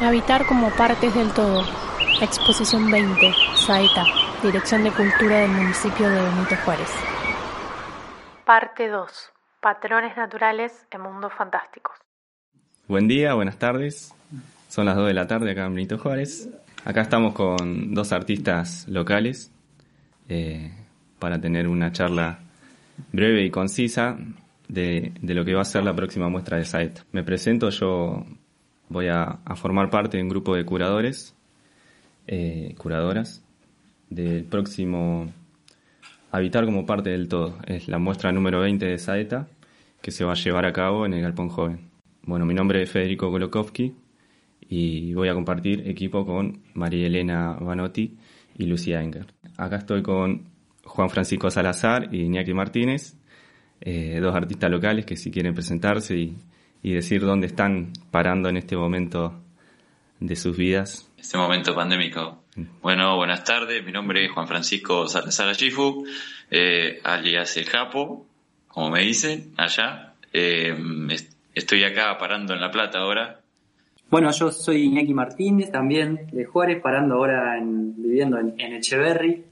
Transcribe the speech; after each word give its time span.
Habitar 0.00 0.46
como 0.46 0.70
partes 0.70 1.14
del 1.14 1.30
todo. 1.34 1.62
Exposición 2.22 2.90
20, 2.90 3.34
Saeta, 3.54 4.06
Dirección 4.42 4.82
de 4.82 4.90
Cultura 4.92 5.40
del 5.40 5.50
municipio 5.50 6.08
de 6.08 6.22
Benito 6.22 6.56
Juárez. 6.64 6.88
Parte 8.46 8.88
2. 8.88 9.10
Patrones 9.60 10.16
naturales 10.16 10.86
en 10.90 11.02
mundos 11.02 11.34
fantásticos. 11.36 11.96
Buen 12.88 13.08
día, 13.08 13.34
buenas 13.34 13.58
tardes. 13.58 14.14
Son 14.68 14.86
las 14.86 14.96
2 14.96 15.08
de 15.08 15.14
la 15.14 15.26
tarde 15.26 15.50
acá 15.50 15.66
en 15.66 15.74
Benito 15.74 15.98
Juárez. 15.98 16.48
Acá 16.86 17.02
estamos 17.02 17.34
con 17.34 17.92
dos 17.92 18.10
artistas 18.12 18.88
locales 18.88 19.52
eh, 20.30 20.72
para 21.18 21.38
tener 21.38 21.68
una 21.68 21.92
charla 21.92 22.38
breve 23.12 23.44
y 23.44 23.50
concisa 23.50 24.16
de, 24.66 25.12
de, 25.20 25.34
lo 25.34 25.44
que 25.44 25.52
va 25.52 25.60
a 25.60 25.66
ser 25.66 25.84
la 25.84 25.94
próxima 25.94 26.30
muestra 26.30 26.56
de 26.56 26.64
Saeta. 26.64 27.04
Me 27.12 27.22
presento, 27.22 27.68
yo 27.68 28.24
voy 28.90 29.06
a, 29.08 29.38
formar 29.56 29.88
parte 29.88 30.18
de 30.18 30.22
un 30.22 30.28
grupo 30.28 30.54
de 30.54 30.64
curadores, 30.66 31.34
eh, 32.26 32.74
curadoras, 32.76 33.42
del 34.10 34.44
próximo 34.44 35.32
Habitar 36.32 36.64
como 36.64 36.86
parte 36.86 37.10
del 37.10 37.28
todo. 37.28 37.56
Es 37.66 37.88
la 37.88 37.98
muestra 37.98 38.30
número 38.30 38.60
20 38.60 38.84
de 38.86 38.98
Saeta 38.98 39.48
que 40.00 40.10
se 40.10 40.24
va 40.24 40.32
a 40.32 40.36
llevar 40.36 40.64
a 40.64 40.72
cabo 40.72 41.06
en 41.06 41.14
el 41.14 41.22
Galpón 41.22 41.48
Joven. 41.48 41.90
Bueno, 42.22 42.46
mi 42.46 42.54
nombre 42.54 42.82
es 42.82 42.90
Federico 42.90 43.30
Golokowski 43.30 43.94
y 44.60 45.12
voy 45.14 45.28
a 45.28 45.34
compartir 45.34 45.88
equipo 45.88 46.24
con 46.24 46.62
María 46.74 47.06
Elena 47.06 47.54
Vanotti 47.54 48.16
y 48.56 48.66
Lucía 48.66 49.02
Enger. 49.02 49.26
Acá 49.56 49.76
estoy 49.76 50.02
con 50.02 50.44
Juan 50.84 51.10
Francisco 51.10 51.50
Salazar 51.50 52.14
y 52.14 52.22
Iñaki 52.22 52.54
Martínez, 52.54 53.16
eh, 53.80 54.18
dos 54.20 54.34
artistas 54.34 54.70
locales 54.70 55.04
que 55.04 55.16
si 55.16 55.30
quieren 55.30 55.54
presentarse 55.54 56.16
y, 56.16 56.36
y 56.82 56.92
decir 56.92 57.22
dónde 57.22 57.46
están 57.46 57.92
parando 58.10 58.48
en 58.48 58.56
este 58.56 58.76
momento 58.76 59.34
de 60.18 60.36
sus 60.36 60.56
vidas. 60.56 61.10
Este 61.18 61.36
momento 61.36 61.74
pandémico. 61.74 62.42
Bueno, 62.82 63.16
buenas 63.16 63.44
tardes. 63.44 63.84
Mi 63.84 63.92
nombre 63.92 64.24
es 64.24 64.32
Juan 64.32 64.48
Francisco 64.48 65.06
Salazar 65.06 65.54
Chifu, 65.54 66.04
eh, 66.50 67.00
alias 67.04 67.56
El 67.56 67.66
Japo, 67.66 68.26
como 68.68 68.90
me 68.90 69.00
dicen 69.00 69.52
allá. 69.56 70.14
Eh, 70.32 70.76
estoy 71.54 71.84
acá 71.84 72.16
parando 72.18 72.54
en 72.54 72.60
La 72.60 72.70
Plata 72.70 72.98
ahora. 72.98 73.40
Bueno, 74.10 74.30
yo 74.32 74.50
soy 74.50 74.82
Iñaki 74.86 75.14
Martínez, 75.14 75.70
también 75.70 76.26
de 76.32 76.44
Juárez, 76.44 76.82
parando 76.82 77.14
ahora 77.14 77.56
en, 77.56 77.94
viviendo 78.02 78.38
en, 78.38 78.58
Echeverry, 78.58 79.44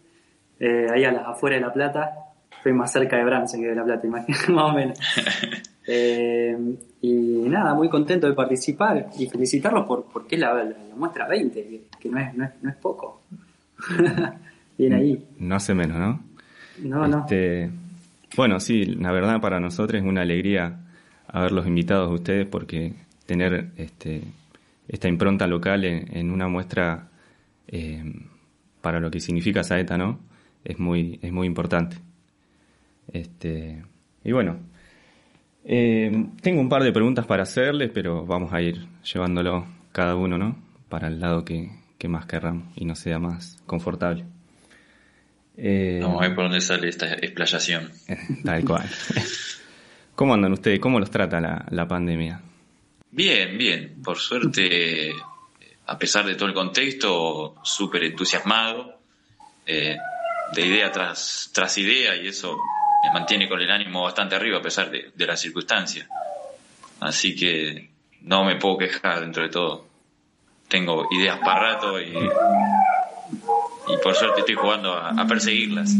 eh, 0.58 0.86
ahí 0.92 1.04
a 1.04 1.12
las 1.12 1.28
afueras 1.28 1.60
de 1.60 1.66
La 1.66 1.72
Plata. 1.72 2.10
Estoy 2.58 2.72
más 2.72 2.92
cerca 2.92 3.16
de 3.16 3.24
Bransen 3.24 3.62
que 3.62 3.68
de 3.68 3.74
La 3.74 3.84
Plata, 3.84 4.06
imagínate, 4.06 4.52
más 4.52 4.64
o 4.64 4.72
menos. 4.74 4.98
Eh, 5.90 6.54
y 7.00 7.12
nada, 7.48 7.72
muy 7.72 7.88
contento 7.88 8.26
de 8.26 8.34
participar 8.34 9.06
y 9.18 9.26
felicitarlos 9.26 9.86
por 9.86 10.04
porque 10.04 10.36
la, 10.36 10.52
la, 10.62 10.76
muestra 10.94 11.26
20, 11.26 11.86
que, 11.98 12.10
no, 12.10 12.18
es, 12.18 12.34
no, 12.36 12.44
es, 12.44 12.76
poco. 12.76 13.22
Bien 14.76 14.92
ahí. 14.92 15.26
No 15.38 15.56
hace 15.56 15.72
menos, 15.72 15.96
¿no? 15.96 16.22
No, 16.82 17.20
este, 17.20 17.70
Bueno, 18.36 18.60
sí, 18.60 18.84
la 18.84 19.12
verdad 19.12 19.40
para 19.40 19.60
nosotros 19.60 20.02
es 20.02 20.06
una 20.06 20.20
alegría 20.20 20.78
haberlos 21.26 21.66
invitados 21.66 22.10
a 22.10 22.12
ustedes 22.12 22.46
porque 22.46 22.92
tener 23.24 23.70
este, 23.78 24.24
esta 24.88 25.08
impronta 25.08 25.46
local 25.46 25.86
en, 25.86 26.30
una 26.30 26.48
muestra 26.48 27.08
eh, 27.66 28.04
para 28.82 29.00
lo 29.00 29.10
que 29.10 29.20
significa 29.20 29.64
Saeta, 29.64 29.96
¿no? 29.96 30.18
Es 30.64 30.78
muy, 30.78 31.18
es 31.22 31.32
muy 31.32 31.46
importante. 31.46 31.96
Este, 33.12 33.82
y 34.24 34.32
bueno, 34.32 34.58
eh, 35.64 36.10
tengo 36.40 36.60
un 36.60 36.68
par 36.68 36.82
de 36.82 36.92
preguntas 36.92 37.26
para 37.26 37.42
hacerles, 37.42 37.90
pero 37.92 38.24
vamos 38.24 38.52
a 38.52 38.62
ir 38.62 38.86
llevándolo 39.02 39.66
cada 39.92 40.14
uno, 40.14 40.38
¿no? 40.38 40.56
Para 40.88 41.08
el 41.08 41.20
lado 41.20 41.44
que, 41.44 41.70
más 42.08 42.26
querramos 42.26 42.72
y 42.76 42.84
no 42.84 42.94
sea 42.94 43.18
más 43.18 43.62
confortable. 43.66 44.24
Eh, 45.56 45.98
vamos 46.00 46.22
a 46.22 46.28
ver 46.28 46.34
por 46.34 46.44
dónde 46.44 46.60
sale 46.60 46.88
esta 46.88 47.12
explayación. 47.12 47.90
Tal 48.44 48.64
cual. 48.64 48.88
¿Cómo 50.14 50.34
andan 50.34 50.52
ustedes? 50.52 50.80
¿Cómo 50.80 50.98
los 50.98 51.10
trata 51.10 51.38
la, 51.40 51.86
pandemia? 51.86 52.40
Bien, 53.10 53.58
bien. 53.58 54.00
Por 54.02 54.18
suerte, 54.18 55.12
a 55.86 55.98
pesar 55.98 56.24
de 56.24 56.34
todo 56.34 56.48
el 56.48 56.54
contexto, 56.54 57.56
súper 57.62 58.04
entusiasmado, 58.04 59.00
eh, 59.66 59.96
de 60.54 60.66
idea 60.66 60.90
tras, 60.90 61.50
tras 61.52 61.76
idea, 61.76 62.16
y 62.16 62.28
eso 62.28 62.58
me 63.04 63.12
mantiene 63.12 63.48
con 63.48 63.60
el 63.60 63.70
ánimo 63.70 64.02
bastante 64.02 64.34
arriba 64.34 64.58
a 64.58 64.62
pesar 64.62 64.90
de, 64.90 65.12
de 65.14 65.26
las 65.26 65.40
circunstancias. 65.40 66.08
Así 67.00 67.34
que 67.36 67.90
no 68.22 68.44
me 68.44 68.56
puedo 68.56 68.78
quejar 68.78 69.20
dentro 69.20 69.42
de 69.42 69.48
todo. 69.48 69.86
Tengo 70.68 71.08
ideas 71.12 71.38
para 71.38 71.74
rato 71.74 72.00
y, 72.00 72.08
y 72.08 73.96
por 74.02 74.14
suerte 74.14 74.40
estoy 74.40 74.54
jugando 74.54 74.92
a, 74.92 75.26
perseguirlas. 75.26 75.94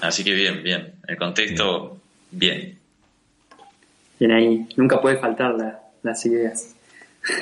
Así 0.00 0.24
que 0.24 0.32
bien, 0.34 0.62
bien. 0.62 0.94
El 1.06 1.16
contexto, 1.16 2.00
bien. 2.30 2.78
Bien 4.18 4.32
ahí. 4.32 4.68
Nunca 4.76 5.00
puede 5.00 5.18
faltar 5.18 5.54
las 6.02 6.26
ideas. 6.26 6.74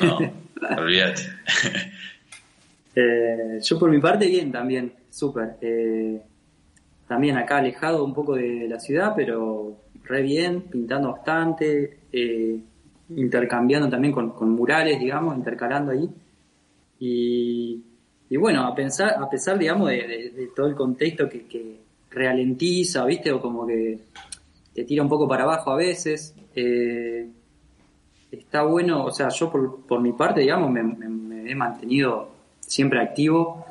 No, 0.03 0.19
olvídate. 0.77 1.23
Eh, 2.97 3.59
yo 3.63 3.79
por 3.79 3.91
mi 3.91 4.01
parte 4.01 4.27
bien 4.27 4.53
también, 4.53 4.93
súper. 5.11 5.57
Eh, 5.61 6.21
también 7.07 7.37
acá 7.37 7.59
alejado 7.59 8.05
un 8.05 8.15
poco 8.15 8.35
de 8.35 8.67
la 8.69 8.81
ciudad, 8.81 9.13
pero 9.15 9.77
re 10.05 10.23
bien, 10.23 10.63
pintando 10.63 11.13
bastante, 11.13 11.99
eh, 12.13 12.61
intercambiando 13.11 13.89
también 13.89 14.13
con, 14.13 14.51
murales, 14.51 14.99
digamos, 14.99 15.37
intercalando 15.37 15.93
ahí. 15.93 16.09
Y, 16.99 17.83
bueno, 18.37 18.67
a, 18.67 18.75
pensar, 18.75 19.15
a 19.19 19.29
pesar, 19.29 19.59
digamos, 19.59 19.91
de, 19.91 20.51
todo 20.57 20.67
el 20.67 20.75
contexto 20.75 21.29
que, 21.29 21.83
ralentiza, 22.11 23.05
¿viste? 23.05 23.33
O 23.33 23.41
como 23.41 23.67
que 23.67 23.99
te 24.73 24.85
tira 24.85 25.03
un 25.03 25.09
poco 25.09 25.27
para 25.27 25.43
abajo 25.43 25.73
a 25.73 25.77
veces. 25.77 26.35
Eh, 26.55 27.29
está 28.31 28.63
bueno, 28.63 29.05
o 29.05 29.11
sea, 29.11 29.29
yo 29.31 29.51
por, 29.51 30.01
mi 30.01 30.13
parte, 30.13 30.41
digamos, 30.41 30.71
me, 30.71 30.83
me, 30.83 31.51
he 31.51 31.55
mantenido 31.55 32.29
siempre 32.61 33.01
activo 33.01 33.67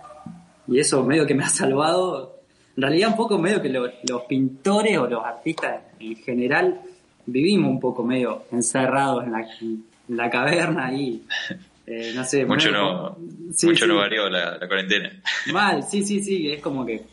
y 0.68 0.80
eso 0.80 1.04
medio 1.04 1.26
que 1.26 1.34
me 1.34 1.44
ha 1.44 1.50
salvado 1.50 2.33
en 2.76 2.82
realidad 2.82 3.10
un 3.10 3.16
poco 3.16 3.38
medio 3.38 3.62
que 3.62 3.70
los 3.70 4.24
pintores 4.28 4.98
o 4.98 5.08
los 5.08 5.24
artistas 5.24 5.82
en 6.00 6.16
general 6.16 6.82
vivimos 7.26 7.70
un 7.70 7.80
poco 7.80 8.04
medio 8.04 8.46
encerrados 8.52 9.24
en 9.26 9.32
la, 9.32 9.48
la 10.10 10.30
caverna 10.30 10.94
y 10.94 11.24
eh, 11.88 12.12
no 12.16 12.24
sé. 12.24 12.46
Mucho, 12.46 12.72
no, 12.72 13.18
mucho 13.64 13.88
no 13.88 13.98
varió 13.98 14.30
la, 14.30 14.58
cuarentena. 14.68 15.12
Mal, 15.54 15.84
sí, 15.84 16.04
sí, 16.04 16.24
sí, 16.24 16.52
es 16.52 16.62
como 16.62 16.86
que 16.86 17.04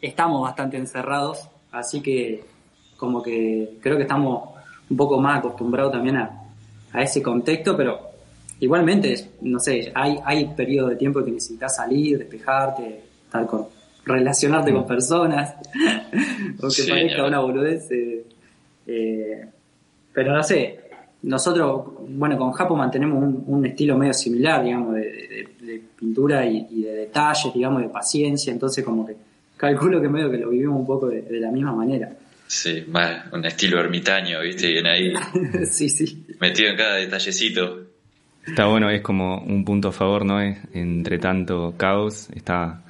estamos 0.00 0.42
bastante 0.42 0.76
encerrados, 0.76 1.48
así 1.72 2.00
que 2.00 2.44
como 2.96 3.22
que 3.22 3.78
creo 3.80 3.96
que 3.96 4.02
estamos 4.02 4.50
un 4.88 4.96
poco 4.96 5.20
más 5.20 5.38
acostumbrados 5.38 5.92
también 5.92 6.16
a, 6.16 6.42
a 6.92 7.02
ese 7.02 7.22
contexto, 7.22 7.76
pero 7.76 8.10
igualmente, 8.60 9.30
no 9.40 9.58
sé, 9.58 9.90
hay, 9.94 10.18
hay 10.24 10.46
periodos 10.54 10.90
de 10.90 10.96
tiempo 10.96 11.24
que 11.24 11.32
necesitas 11.32 11.74
salir, 11.74 12.18
despejarte, 12.18 13.02
tal 13.30 13.46
con 13.46 13.66
relacionarte 14.04 14.72
con 14.72 14.86
personas, 14.86 15.54
aunque 16.62 16.82
parezca 16.88 17.26
una 17.26 17.40
boludez. 17.40 17.90
Eh, 17.90 18.24
eh, 18.86 19.46
pero 20.12 20.32
no 20.32 20.42
sé, 20.42 20.80
nosotros, 21.22 21.86
bueno, 22.08 22.36
con 22.36 22.52
Japo 22.52 22.76
mantenemos 22.76 23.22
un, 23.46 23.66
estilo 23.66 23.96
medio 23.96 24.12
similar, 24.12 24.62
digamos, 24.62 24.94
de, 24.94 25.48
pintura 25.98 26.46
y, 26.46 26.82
de 26.82 26.92
detalles, 26.92 27.52
digamos, 27.54 27.82
de 27.82 27.88
paciencia, 27.88 28.52
entonces 28.52 28.84
como 28.84 29.06
que 29.06 29.16
calculo 29.56 30.00
que 30.02 30.08
medio 30.08 30.30
que 30.30 30.38
lo 30.38 30.50
vivimos 30.50 30.78
un 30.78 30.86
poco 30.86 31.08
de, 31.08 31.24
la 31.40 31.50
misma 31.50 31.72
manera. 31.72 32.10
Sí, 32.46 32.84
más 32.88 33.32
un 33.32 33.44
estilo 33.46 33.80
ermitaño, 33.80 34.40
¿viste? 34.42 34.70
Bien 34.70 34.86
ahí. 34.86 35.12
sí, 35.64 35.88
sí. 35.88 36.26
Metido 36.40 36.70
en 36.70 36.76
cada 36.76 36.96
detallecito. 36.96 37.80
Está 38.46 38.66
bueno, 38.66 38.90
es 38.90 39.00
como 39.00 39.38
un 39.38 39.64
punto 39.64 39.88
a 39.88 39.92
favor, 39.92 40.26
¿no? 40.26 40.38
Entre 40.40 41.18
tanto 41.18 41.74
caos, 41.78 42.28
está 42.34 42.83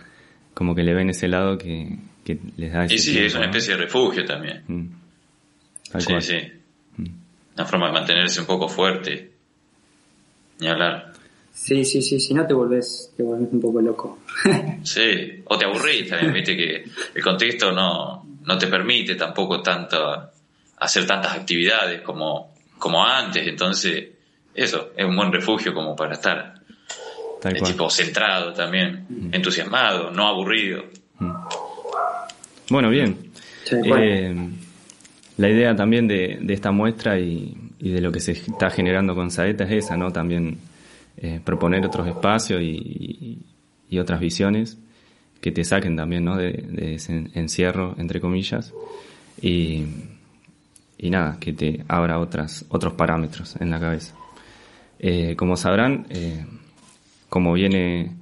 como 0.54 0.74
que 0.74 0.82
le 0.82 0.94
ven 0.94 1.10
ese 1.10 1.28
lado 1.28 1.58
que, 1.58 1.98
les 2.56 2.72
da 2.72 2.84
ese 2.84 2.94
Y 2.94 2.98
sí, 2.98 3.18
es 3.18 3.34
una 3.34 3.46
especie 3.46 3.74
de 3.74 3.82
refugio 3.82 4.24
también. 4.24 4.62
Mm. 4.66 5.98
sí, 5.98 6.20
sí. 6.20 6.38
Mm. 6.96 7.06
una 7.54 7.66
forma 7.66 7.86
de 7.88 7.92
mantenerse 7.92 8.40
un 8.40 8.46
poco 8.46 8.68
fuerte. 8.68 9.32
Ni 10.60 10.68
hablar. 10.68 11.12
Sí, 11.52 11.84
sí, 11.84 12.02
sí, 12.02 12.18
si 12.18 12.34
no 12.34 12.46
te 12.46 12.54
volvés, 12.54 13.12
te 13.16 13.22
volvés 13.22 13.48
un 13.52 13.60
poco 13.60 13.80
loco. 13.80 14.20
sí, 14.82 15.42
o 15.44 15.56
te 15.58 15.64
aburrís 15.64 16.08
también, 16.08 16.32
viste 16.32 16.56
que 16.56 16.84
el 17.14 17.22
contexto 17.22 17.72
no, 17.72 18.26
no 18.44 18.58
te 18.58 18.66
permite 18.66 19.14
tampoco 19.14 19.62
tanto 19.62 20.30
hacer 20.78 21.06
tantas 21.06 21.36
actividades 21.36 22.02
como, 22.02 22.54
como 22.78 23.04
antes, 23.04 23.46
entonces 23.46 24.08
eso, 24.54 24.92
es 24.96 25.04
un 25.04 25.16
buen 25.16 25.32
refugio 25.32 25.74
como 25.74 25.96
para 25.96 26.14
estar. 26.14 26.54
Tal 27.44 27.62
tipo 27.62 27.90
centrado 27.90 28.54
también, 28.54 29.04
mm. 29.06 29.34
entusiasmado, 29.34 30.10
no 30.10 30.26
aburrido. 30.26 30.84
Mm. 31.18 31.30
Bueno, 32.70 32.88
bien. 32.88 33.18
Eh, 33.70 34.34
la 35.36 35.48
idea 35.50 35.76
también 35.76 36.08
de, 36.08 36.42
esta 36.48 36.70
muestra 36.70 37.18
y, 37.18 37.54
de 37.78 38.00
lo 38.00 38.10
que 38.10 38.20
se 38.20 38.32
está 38.32 38.70
generando 38.70 39.14
con 39.14 39.30
Saeta 39.30 39.64
es 39.64 39.84
esa, 39.84 39.96
¿no? 39.96 40.10
También 40.10 40.58
eh, 41.18 41.38
proponer 41.44 41.84
otros 41.84 42.08
espacios 42.08 42.62
y, 42.62 43.40
otras 44.00 44.18
visiones 44.18 44.76
que 45.40 45.52
te 45.52 45.62
saquen 45.62 45.94
también, 45.94 46.24
¿no? 46.24 46.36
De, 46.36 46.94
ese 46.94 47.30
encierro, 47.34 47.94
entre 47.98 48.20
comillas. 48.20 48.72
Y, 49.40 49.84
y 50.98 51.10
nada, 51.10 51.36
que 51.38 51.52
te 51.52 51.84
abra 51.86 52.18
otras, 52.18 52.64
otros 52.70 52.94
parámetros 52.94 53.54
en 53.60 53.70
la 53.70 53.78
cabeza. 53.78 54.16
Eh, 54.98 55.36
como 55.36 55.56
sabrán, 55.56 56.06
eh, 56.08 56.46
como 57.34 57.52
viene 57.52 58.12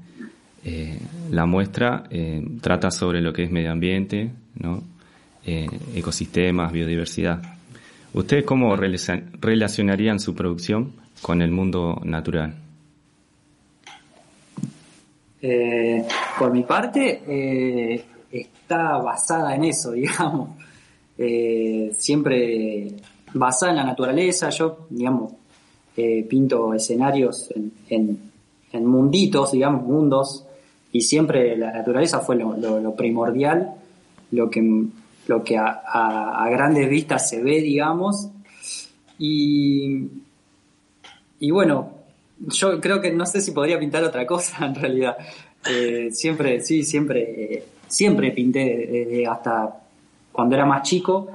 eh, 0.64 0.99
la 1.31 1.44
muestra, 1.44 2.05
trata 2.62 2.91
sobre 2.91 3.20
lo 3.20 3.31
que 3.31 3.43
es 3.43 3.50
medio 3.50 3.70
ambiente, 3.70 4.31
¿no? 4.55 4.82
ecosistemas, 5.44 6.73
biodiversidad. 6.73 7.43
¿Ustedes 8.14 8.43
cómo 8.47 8.75
relacionarían 8.75 10.19
su 10.19 10.35
producción 10.35 10.94
con 11.20 11.43
el 11.43 11.50
mundo 11.50 12.00
natural? 12.05 12.55
por 16.38 16.50
mi 16.50 16.62
parte, 16.62 18.03
está 18.31 18.97
basada 18.97 19.55
en 19.56 19.64
eso, 19.64 19.93
digamos. 19.93 20.56
siempre 21.99 22.94
basada 23.35 23.73
en 23.73 23.76
la 23.76 23.85
naturaleza. 23.85 24.49
Yo, 24.49 24.87
digamos, 24.88 25.35
eh, 25.94 26.25
pinto 26.26 26.73
escenarios 26.73 27.53
en, 27.91 28.31
munditos, 28.81 29.53
digamos, 29.53 29.83
mundos, 29.85 30.47
y 30.93 31.01
siempre 31.03 31.57
la 31.57 31.73
naturaleza 31.73 32.21
fue 32.21 32.37
lo, 32.37 32.95
primordial, 32.95 33.75
lo 34.31 34.51
que, 34.51 34.85
lo 35.27 35.45
que 35.45 35.57
a, 35.59 36.49
grandes 36.51 36.89
vistas 36.89 37.29
se 37.29 37.43
ve, 37.43 37.61
digamos, 37.61 38.29
y, 39.19 40.09
y 41.41 41.51
bueno, 41.51 41.91
yo 42.39 42.81
creo 42.81 43.01
que 43.01 43.13
no 43.13 43.27
sé 43.27 43.41
si 43.41 43.53
podría 43.53 43.79
pintar 43.79 44.03
otra 44.05 44.27
cosa 44.27 44.67
en 44.67 44.75
realidad. 44.75 45.17
Eh, 45.71 46.11
siempre, 46.11 46.61
sí, 46.61 46.83
siempre, 46.83 47.65
siempre 47.87 48.33
pinté 48.33 49.25
hasta 49.27 49.83
cuando 50.33 50.55
era 50.57 50.65
más 50.65 50.83
chico, 50.83 51.29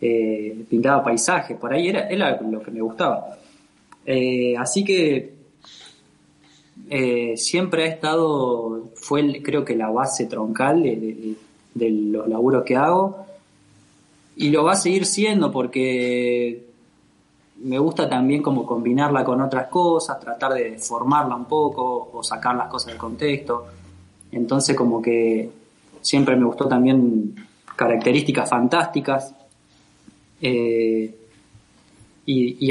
eh, 0.00 0.64
pintaba 0.68 1.02
paisajes, 1.02 1.56
por 1.58 1.72
ahí 1.72 1.88
era, 1.88 2.08
era 2.08 2.40
lo 2.40 2.62
que 2.62 2.70
me 2.70 2.80
gustaba. 2.80 3.36
Eh, 4.06 4.56
así 4.56 4.84
que 4.84 5.37
eh, 6.90 7.36
siempre 7.36 7.84
ha 7.84 7.86
estado, 7.86 8.90
fue 8.94 9.42
creo 9.42 9.64
que 9.64 9.76
la 9.76 9.90
base 9.90 10.26
troncal 10.26 10.82
de, 10.82 11.36
los 11.74 12.26
laburos 12.28 12.64
que 12.64 12.76
hago 12.76 13.26
y 14.36 14.48
lo 14.50 14.64
va 14.64 14.72
a 14.72 14.76
seguir 14.76 15.06
siendo 15.06 15.52
porque 15.52 16.66
me 17.62 17.78
gusta 17.78 18.08
también 18.08 18.42
como 18.42 18.64
combinarla 18.64 19.24
con 19.24 19.40
otras 19.40 19.68
cosas, 19.68 20.18
tratar 20.18 20.54
de 20.54 20.78
formarla 20.78 21.36
un 21.36 21.44
poco 21.44 22.10
o 22.12 22.22
sacar 22.22 22.56
las 22.56 22.68
cosas 22.68 22.88
del 22.88 22.98
contexto. 22.98 23.66
Entonces 24.32 24.76
como 24.76 25.02
que 25.02 25.50
siempre 26.00 26.36
me 26.36 26.44
gustó 26.46 26.66
también 26.66 27.34
características 27.76 28.48
fantásticas. 28.48 29.34
Eh, 30.40 31.14
y, 32.30 32.70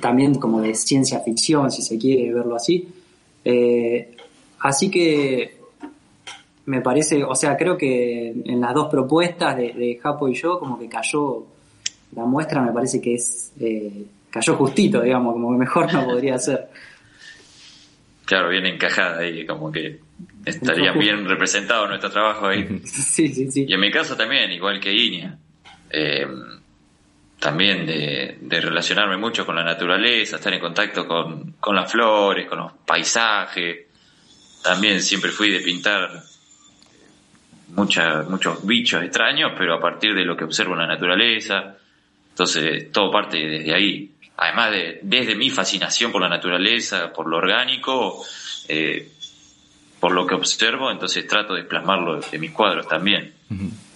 también 0.00 0.34
como 0.34 0.60
de 0.60 0.74
ciencia 0.74 1.20
ficción, 1.20 1.70
si 1.70 1.82
se 1.82 1.96
quiere 1.96 2.32
verlo 2.32 2.56
así. 2.56 2.86
Eh, 3.48 4.16
así 4.58 4.90
que 4.90 5.56
me 6.64 6.80
parece, 6.80 7.22
o 7.22 7.36
sea, 7.36 7.56
creo 7.56 7.78
que 7.78 8.34
en 8.44 8.60
las 8.60 8.74
dos 8.74 8.88
propuestas 8.90 9.56
de, 9.56 9.72
de 9.72 10.00
Japo 10.02 10.28
y 10.28 10.34
yo, 10.34 10.58
como 10.58 10.76
que 10.76 10.88
cayó, 10.88 11.46
la 12.16 12.24
muestra 12.24 12.60
me 12.60 12.72
parece 12.72 13.00
que 13.00 13.14
es, 13.14 13.52
eh, 13.60 14.04
cayó 14.30 14.56
justito, 14.56 15.00
digamos, 15.00 15.34
como 15.34 15.52
que 15.52 15.58
mejor 15.58 15.92
no 15.92 16.04
podría 16.06 16.36
ser. 16.38 16.66
Claro, 18.24 18.48
bien 18.48 18.66
encajada 18.66 19.18
ahí, 19.18 19.46
como 19.46 19.70
que 19.70 20.00
estaría 20.44 20.90
bien 20.90 21.24
representado 21.24 21.86
nuestro 21.86 22.10
trabajo 22.10 22.48
ahí. 22.48 22.80
Sí, 22.84 23.28
sí, 23.28 23.48
sí. 23.48 23.64
Y 23.68 23.74
en 23.74 23.80
mi 23.80 23.92
caso 23.92 24.16
también, 24.16 24.50
igual 24.50 24.80
que 24.80 24.92
Iña. 24.92 25.38
Eh, 25.88 26.26
también 27.38 27.86
de, 27.86 28.60
relacionarme 28.60 29.16
mucho 29.16 29.44
con 29.44 29.56
la 29.56 29.64
naturaleza, 29.64 30.36
estar 30.36 30.52
en 30.52 30.60
contacto 30.60 31.06
con, 31.06 31.74
las 31.74 31.90
flores, 31.90 32.48
con 32.48 32.58
los 32.58 32.72
paisajes. 32.86 33.86
También 34.62 35.02
siempre 35.02 35.30
fui 35.30 35.50
de 35.50 35.60
pintar 35.60 36.22
muchos 37.68 38.66
bichos 38.66 39.02
extraños, 39.02 39.52
pero 39.56 39.74
a 39.74 39.80
partir 39.80 40.14
de 40.14 40.24
lo 40.24 40.36
que 40.36 40.44
observo 40.44 40.72
en 40.72 40.80
la 40.80 40.86
naturaleza. 40.86 41.76
Entonces, 42.30 42.90
todo 42.90 43.10
parte 43.10 43.38
desde 43.38 43.74
ahí. 43.74 44.12
Además 44.38 44.70
de, 44.70 45.00
desde 45.02 45.34
mi 45.34 45.50
fascinación 45.50 46.12
por 46.12 46.20
la 46.20 46.28
naturaleza, 46.28 47.12
por 47.12 47.26
lo 47.26 47.38
orgánico, 47.38 48.22
eh, 48.68 49.12
por 50.00 50.12
lo 50.12 50.26
que 50.26 50.34
observo, 50.34 50.90
entonces 50.90 51.26
trato 51.26 51.54
de 51.54 51.64
plasmarlo 51.64 52.20
en 52.30 52.40
mis 52.40 52.52
cuadros 52.52 52.86
también 52.88 53.34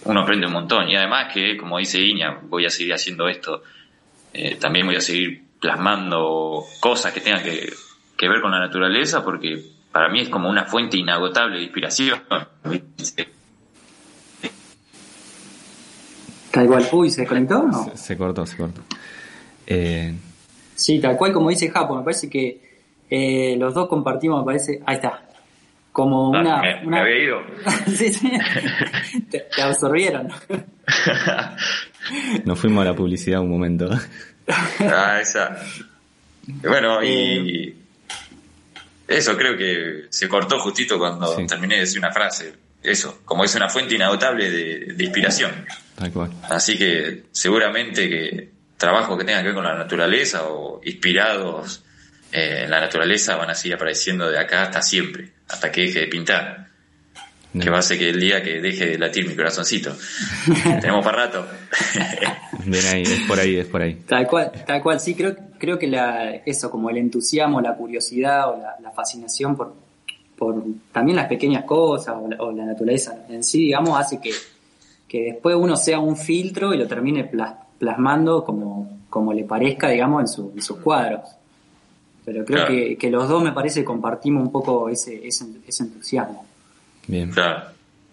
uno 0.05 0.21
aprende 0.21 0.47
un 0.47 0.53
montón. 0.53 0.87
Y 0.89 0.95
además 0.95 1.33
que, 1.33 1.57
como 1.57 1.77
dice 1.77 1.99
Iña, 1.99 2.39
voy 2.43 2.65
a 2.65 2.69
seguir 2.69 2.93
haciendo 2.93 3.27
esto. 3.27 3.63
Eh, 4.33 4.55
también 4.55 4.85
voy 4.85 4.95
a 4.95 5.01
seguir 5.01 5.43
plasmando 5.59 6.63
cosas 6.79 7.13
que 7.13 7.21
tengan 7.21 7.43
que, 7.43 7.73
ver 8.27 8.41
con 8.41 8.51
la 8.51 8.59
naturaleza 8.59 9.23
porque 9.23 9.63
para 9.91 10.07
mí 10.09 10.21
es 10.21 10.29
como 10.29 10.47
una 10.47 10.65
fuente 10.65 10.95
inagotable 10.97 11.57
de 11.57 11.63
inspiración. 11.63 12.21
Tal 16.51 16.67
cual. 16.67 16.87
Uy, 16.91 17.09
¿se 17.09 17.21
desconectó 17.21 17.59
o 17.59 17.67
no? 17.67 17.91
Se, 17.95 18.17
cortó, 18.17 18.45
se 18.45 18.57
cortó. 18.57 18.81
Eh... 19.65 20.13
Sí, 20.75 20.99
tal 20.99 21.17
cual 21.17 21.33
como 21.33 21.49
dice 21.49 21.69
Japo, 21.69 21.95
me 21.95 22.03
parece 22.03 22.29
que 22.29 22.81
eh, 23.09 23.55
los 23.57 23.73
dos 23.73 23.87
compartimos, 23.87 24.39
me 24.39 24.45
parece... 24.45 24.81
Ahí 24.85 24.95
está, 24.95 25.30
como 25.91 26.33
ah, 26.35 26.39
una, 26.39 26.61
me, 26.83 26.99
había 26.99 27.23
ido. 27.23 27.41
sí, 27.95 28.13
sí. 28.13 28.31
Te, 29.29 29.45
absorbieron. 29.61 30.29
Nos 32.45 32.59
fuimos 32.59 32.81
a 32.83 32.89
la 32.89 32.95
publicidad 32.95 33.41
un 33.41 33.49
momento. 33.49 33.89
ah, 34.79 35.19
esa. 35.21 35.57
Bueno, 36.63 37.03
y 37.03 37.67
eh. 37.67 37.75
eso 39.07 39.37
creo 39.37 39.57
que 39.57 40.05
se 40.09 40.29
cortó 40.29 40.59
justito 40.59 40.97
cuando 40.97 41.35
terminé 41.45 41.75
de 41.75 41.81
decir 41.81 41.99
una 41.99 42.11
frase. 42.11 42.53
Eso, 42.81 43.19
como 43.25 43.43
es 43.43 43.53
una 43.53 43.69
fuente 43.69 43.95
inagotable 43.95 44.49
de, 44.49 44.93
de 44.93 45.03
inspiración. 45.03 45.51
Tal 45.95 46.11
cual. 46.11 46.31
Así 46.49 46.77
que 46.77 47.25
seguramente 47.31 48.09
que 48.09 48.49
trabajos 48.77 49.17
que 49.19 49.25
tengan 49.25 49.43
que 49.43 49.49
ver 49.49 49.55
con 49.55 49.65
la 49.65 49.75
naturaleza 49.75 50.47
o 50.47 50.81
inspirados 50.83 51.83
eh, 52.31 52.61
en 52.63 52.71
la 52.71 52.79
naturaleza 52.79 53.35
van 53.35 53.51
a 53.51 53.55
seguir 53.55 53.75
apareciendo 53.75 54.31
de 54.31 54.39
acá 54.39 54.63
hasta 54.63 54.81
siempre 54.81 55.40
hasta 55.51 55.71
que 55.71 55.81
deje 55.81 56.01
de 56.01 56.07
pintar. 56.07 56.61
Que 57.59 57.69
va 57.69 57.79
a 57.79 57.81
ser 57.81 57.99
que 57.99 58.09
el 58.09 58.19
día 58.19 58.41
que 58.41 58.61
deje 58.61 58.85
de 58.85 58.97
latir 58.97 59.27
mi 59.27 59.35
corazoncito. 59.35 59.91
Tenemos 60.63 61.03
para 61.03 61.25
rato. 61.25 61.45
Bien 62.65 62.85
ahí, 62.85 63.01
es 63.01 63.21
por 63.27 63.37
ahí, 63.37 63.57
es 63.57 63.67
por 63.67 63.81
ahí. 63.81 63.95
Tal 64.07 64.25
cual, 64.25 64.51
tal 64.65 64.81
cual, 64.81 65.01
sí, 65.01 65.15
creo, 65.15 65.35
creo 65.57 65.77
que 65.77 65.87
la, 65.87 66.35
eso, 66.45 66.71
como 66.71 66.89
el 66.89 66.97
entusiasmo, 66.97 67.59
la 67.59 67.75
curiosidad 67.75 68.51
o 68.51 68.57
la, 68.81 68.91
fascinación 68.91 69.57
por, 69.57 69.73
por 70.37 70.63
también 70.93 71.17
las 71.17 71.27
pequeñas 71.27 71.65
cosas 71.65 72.15
o 72.39 72.51
la, 72.53 72.65
naturaleza 72.65 73.25
en 73.27 73.43
sí, 73.43 73.59
digamos, 73.63 73.99
hace 73.99 74.21
que, 74.21 74.31
que 75.07 75.23
después 75.33 75.55
uno 75.57 75.75
sea 75.75 75.99
un 75.99 76.15
filtro 76.15 76.73
y 76.73 76.77
lo 76.77 76.87
termine 76.87 77.29
plasmando 77.77 78.45
como, 78.45 79.01
como 79.09 79.33
le 79.33 79.43
parezca, 79.43 79.89
digamos, 79.89 80.37
en, 80.37 80.51
en 80.55 80.61
sus 80.61 80.77
cuadros. 80.77 81.21
Pero 82.23 82.45
creo 82.45 82.97
que, 82.97 83.09
los 83.09 83.27
dos 83.27 83.43
me 83.43 83.51
parece 83.51 83.83
compartimos 83.83 84.43
un 84.43 84.51
poco 84.51 84.89
ese, 84.89 85.27
ese, 85.27 85.45
entusiasmo. 85.79 86.45
Bien. 87.07 87.31
Claro. 87.31 87.71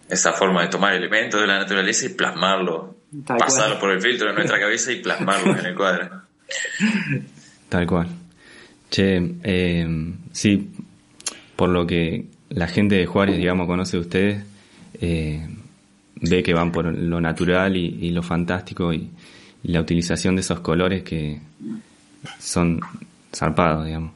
Esa 0.09 0.33
forma 0.33 0.63
de 0.63 0.69
tomar 0.69 0.93
elementos 0.93 1.39
de 1.39 1.45
la 1.45 1.59
naturaleza 1.59 2.07
y 2.07 2.09
plasmarlo. 2.09 2.95
pasarlo 3.27 3.79
por 3.79 3.91
el 3.91 4.01
filtro 4.01 4.29
de 4.29 4.33
nuestra 4.33 4.59
cabeza 4.59 4.91
y 4.91 5.01
plasmarlo 5.01 5.57
en 5.57 5.65
el 5.65 5.75
cuadro. 5.75 6.21
Tal 7.69 7.85
cual. 7.85 8.07
Che, 8.89 9.35
eh, 9.43 10.13
sí, 10.31 10.71
por 11.55 11.69
lo 11.69 11.85
que 11.85 12.25
la 12.49 12.67
gente 12.67 12.95
de 12.95 13.05
Juárez, 13.05 13.37
digamos, 13.37 13.67
conoce 13.67 13.97
de 13.97 14.01
ustedes, 14.01 14.43
eh, 14.99 15.47
ve 16.15 16.41
que 16.41 16.55
van 16.55 16.71
por 16.71 16.85
lo 16.85 17.21
natural 17.21 17.77
y, 17.77 18.09
lo 18.09 18.23
fantástico 18.23 18.91
y, 18.91 19.11
y 19.63 19.71
la 19.71 19.81
utilización 19.81 20.35
de 20.35 20.41
esos 20.41 20.61
colores 20.61 21.03
que 21.03 21.39
son 22.39 22.79
zarpados, 23.33 23.85
digamos. 23.85 24.13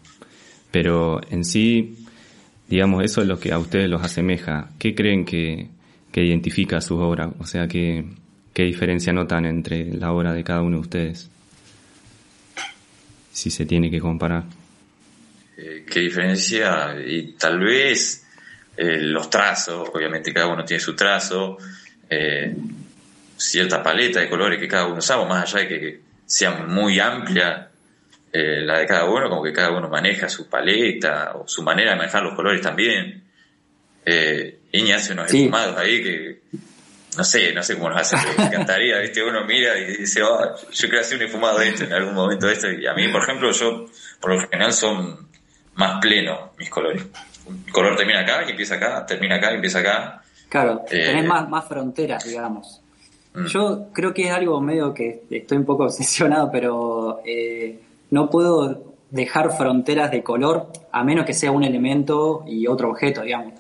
Pero 0.72 1.22
en 1.30 1.46
sí, 1.46 1.98
digamos, 2.68 3.04
eso 3.04 3.22
es 3.22 3.28
lo 3.28 3.40
que 3.40 3.52
a 3.52 3.60
ustedes 3.60 3.90
los 3.90 4.02
asemeja. 4.02 4.72
¿Qué 4.80 4.96
creen 4.96 5.26
que, 5.26 5.70
que 6.12 6.24
identifica 6.24 6.82
su 6.82 6.98
obra? 6.98 7.32
O 7.40 7.46
sea, 7.46 7.68
¿qué, 7.68 8.06
¿qué 8.54 8.64
diferencia 8.64 9.14
notan 9.14 9.46
entre 9.46 9.94
la 9.94 10.12
obra 10.12 10.34
de 10.34 10.44
cada 10.44 10.62
uno 10.62 10.78
de 10.78 10.82
ustedes? 10.82 11.30
Si 13.32 13.50
se 13.50 13.66
tiene 13.66 13.90
que 13.90 14.00
comparar. 14.00 14.44
Eh, 15.58 15.86
¿Qué 15.90 16.00
diferencia? 16.00 16.96
Y 17.06 17.34
tal 17.34 17.60
vez 17.60 18.26
eh, 18.76 18.98
los 19.00 19.30
trazos, 19.30 19.90
obviamente 19.94 20.34
cada 20.34 20.48
uno 20.48 20.66
tiene 20.66 20.82
su 20.82 20.96
trazo, 20.96 21.58
eh, 22.10 22.56
cierta 23.38 23.84
paleta 23.84 24.20
de 24.20 24.30
colores 24.30 24.60
que 24.60 24.68
cada 24.68 24.88
uno 24.88 24.98
usamos, 24.98 25.28
más 25.28 25.54
allá 25.54 25.68
de 25.68 25.80
que 25.80 26.02
sea 26.26 26.66
muy 26.66 27.00
amplia 27.00 27.70
la 28.34 28.80
de 28.80 28.86
cada 28.88 29.06
uno, 29.06 29.30
como 29.30 29.44
que 29.44 29.54
cada 29.54 29.72
uno 29.72 29.90
maneja 29.90 30.28
su 30.28 30.50
paleta 30.50 31.34
o 31.36 31.48
su 31.48 31.62
manera 31.62 31.92
de 31.92 31.98
manejar 31.98 32.24
los 32.24 32.34
colores 32.34 32.62
también. 32.62 33.24
Eh, 34.06 34.60
Iña 34.72 34.96
hace 34.96 35.14
unos 35.14 35.32
esfumados 35.32 35.78
ahí 35.78 36.04
que 36.04 36.42
no 37.16 37.24
sé, 37.24 37.54
no 37.54 37.62
sé 37.62 37.76
cómo 37.76 37.90
los 37.90 38.02
hace, 38.02 38.16
me 38.38 38.46
encantaría, 38.46 39.00
¿viste? 39.00 39.24
Uno 39.24 39.46
mira 39.46 39.78
y 39.78 39.98
dice, 39.98 40.24
oh, 40.24 40.56
yo 40.72 40.88
quiero 40.88 41.02
hacer 41.02 41.18
un 41.18 41.26
esfumado 41.26 41.60
de 41.60 41.70
esto 41.70 41.84
en 41.84 41.94
algún 41.94 42.16
momento 42.16 42.48
de 42.48 42.54
esto. 42.54 42.72
Y 42.72 42.88
a 42.88 42.94
mí, 42.94 43.08
por 43.10 43.22
ejemplo, 43.22 43.52
yo, 43.52 43.86
por 44.20 44.34
lo 44.34 44.40
general, 44.42 44.74
son 44.74 45.28
más 45.76 46.00
plenos 46.02 46.40
mis 46.58 46.70
colores. 46.70 47.06
Un 47.46 47.64
color 47.72 47.96
termina 47.96 48.22
acá 48.22 48.44
y 48.48 48.52
empieza 48.52 48.76
acá, 48.76 49.06
termina 49.06 49.36
acá 49.36 49.52
y 49.52 49.56
empieza 49.56 49.80
acá. 49.80 50.24
Claro, 50.50 50.84
eh, 50.90 51.06
tenés 51.06 51.26
más, 51.26 51.48
más 51.50 51.68
fronteras, 51.68 52.24
digamos. 52.24 52.82
Mm. 53.34 53.46
Yo 53.46 53.90
creo 53.94 54.14
que 54.14 54.28
es 54.28 54.32
algo 54.32 54.60
medio 54.62 54.94
que 54.94 55.24
estoy 55.30 55.58
un 55.58 55.66
poco 55.66 55.84
obsesionado, 55.86 56.50
pero 56.52 57.22
eh, 57.26 57.80
no 58.14 58.30
puedo 58.30 58.94
dejar 59.10 59.58
fronteras 59.58 60.12
de 60.12 60.24
color 60.24 60.68
a 60.92 61.04
menos 61.04 61.26
que 61.26 61.34
sea 61.34 61.52
un 61.52 61.64
elemento 61.64 62.44
y 62.48 62.68
otro 62.68 62.92
objeto, 62.92 63.24
digamos. 63.24 63.54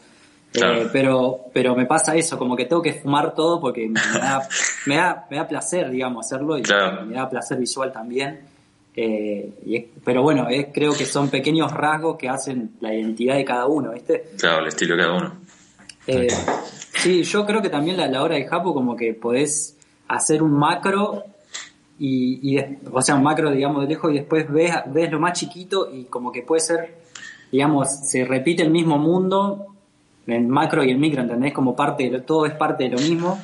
Eh, 0.53 0.87
pero, 0.93 1.45
pero 1.51 1.75
me 1.75 1.87
pasa 1.87 2.15
eso, 2.15 2.37
como 2.37 2.55
que 2.55 2.65
tengo 2.65 2.81
que 2.81 2.93
fumar 2.93 3.33
todo 3.33 3.59
porque 3.59 3.89
me 3.89 3.99
da, 4.19 4.47
me 4.85 4.97
da, 4.97 5.25
me 5.29 5.37
da 5.37 5.47
placer, 5.47 5.89
digamos, 5.89 6.27
hacerlo 6.27 6.57
y 6.57 6.61
me 7.07 7.15
da 7.15 7.27
placer 7.29 7.57
visual 7.57 7.91
también. 7.91 8.41
Eh, 8.95 9.89
pero 10.05 10.21
bueno, 10.21 10.47
creo 10.71 10.93
que 10.93 11.05
son 11.05 11.29
pequeños 11.29 11.71
rasgos 11.71 12.15
que 12.15 12.29
hacen 12.29 12.75
la 12.79 12.93
identidad 12.93 13.35
de 13.35 13.43
cada 13.43 13.65
uno, 13.65 13.91
¿viste? 13.91 14.33
Claro, 14.37 14.61
el 14.61 14.67
estilo 14.67 14.95
de 14.95 15.01
cada 15.01 15.17
uno. 15.17 15.33
Eh, 16.05 16.27
sí, 16.93 17.23
yo 17.23 17.43
creo 17.43 17.59
que 17.59 17.69
también 17.69 17.97
la, 17.97 18.07
la 18.07 18.21
hora 18.21 18.35
de 18.35 18.45
Japo 18.45 18.71
como 18.71 18.95
que 18.95 19.15
podés 19.15 19.75
hacer 20.07 20.43
un 20.43 20.53
macro 20.53 21.23
y, 21.99 22.57
o 22.91 23.01
sea, 23.01 23.15
un 23.15 23.23
macro, 23.23 23.51
digamos, 23.51 23.81
de 23.83 23.87
lejos 23.87 24.11
y 24.11 24.15
después 24.15 24.51
ves, 24.51 24.73
ves 24.87 25.11
lo 25.11 25.19
más 25.19 25.39
chiquito 25.39 25.89
y 25.93 26.05
como 26.05 26.31
que 26.31 26.41
puede 26.41 26.61
ser, 26.61 26.95
digamos, 27.51 27.89
se 28.09 28.25
repite 28.25 28.63
el 28.63 28.71
mismo 28.71 28.97
mundo 28.97 29.67
el 30.27 30.47
macro 30.47 30.83
y 30.83 30.91
el 30.91 30.97
micro, 30.97 31.21
¿entendés? 31.21 31.53
Como 31.53 31.75
parte 31.75 32.09
de 32.09 32.21
todo 32.21 32.45
es 32.45 32.53
parte 32.53 32.85
de 32.85 32.91
lo 32.91 32.97
mismo 32.97 33.41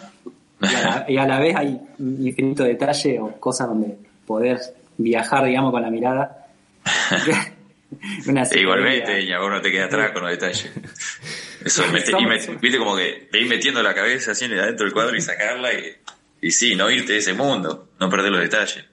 y 1.08 1.18
a, 1.18 1.26
la, 1.26 1.40
vez 1.40 1.56
hay 1.56 1.80
infinito 2.00 2.64
detalle 2.64 3.20
o 3.20 3.40
cosas 3.40 3.68
donde 3.68 3.98
poder 4.26 4.60
viajar, 4.98 5.46
digamos, 5.46 5.72
con 5.72 5.82
la 5.82 5.90
mirada. 5.90 6.48
Igualmente, 8.56 9.22
y 9.22 9.36
vos 9.36 9.50
no 9.50 9.62
te 9.62 9.72
queda 9.72 9.86
atrás 9.86 10.12
con 10.12 10.24
los 10.24 10.32
detalles. 10.32 10.72
Eso, 11.66 11.84
y 11.86 12.56
viste 12.62 12.78
como 12.78 12.96
que 12.96 13.28
te 13.32 13.42
ir 13.42 13.50
metiendo 13.50 13.84
la 13.84 13.94
cabeza 13.94 14.32
así 14.32 14.46
adentro 14.46 14.86
del 14.86 14.94
cuadro 14.94 15.16
y 15.16 15.22
sacarla 15.22 15.74
y, 15.74 15.94
y 16.42 16.52
sí, 16.52 16.76
no 16.76 16.90
irte 16.90 17.14
de 17.14 17.20
ese 17.20 17.34
mundo, 17.34 17.90
no 18.00 18.10
perder 18.10 18.32
los 18.32 18.42
detalles. 18.42 18.86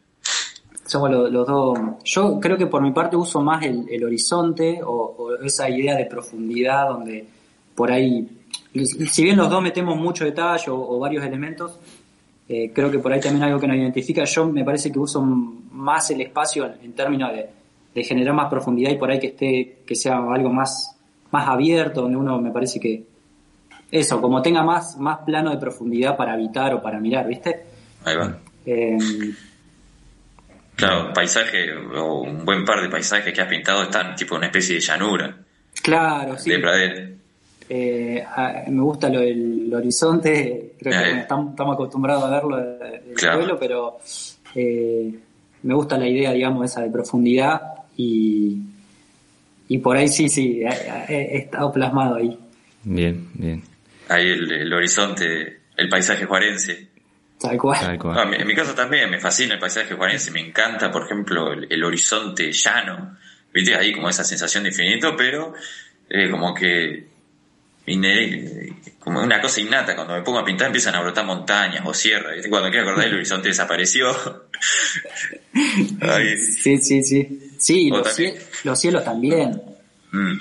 Somos 0.84 1.10
los, 1.10 1.46
dos. 1.46 1.78
Yo 2.04 2.38
creo 2.40 2.56
que 2.56 2.66
por 2.66 2.80
mi 2.80 2.92
parte 2.92 3.16
uso 3.16 3.40
más 3.40 3.64
el, 3.64 4.04
horizonte 4.04 4.80
o, 4.84 5.36
esa 5.42 5.68
idea 5.68 5.96
de 5.96 6.06
profundidad 6.06 6.88
donde 6.88 7.26
por 7.74 7.90
ahí, 7.90 8.26
si 8.72 9.24
bien 9.24 9.36
los 9.36 9.50
dos 9.50 9.62
metemos 9.62 9.96
mucho 9.96 10.24
detalle 10.24 10.70
o, 10.70 10.98
varios 10.98 11.24
elementos, 11.24 11.78
eh, 12.48 12.70
creo 12.72 12.90
que 12.90 13.00
por 13.00 13.12
ahí 13.12 13.20
también 13.20 13.42
algo 13.42 13.58
que 13.58 13.66
nos 13.66 13.76
identifica, 13.76 14.24
yo 14.24 14.46
me 14.46 14.64
parece 14.64 14.92
que 14.92 14.98
uso 14.98 15.20
más 15.20 16.10
el 16.10 16.20
espacio 16.20 16.70
en, 16.80 16.92
términos 16.92 17.32
de, 17.32 18.04
generar 18.04 18.34
más 18.34 18.48
profundidad 18.48 18.90
y 18.90 18.96
por 18.96 19.10
ahí 19.10 19.18
que 19.18 19.28
esté, 19.28 19.78
que 19.86 19.94
sea 19.96 20.18
algo 20.18 20.52
más, 20.52 20.96
más 21.30 21.48
abierto, 21.48 22.02
donde 22.02 22.16
uno 22.16 22.38
me 22.40 22.50
parece 22.50 22.78
que 22.78 23.02
eso, 23.90 24.20
como 24.20 24.42
tenga 24.42 24.62
más, 24.62 24.96
más 24.98 25.18
plano 25.18 25.50
de 25.50 25.58
profundidad 25.58 26.16
para 26.16 26.32
habitar 26.32 26.74
o 26.74 26.82
para 26.82 26.98
mirar, 26.98 27.26
¿viste? 27.26 27.64
Ahí 28.04 28.16
va. 28.16 28.38
Eh, 28.64 28.98
claro, 30.74 31.12
paisaje 31.12 31.72
o 31.72 32.22
un 32.22 32.44
buen 32.44 32.64
par 32.64 32.82
de 32.82 32.88
paisajes 32.88 33.32
que 33.32 33.40
has 33.40 33.48
pintado 33.48 33.84
están 33.84 34.14
tipo 34.16 34.36
una 34.36 34.46
especie 34.46 34.76
de 34.76 34.80
llanura. 34.80 35.36
Claro, 35.82 36.36
sí. 36.36 36.50
De 36.50 37.16
eh, 37.68 38.24
me 38.68 38.82
gusta 38.82 39.08
lo 39.08 39.20
del 39.20 39.72
horizonte, 39.74 40.74
creo 40.78 40.92
que 40.92 41.10
eh. 41.10 41.20
estamos, 41.20 41.54
acostumbrados 41.58 42.24
a 42.24 42.30
verlo 42.30 42.56
del 42.56 43.18
suelo, 43.18 43.58
pero 43.58 43.98
eh, 44.54 45.12
me 45.62 45.74
gusta 45.74 45.98
la 45.98 46.06
idea, 46.06 46.32
digamos, 46.32 46.64
esa 46.64 46.82
de 46.82 46.90
profundidad 46.90 47.60
y, 47.96 48.62
y 49.68 49.78
por 49.78 49.96
ahí 49.96 50.06
sí, 50.06 50.28
sí, 50.28 50.62
he, 50.62 51.38
estado 51.38 51.72
plasmado 51.72 52.16
ahí. 52.16 52.38
Bien, 52.84 53.28
bien. 53.34 53.62
Ahí 54.08 54.30
el, 54.30 54.72
horizonte, 54.72 55.60
el 55.76 55.88
paisaje 55.88 56.24
juarense. 56.26 56.88
Tal 57.38 57.58
cual. 57.58 58.34
en 58.34 58.46
mi 58.46 58.54
caso 58.54 58.74
también 58.74 59.10
me 59.10 59.20
fascina 59.20 59.54
el 59.54 59.60
paisaje 59.60 59.94
juarense, 59.94 60.30
me 60.30 60.40
encanta, 60.40 60.90
por 60.90 61.04
ejemplo, 61.04 61.52
el, 61.52 61.84
horizonte 61.84 62.50
llano, 62.50 63.16
viste 63.52 63.74
ahí 63.74 63.92
como 63.92 64.08
esa 64.08 64.24
sensación 64.24 64.62
de 64.64 64.70
infinito, 64.70 65.14
pero 65.16 65.52
como 66.30 66.54
que 66.54 67.06
como 68.98 69.22
una 69.22 69.40
cosa 69.40 69.60
innata, 69.60 69.94
cuando 69.94 70.14
me 70.14 70.22
pongo 70.22 70.40
a 70.40 70.44
pintar 70.44 70.66
empiezan 70.66 70.96
a 70.96 71.00
brotar 71.00 71.24
montañas 71.24 71.82
o 71.86 71.94
sierras, 71.94 72.44
cuando 72.48 72.68
quiero 72.70 72.88
acordar 72.88 73.06
el 73.06 73.14
horizonte 73.14 73.48
desapareció. 73.48 74.12
Sí, 75.52 76.78
sí, 76.78 77.02
sí. 77.02 77.52
Sí, 77.58 77.90
los, 78.64 78.78
cielos 78.78 79.04
también. 79.04 79.62
Mm. 80.10 80.38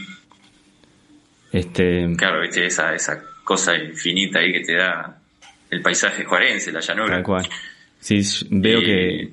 Este... 1.52 2.14
Claro, 2.18 2.42
viste, 2.42 2.66
esa, 2.66 2.94
esa 2.94 3.24
cosa 3.46 3.78
infinita 3.78 4.40
ahí 4.40 4.52
que 4.52 4.62
te 4.62 4.76
da 4.76 5.18
el 5.70 5.82
paisaje 5.82 6.26
juarense, 6.26 6.74
la 6.74 6.82
llanura. 6.82 7.14
Tal 7.14 7.24
cual. 7.24 7.48
Sí, 8.00 8.22
veo 8.50 8.82
que, 8.82 9.30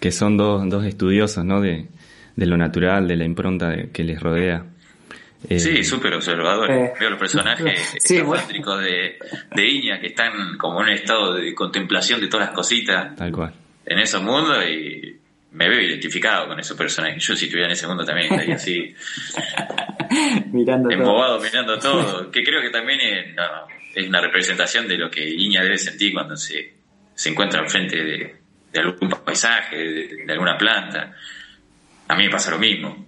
que 0.00 0.10
son 0.10 0.36
dos, 0.36 0.68
dos 0.68 0.84
estudiosos, 0.84 1.44
¿no? 1.44 1.60
De, 1.60 1.86
de 2.34 2.46
lo 2.46 2.56
natural, 2.56 3.06
de 3.06 3.16
la 3.16 3.24
impronta 3.24 3.74
que 3.92 4.02
les 4.02 4.20
rodea. 4.20 4.64
Eh, 5.48 5.58
sí, 5.58 5.84
súper 5.84 6.14
observador. 6.14 6.70
Eh, 6.70 6.92
Veo 6.98 7.10
los 7.10 7.18
personajes 7.18 7.96
sí, 7.98 8.16
de, 8.16 9.18
de 9.54 9.68
Iña 9.68 10.00
que 10.00 10.06
están 10.08 10.56
como 10.56 10.80
en 10.80 10.86
un 10.88 10.92
estado 10.94 11.34
de 11.34 11.54
contemplación 11.54 12.20
de 12.20 12.28
todas 12.28 12.46
las 12.46 12.54
cositas. 12.54 13.14
Tal 13.14 13.30
cual. 13.30 13.52
En 13.84 13.98
esos 13.98 14.22
mundos 14.22 14.64
y 14.66 15.16
me 15.54 15.68
veo 15.68 15.80
identificado 15.80 16.48
con 16.48 16.60
esos 16.60 16.76
personajes. 16.76 17.24
Yo 17.24 17.34
si 17.34 17.46
estuviera 17.46 17.68
en 17.68 17.72
ese 17.72 17.86
mundo 17.86 18.04
también 18.04 18.32
estaría 18.32 18.56
así. 18.56 18.94
mirando 20.52 20.90
embobado, 20.90 21.40
mirando 21.40 21.78
todo. 21.78 22.30
Que 22.30 22.42
creo 22.44 22.60
que 22.60 22.70
también 22.70 23.00
es, 23.00 23.36
es, 23.94 24.08
una 24.08 24.20
representación 24.20 24.86
de 24.86 24.98
lo 24.98 25.10
que 25.10 25.28
Iña 25.28 25.62
debe 25.62 25.78
sentir 25.78 26.12
cuando 26.12 26.36
se, 26.36 26.74
se 27.14 27.30
encuentra 27.30 27.60
enfrente 27.60 27.96
de, 27.96 28.36
de 28.72 28.80
algún 28.80 29.08
paisaje, 29.24 29.76
de 29.76 30.32
alguna 30.32 30.58
planta. 30.58 31.14
A 32.08 32.16
mí 32.16 32.24
me 32.24 32.30
pasa 32.30 32.50
lo 32.50 32.58
mismo 32.58 33.04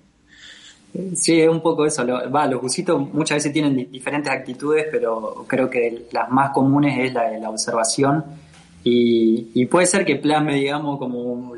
Sí, 1.15 1.41
es 1.41 1.49
un 1.49 1.61
poco 1.61 1.85
eso. 1.87 2.07
va, 2.07 2.47
los 2.47 2.61
busitos 2.61 3.13
muchas 3.13 3.37
veces 3.37 3.53
tienen 3.53 3.91
diferentes 3.91 4.33
actitudes, 4.33 4.87
pero 4.91 5.45
creo 5.47 5.69
que 5.69 6.07
las 6.13 6.31
más 6.31 6.51
comunes 6.51 6.99
es 6.99 7.13
la 7.13 7.31
de 7.31 7.41
la 7.41 7.51
observación 7.51 8.25
y, 8.89 9.67
puede 9.67 9.85
ser 9.87 10.05
que 10.05 10.15
plasme, 10.15 10.55
digamos, 10.55 10.97
como 11.01 11.55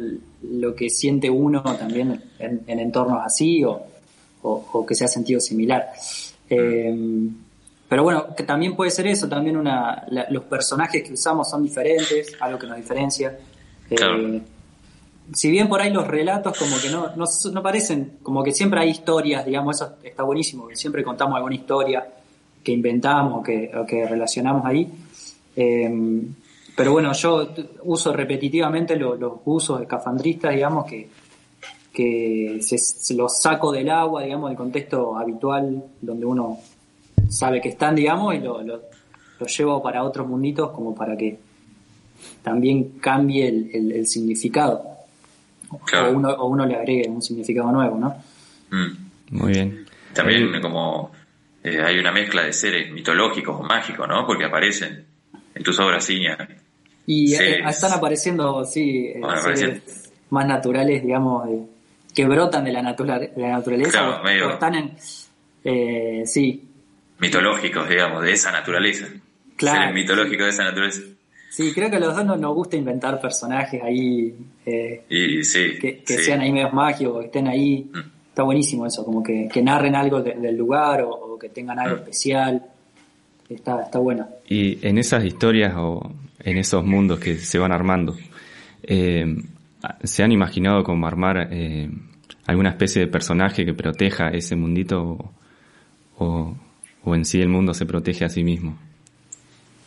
lo 0.50 0.74
que 0.74 0.88
siente 0.88 1.28
uno 1.28 1.62
también 1.62 2.22
en, 2.38 2.62
entornos 2.66 3.20
así 3.22 3.62
o, 3.64 4.86
que 4.86 4.94
se 4.94 5.04
ha 5.04 5.08
sentido 5.08 5.38
similar. 5.38 5.90
Eh, 6.48 6.96
pero 7.86 8.02
bueno, 8.02 8.34
que 8.34 8.44
también 8.44 8.74
puede 8.74 8.90
ser 8.90 9.08
eso, 9.08 9.28
también 9.28 9.58
una, 9.58 10.06
los 10.30 10.44
personajes 10.44 11.02
que 11.02 11.12
usamos 11.12 11.50
son 11.50 11.62
diferentes, 11.62 12.34
algo 12.40 12.58
que 12.58 12.66
nos 12.66 12.78
diferencia. 12.78 13.38
Eh, 13.90 14.40
si 15.34 15.50
bien 15.50 15.68
por 15.68 15.82
ahí 15.82 15.92
los 15.92 16.06
relatos 16.06 16.56
como 16.56 16.78
que 16.80 16.88
no, 16.88 17.12
no, 17.14 17.62
parecen, 17.62 18.12
como 18.22 18.42
que 18.42 18.52
siempre 18.52 18.80
hay 18.80 18.88
historias, 18.88 19.44
digamos, 19.44 19.76
eso 19.76 19.96
está 20.02 20.22
buenísimo, 20.22 20.66
que 20.66 20.76
siempre 20.76 21.04
contamos 21.04 21.36
alguna 21.36 21.56
historia 21.56 22.08
que 22.64 22.72
inventamos 22.72 23.40
o 23.40 23.42
que, 23.42 23.70
que 23.86 24.06
relacionamos 24.06 24.64
ahí. 24.64 24.90
Em, 25.56 26.34
pero 26.78 26.92
bueno, 26.92 27.12
yo 27.12 27.48
uso 27.82 28.12
repetitivamente 28.12 28.94
los, 28.94 29.18
usos 29.46 29.80
de 29.80 29.86
cafandristas, 29.88 30.54
digamos, 30.54 30.86
que, 30.86 31.08
que 31.92 32.60
se, 32.60 33.14
los 33.16 33.36
saco 33.42 33.72
del 33.72 33.90
agua, 33.90 34.22
digamos, 34.22 34.50
del 34.50 34.56
contexto 34.56 35.18
habitual 35.18 35.82
donde 36.00 36.24
uno 36.24 36.60
sabe 37.28 37.60
que 37.60 37.70
están, 37.70 37.96
digamos, 37.96 38.32
y 38.36 38.38
los 38.38 38.64
lo, 38.64 38.80
llevo 39.44 39.82
para 39.82 40.04
otros 40.04 40.28
munditos 40.28 40.70
como 40.70 40.94
para 40.94 41.16
que 41.16 41.40
también 42.44 43.00
cambie 43.00 43.48
el, 43.48 44.06
significado. 44.06 44.84
O, 45.70 46.10
uno, 46.12 46.30
o 46.30 46.46
uno 46.46 46.64
le 46.64 46.76
agregue 46.76 47.08
un 47.08 47.20
significado 47.20 47.72
nuevo, 47.72 47.98
¿no? 47.98 48.14
Mm. 48.70 49.36
Muy 49.36 49.52
bien. 49.52 49.84
También 50.14 50.54
eh, 50.54 50.60
como 50.60 51.10
eh, 51.64 51.82
hay 51.82 51.98
una 51.98 52.12
mezcla 52.12 52.44
de 52.44 52.52
seres 52.52 52.92
mitológicos 52.92 53.58
o 53.58 53.64
mágicos, 53.64 54.06
¿no? 54.06 54.24
Porque 54.24 54.44
aparecen 54.44 55.04
en 55.56 55.62
tus 55.64 55.80
obras, 55.80 56.08
Iña. 56.08 56.38
Y 57.10 57.34
eh, 57.34 57.60
están 57.66 57.92
apareciendo, 57.92 58.66
sí, 58.66 59.14
seres 59.42 60.12
más 60.28 60.46
naturales, 60.46 61.02
digamos, 61.02 61.48
que 62.14 62.26
brotan 62.26 62.64
de 62.64 62.72
la, 62.72 62.82
la 62.82 63.48
naturaleza. 63.48 63.90
Claro, 63.90 64.22
medio... 64.22 64.50
están 64.50 64.74
en... 64.74 66.26
sí. 66.26 66.68
Mitológicos, 67.18 67.88
digamos, 67.88 68.22
de 68.22 68.32
esa 68.32 68.52
naturaleza. 68.52 69.06
Claro. 69.56 69.78
Seres 69.78 69.94
mitológicos 69.94 70.44
de 70.44 70.50
esa 70.50 70.64
naturaleza. 70.64 71.00
Sí, 71.48 71.72
creo 71.72 71.88
que 71.88 71.96
a 71.96 72.00
los 72.00 72.14
dos 72.14 72.38
nos, 72.38 72.54
gusta 72.54 72.76
inventar 72.76 73.18
personajes 73.20 73.82
ahí 73.82 74.34
eh, 74.66 75.02
y, 75.08 75.40
que, 75.40 76.02
sean 76.04 76.42
ahí 76.42 76.52
medios 76.52 76.74
mágicos, 76.74 77.20
que 77.20 77.26
estén 77.26 77.48
ahí. 77.48 77.90
Mm. 77.90 77.98
Está 78.28 78.42
buenísimo 78.42 78.86
eso, 78.86 79.02
como 79.02 79.22
que, 79.22 79.48
narren 79.62 79.96
algo 79.96 80.20
del 80.20 80.56
lugar 80.56 81.02
o, 81.08 81.38
que 81.38 81.48
tengan 81.48 81.78
algo 81.78 81.96
mm. 81.96 81.98
especial. 82.00 82.66
Está, 83.48 83.80
está 83.80 83.98
bueno. 83.98 84.28
Y 84.46 84.86
en 84.86 84.98
esas 84.98 85.24
historias 85.24 85.72
o 85.74 86.12
en 86.40 86.58
esos 86.58 86.84
mundos 86.84 87.20
que 87.20 87.36
se 87.36 87.58
van 87.58 87.72
armando, 87.72 88.16
eh, 88.82 89.36
¿se 90.04 90.22
han 90.22 90.32
imaginado 90.32 90.84
como 90.84 91.06
armar 91.06 91.48
eh, 91.50 91.90
alguna 92.46 92.70
especie 92.70 93.02
de 93.02 93.08
personaje 93.08 93.64
que 93.64 93.74
proteja 93.74 94.28
ese 94.28 94.56
mundito 94.56 95.32
o, 96.16 96.56
o 97.04 97.14
en 97.14 97.24
sí 97.24 97.40
el 97.40 97.48
mundo 97.48 97.74
se 97.74 97.86
protege 97.86 98.24
a 98.24 98.28
sí 98.28 98.44
mismo? 98.44 98.78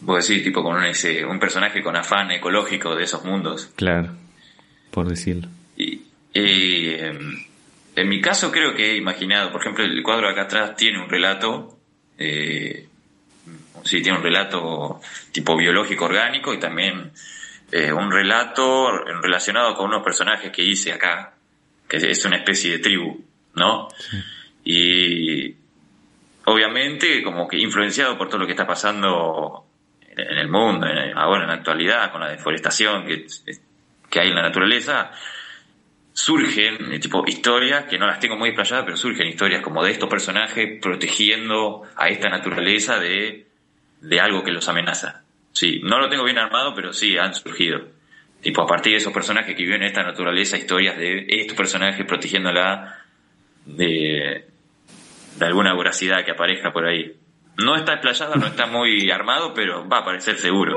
Vos 0.02 0.28
decís, 0.28 0.44
tipo, 0.44 0.64
con 0.64 0.84
ese, 0.84 1.24
un 1.26 1.40
personaje 1.40 1.84
con 1.84 1.96
afán 1.96 2.32
ecológico 2.32 2.96
de 2.96 3.04
esos 3.04 3.24
mundos. 3.24 3.72
Claro, 3.76 4.10
por 4.90 5.08
decirlo. 5.08 5.48
Y, 5.78 6.02
em, 6.34 7.38
en 7.96 8.10
mi 8.10 8.20
caso 8.20 8.52
creo 8.52 8.74
que 8.74 8.92
he 8.92 8.98
imaginado, 8.98 9.52
por 9.52 9.62
ejemplo, 9.62 9.84
el 9.84 10.02
cuadro 10.02 10.28
acá 10.28 10.44
atrás 10.44 10.76
tiene 10.76 11.00
un 11.00 11.10
relato, 11.10 11.78
eh, 12.18 12.88
sí, 13.84 14.02
tiene 14.02 14.18
un 14.18 14.24
relato 14.24 15.00
tipo 15.32 15.56
biológico 15.56 16.06
orgánico 16.06 16.54
y 16.54 16.60
también 16.60 17.12
eh, 17.72 17.92
un 17.92 18.12
relato 18.12 18.92
relacionado 19.22 19.74
con 19.76 19.88
unos 19.88 20.04
personajes 20.04 20.52
que 20.52 20.64
hice 20.64 20.92
acá, 20.92 21.34
que 21.88 21.98
es 21.98 22.26
una 22.26 22.38
especie 22.38 22.72
de 22.72 22.80
tribu, 22.80 23.24
¿no? 23.56 23.88
Y 24.64 25.56
obviamente 26.46 27.24
como 27.24 27.48
que 27.48 27.58
influenciado 27.58 28.18
por 28.18 28.28
todo 28.28 28.40
lo 28.40 28.46
que 28.46 28.54
está 28.54 28.68
pasando 28.68 29.66
en 30.02 30.38
el 30.38 30.50
mundo, 30.50 30.88
ahora 31.16 31.44
en 31.44 31.48
la 31.48 31.56
actualidad, 31.56 32.12
con 32.12 32.22
la 32.22 32.30
deforestación 32.30 33.06
que, 33.06 33.26
que 34.10 34.20
hay 34.20 34.30
en 34.30 34.36
la 34.36 34.42
naturaleza, 34.42 35.12
surgen 36.14 36.92
eh, 36.92 37.00
tipo 37.00 37.24
historias 37.26 37.86
que 37.86 37.98
no 37.98 38.08
las 38.08 38.20
tengo 38.20 38.36
muy 38.36 38.50
explayadas, 38.50 38.86
pero 38.86 38.98
surgen 38.98 39.28
historias 39.28 39.62
como 39.62 39.84
de 39.84 39.92
estos 39.92 40.10
personajes 40.10 40.80
protegiendo 40.82 41.84
a 41.96 42.10
esta 42.10 42.30
naturaleza 42.30 43.00
de, 43.00 43.48
de 44.02 44.20
algo 44.20 44.44
que 44.44 44.52
los 44.52 44.68
amenaza. 44.68 45.24
Sí, 45.54 45.80
no 45.84 46.00
lo 46.00 46.10
tengo 46.10 46.24
bien 46.24 46.38
armado, 46.38 46.74
pero 46.76 46.94
sí 46.94 47.18
han 47.18 47.34
surgido. 47.34 47.80
Tipo, 48.42 48.64
a 48.64 48.68
partir 48.68 48.94
de 48.94 48.98
esos 48.98 49.14
personajes 49.14 49.56
que 49.56 49.64
viven 49.64 49.84
en 49.84 49.90
esta 49.90 50.04
naturaleza, 50.04 50.58
historias 50.58 50.98
de 50.98 51.26
estos 51.28 51.56
personajes 51.56 52.06
protegiéndola 52.06 52.98
de, 53.66 54.46
de 55.38 55.46
alguna 55.46 55.74
voracidad 55.74 56.26
que 56.26 56.32
aparezca 56.32 56.72
por 56.72 56.86
ahí. 56.86 57.16
No 57.58 57.76
está 57.76 57.94
explayado, 57.94 58.36
no 58.36 58.48
está 58.48 58.66
muy 58.66 59.12
armado, 59.12 59.54
pero 59.54 59.88
va 59.88 59.98
a 59.98 60.02
aparecer 60.02 60.38
seguro. 60.38 60.76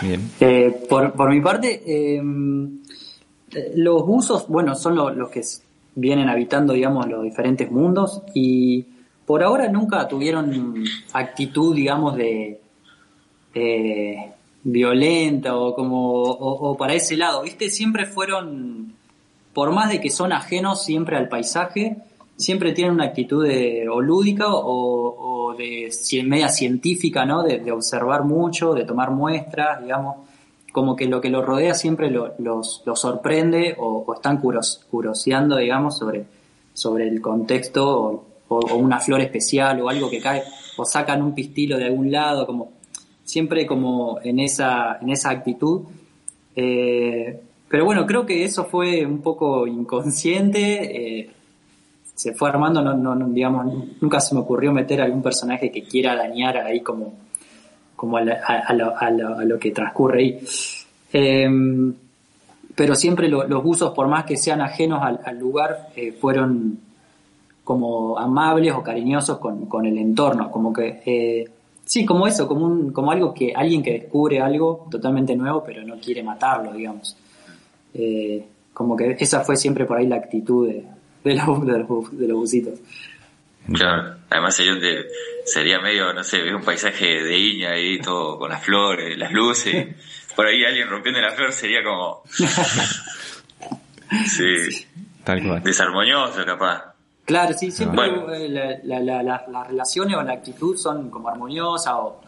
Bien. 0.00 0.30
Eh, 0.38 0.86
por, 0.88 1.30
mi 1.30 1.40
parte, 1.40 1.82
eh, 1.84 2.22
los 3.74 4.06
buzos, 4.06 4.46
bueno, 4.46 4.76
son 4.76 4.94
los 4.94 5.30
que 5.30 5.42
vienen 5.96 6.28
habitando, 6.28 6.74
digamos, 6.74 7.08
los 7.08 7.24
diferentes 7.24 7.70
mundos 7.70 8.22
y 8.34 8.86
por 9.28 9.42
ahora 9.42 9.68
nunca 9.68 10.08
tuvieron 10.08 10.84
actitud, 11.12 11.76
digamos, 11.76 12.16
de 12.16 12.62
eh, 13.52 14.32
violenta 14.62 15.54
o 15.54 15.74
como 15.74 16.22
o, 16.22 16.74
para 16.78 16.94
ese 16.94 17.14
lado, 17.14 17.42
¿viste? 17.42 17.68
Siempre 17.68 18.06
fueron, 18.06 18.94
por 19.52 19.70
más 19.70 19.90
de 19.90 20.00
que 20.00 20.08
son 20.08 20.32
ajenos 20.32 20.82
siempre 20.82 21.18
al 21.18 21.28
paisaje, 21.28 21.98
siempre 22.36 22.72
tienen 22.72 22.94
una 22.94 23.04
actitud 23.04 23.46
de, 23.46 23.86
o 23.86 24.00
lúdica 24.00 24.46
o, 24.48 25.54
de 25.58 25.90
media 26.24 26.48
científica, 26.48 27.26
¿no? 27.26 27.42
De, 27.42 27.70
observar 27.70 28.24
mucho, 28.24 28.72
de 28.72 28.86
tomar 28.86 29.10
muestras, 29.10 29.82
digamos, 29.82 30.26
como 30.72 30.96
que 30.96 31.04
lo 31.04 31.20
que 31.20 31.28
los 31.28 31.44
rodea 31.44 31.74
siempre 31.74 32.10
los, 32.10 32.82
sorprende 32.94 33.76
o, 33.78 34.10
están 34.14 34.40
curoseando, 34.40 35.58
digamos, 35.58 35.98
sobre, 35.98 36.24
sobre 36.72 37.08
el 37.08 37.20
contexto 37.20 38.27
o, 38.48 38.76
una 38.76 38.98
flor 38.98 39.20
especial 39.20 39.80
o 39.80 39.88
algo 39.88 40.10
que 40.10 40.20
cae, 40.20 40.42
o 40.76 40.84
sacan 40.84 41.22
un 41.22 41.34
pistilo 41.34 41.76
de 41.76 41.86
algún 41.86 42.10
lado, 42.10 42.46
como 42.46 42.72
siempre 43.24 43.66
como 43.66 44.18
en 44.22 44.40
esa, 44.40 44.98
en 45.00 45.10
esa 45.10 45.30
actitud. 45.30 45.82
Eh, 46.56 47.40
pero 47.68 47.84
bueno, 47.84 48.06
creo 48.06 48.24
que 48.24 48.44
eso 48.44 48.64
fue 48.64 49.04
un 49.04 49.20
poco 49.20 49.66
inconsciente. 49.66 51.18
Eh, 51.20 51.30
se 52.14 52.32
fue 52.34 52.48
armando, 52.48 52.82
no, 52.82 52.94
no, 52.94 53.28
digamos, 53.28 53.66
nunca 54.00 54.18
se 54.18 54.34
me 54.34 54.40
ocurrió 54.40 54.72
meter 54.72 55.00
algún 55.00 55.22
personaje 55.22 55.70
que 55.70 55.82
quiera 55.82 56.16
dañar 56.16 56.56
ahí 56.56 56.80
como, 56.80 57.14
como 57.94 58.16
a, 58.16 58.22
lo, 59.44 59.58
que 59.58 59.70
transcurre 59.70 60.20
ahí. 60.20 60.40
Em, 61.12 61.94
pero 62.74 62.94
siempre 62.94 63.28
los 63.28 63.62
buzos, 63.62 63.94
por 63.94 64.08
más 64.08 64.24
que 64.24 64.36
sean 64.36 64.60
ajenos 64.60 65.00
al, 65.02 65.38
lugar, 65.38 65.90
eh, 65.94 66.12
fueron 66.12 66.80
como 67.68 68.18
amables 68.18 68.72
o 68.72 68.82
cariñosos 68.82 69.36
con, 69.36 69.84
el 69.84 69.98
entorno, 69.98 70.50
como 70.50 70.72
que, 70.72 71.02
eh, 71.04 71.46
sí, 71.84 72.06
como 72.06 72.26
eso, 72.26 72.48
como, 72.48 72.64
un, 72.64 72.94
como 72.94 73.12
algo 73.12 73.34
que 73.34 73.52
alguien 73.54 73.82
que 73.82 73.92
descubre 73.92 74.40
algo 74.40 74.88
totalmente 74.90 75.36
nuevo, 75.36 75.62
pero 75.62 75.84
no 75.84 75.98
quiere 76.00 76.22
matarlo, 76.22 76.72
digamos. 76.72 77.14
Eh, 77.92 78.42
como 78.72 78.96
que 78.96 79.14
esa 79.18 79.40
fue 79.40 79.54
siempre 79.54 79.84
por 79.84 79.98
ahí 79.98 80.06
la 80.06 80.16
actitud 80.16 80.66
de, 80.66 80.82
de 81.22 81.34
los, 81.34 81.66
de 81.66 82.26
los, 82.26 82.38
busitos. 82.38 82.78
Claro, 83.70 84.14
además 84.30 84.56
sería, 84.56 85.02
sería 85.44 85.78
medio, 85.78 86.14
no 86.14 86.24
sé, 86.24 86.42
un 86.54 86.62
paisaje 86.62 87.22
de 87.22 87.38
Iña 87.38 87.72
ahí, 87.72 87.98
todo 88.00 88.38
con 88.38 88.48
las 88.48 88.64
flores, 88.64 89.18
las 89.18 89.30
luces. 89.30 89.94
Por 90.34 90.46
ahí 90.46 90.64
alguien 90.64 90.88
rompiendo 90.88 91.20
la 91.20 91.32
flor 91.32 91.52
sería 91.52 91.84
como. 91.84 92.22
sí. 94.26 94.86
Tal 95.22 95.42
cual. 95.46 95.62
Desarmonioso, 95.62 96.46
capaz. 96.46 96.94
Claro, 97.28 97.52
sí, 97.52 97.70
siempre 97.70 98.06
eh, 98.46 98.80
las 98.82 99.68
relaciones 99.68 100.16
o 100.16 100.22
la 100.22 100.32
actitud 100.32 100.78
son 100.78 101.10
como 101.10 101.28
armoniosas 101.28 101.92
o, 101.94 102.22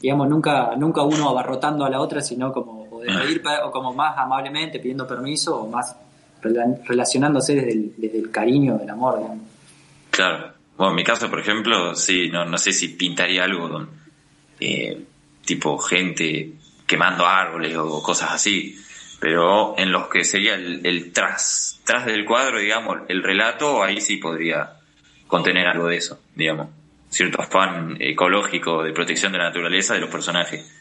digamos, 0.00 0.28
nunca, 0.28 0.76
nunca 0.76 1.02
uno 1.02 1.30
abarrotando 1.30 1.84
a 1.84 1.90
la 1.90 2.00
otra, 2.00 2.20
sino 2.20 2.52
como 2.52 2.86
o 2.88 3.00
de 3.00 3.08
reír 3.08 3.42
o 3.64 3.72
como 3.72 3.92
más 3.92 4.16
amablemente 4.16 4.78
pidiendo 4.78 5.04
permiso 5.04 5.62
o 5.62 5.68
más 5.68 5.96
relacionándose 6.40 7.56
desde 7.56 8.18
el, 8.18 8.30
cariño, 8.30 8.78
del 8.78 8.88
amor. 8.88 9.20
Claro. 10.12 10.52
Bueno, 10.76 10.90
en 10.90 10.96
mi 10.96 11.02
caso, 11.02 11.28
por 11.28 11.40
ejemplo, 11.40 11.96
sí, 11.96 12.28
no, 12.30 12.44
no 12.44 12.56
sé 12.56 12.70
si 12.70 12.90
pintaría 12.90 13.42
algo 13.42 13.88
eh, 14.60 15.06
tipo 15.44 15.76
gente 15.78 16.52
quemando 16.86 17.26
árboles 17.26 17.76
o 17.76 18.00
cosas 18.00 18.30
así, 18.30 18.78
pero 19.20 19.78
en 19.78 19.92
los 19.92 20.08
que 20.08 20.24
sería 20.24 20.54
el, 20.54 21.12
tras, 21.12 21.80
tras 21.84 22.04
del 22.06 22.24
cuadro, 22.24 22.58
digamos, 22.58 22.98
el 23.08 23.22
relato, 23.22 23.82
ahí 23.82 24.00
sí 24.00 24.18
podría 24.18 24.74
contener 25.26 25.66
algo 25.66 25.88
de 25.88 25.96
eso, 25.96 26.20
digamos, 26.34 26.68
cierto 27.08 27.40
afán 27.40 27.96
ecológico 28.00 28.82
de 28.82 28.92
protección 28.92 29.32
de 29.32 29.38
la 29.38 29.44
naturaleza 29.44 29.94
de 29.94 30.00
los 30.00 30.10
personajes. 30.10 30.72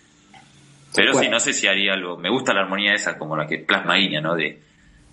Pero 0.93 1.13
sí, 1.13 1.27
no 1.29 1.39
sé 1.39 1.53
si 1.53 1.67
haría 1.67 1.93
algo, 1.93 2.17
me 2.17 2.29
gusta 2.29 2.53
la 2.53 2.61
armonía 2.61 2.93
esa 2.93 3.17
como 3.17 3.35
la 3.35 3.47
que 3.47 3.59
plasma 3.59 3.99
Iña, 3.99 4.21
¿no? 4.21 4.35
De, 4.35 4.61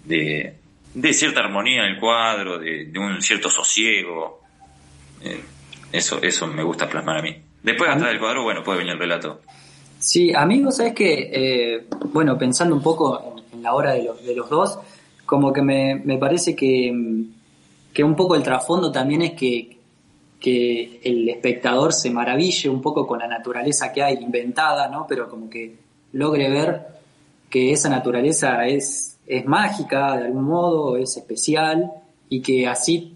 de, 0.04 1.12
cierta 1.12 1.40
armonía 1.40 1.84
en 1.84 1.94
el 1.94 1.98
cuadro, 1.98 2.58
de, 2.58 2.92
un 2.96 3.20
cierto 3.20 3.50
sosiego. 3.50 4.42
Eh, 5.22 5.42
eso, 5.90 6.20
eso 6.22 6.46
me 6.46 6.62
gusta 6.62 6.88
plasmar 6.88 7.18
a 7.18 7.22
mí. 7.22 7.36
Después, 7.62 7.90
atrás 7.90 8.10
del 8.10 8.18
cuadro, 8.18 8.44
bueno, 8.44 8.62
puede 8.62 8.78
venir 8.78 8.92
el 8.94 8.98
relato. 8.98 9.42
Sí, 10.02 10.34
amigos, 10.34 10.76
sabes 10.76 10.94
que, 10.94 11.30
eh, 11.32 11.86
bueno, 12.12 12.36
pensando 12.36 12.74
un 12.74 12.82
poco 12.82 13.36
en, 13.52 13.62
la 13.62 13.74
hora 13.74 13.92
de 13.92 14.02
los, 14.02 14.24
de 14.24 14.34
los 14.34 14.50
dos, 14.50 14.78
como 15.24 15.52
que 15.52 15.62
me, 15.62 15.94
me 15.94 16.18
parece 16.18 16.56
que, 16.56 16.92
que 17.92 18.02
un 18.02 18.16
poco 18.16 18.34
el 18.34 18.42
trasfondo 18.42 18.90
también 18.90 19.22
es 19.22 19.32
que, 19.34 19.78
que 20.40 21.00
el 21.04 21.28
espectador 21.28 21.92
se 21.92 22.10
maraville 22.10 22.68
un 22.68 22.82
poco 22.82 23.06
con 23.06 23.20
la 23.20 23.28
naturaleza 23.28 23.92
que 23.92 24.02
hay 24.02 24.16
inventada, 24.16 24.88
¿no? 24.88 25.06
Pero 25.08 25.28
como 25.28 25.48
que 25.48 25.76
logre 26.12 26.50
ver 26.50 26.86
que 27.48 27.70
esa 27.70 27.88
naturaleza 27.88 28.66
es 28.66 29.12
es 29.26 29.46
mágica 29.46 30.16
de 30.16 30.26
algún 30.26 30.44
modo, 30.44 30.96
es 30.96 31.16
especial 31.16 31.90
y 32.28 32.40
que 32.42 32.66
así 32.66 33.14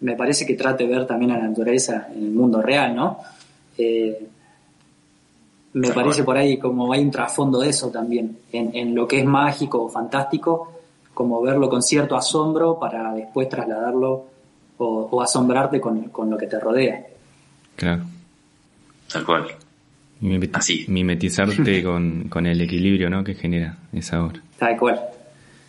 me 0.00 0.14
parece 0.14 0.46
que 0.46 0.54
trate 0.54 0.84
de 0.84 0.90
ver 0.90 1.06
también 1.06 1.32
a 1.32 1.38
la 1.38 1.48
naturaleza 1.48 2.08
en 2.14 2.24
el 2.24 2.30
mundo 2.30 2.62
real, 2.62 2.94
¿no? 2.94 3.18
Eh, 3.76 4.26
me 5.74 5.90
parece 5.90 6.24
por 6.24 6.36
ahí 6.36 6.58
como 6.58 6.92
hay 6.92 7.02
un 7.02 7.10
trasfondo 7.10 7.60
de 7.60 7.70
eso 7.70 7.90
también, 7.90 8.38
en, 8.52 8.74
en 8.74 8.94
lo 8.94 9.06
que 9.06 9.20
es 9.20 9.24
mágico 9.24 9.82
o 9.82 9.88
fantástico, 9.88 10.72
como 11.14 11.42
verlo 11.42 11.68
con 11.68 11.82
cierto 11.82 12.16
asombro 12.16 12.78
para 12.78 13.12
después 13.12 13.48
trasladarlo 13.48 14.26
o, 14.78 15.20
asombrarte 15.20 15.80
con, 15.80 16.08
con, 16.10 16.30
lo 16.30 16.38
que 16.38 16.46
te 16.46 16.58
rodea. 16.58 17.04
Claro. 17.76 18.04
Tal 19.12 19.24
cual. 19.24 19.46
Así. 20.52 20.84
Mimetizarte 20.88 21.82
con, 21.84 22.28
con, 22.28 22.46
el 22.46 22.60
equilibrio 22.60 23.10
¿no? 23.10 23.24
que 23.24 23.34
genera 23.34 23.76
esa 23.92 24.24
obra. 24.24 24.40
Tal 24.58 24.76
cual. 24.76 25.00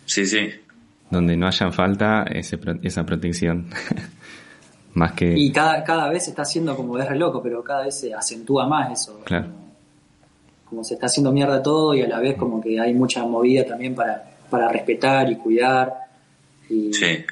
Sí, 0.04 0.26
sí. 0.26 0.48
Donde 1.10 1.36
no 1.36 1.46
haya 1.46 1.70
falta 1.72 2.24
ese, 2.30 2.58
esa 2.82 3.04
protección. 3.04 3.66
más 4.94 5.12
que... 5.12 5.36
Y 5.36 5.50
cada, 5.50 5.82
cada 5.84 6.08
vez 6.08 6.24
se 6.24 6.30
está 6.30 6.42
haciendo 6.42 6.76
como 6.76 6.98
es 6.98 7.08
re 7.08 7.16
loco, 7.16 7.42
pero 7.42 7.62
cada 7.62 7.84
vez 7.84 7.98
se 7.98 8.14
acentúa 8.14 8.66
más 8.68 8.92
eso. 8.92 9.20
Claro. 9.24 9.46
Como, 9.46 9.69
se 10.82 10.94
está 10.94 11.06
haciendo 11.06 11.32
mierda 11.32 11.62
todo 11.62 11.94
y 11.94 12.02
a 12.02 12.08
la 12.08 12.20
vez 12.20 12.36
como 12.36 12.60
que 12.60 12.80
hay 12.80 12.94
mucha 12.94 13.24
movida 13.24 13.64
también 13.64 13.94
para, 13.94 14.24
para 14.48 14.68
respetar 14.68 15.30
y 15.30 15.36
cuidar. 15.36 15.92
Y, 16.68 16.92
sí. 16.92 17.24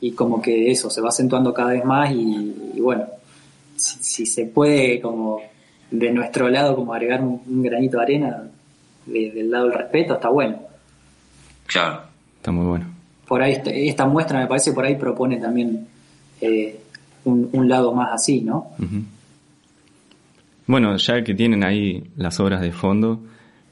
Y 0.00 0.12
como 0.12 0.40
que 0.40 0.70
eso 0.70 0.90
se 0.90 1.00
va 1.00 1.08
acentuando 1.08 1.52
cada 1.52 1.72
vez 1.72 1.84
más 1.84 2.12
y, 2.12 2.80
bueno, 2.80 3.06
si, 3.76 4.26
se 4.26 4.46
puede 4.46 5.00
como 5.00 5.40
de 5.90 6.12
nuestro 6.12 6.48
lado 6.48 6.76
como 6.76 6.94
agregar 6.94 7.22
un, 7.22 7.62
granito 7.62 7.96
de 7.98 8.02
arena 8.02 8.44
del 9.06 9.50
lado 9.50 9.66
del 9.66 9.74
respeto, 9.74 10.14
está 10.14 10.28
bueno. 10.28 10.58
Claro. 11.66 12.02
Está 12.36 12.52
muy 12.52 12.66
bueno. 12.66 12.86
Por 13.26 13.42
ahí 13.42 13.60
esta 13.66 14.06
muestra 14.06 14.38
me 14.38 14.46
parece 14.46 14.72
por 14.72 14.84
ahí 14.84 14.94
propone 14.94 15.38
también 15.38 15.86
eh, 16.40 16.80
un, 17.24 17.68
lado 17.68 17.92
más 17.92 18.10
así, 18.12 18.40
¿no? 18.40 18.70
Bueno, 20.68 20.94
ya 20.98 21.24
que 21.24 21.34
tienen 21.34 21.64
ahí 21.64 22.04
las 22.16 22.38
obras 22.40 22.60
de 22.60 22.72
fondo, 22.72 23.24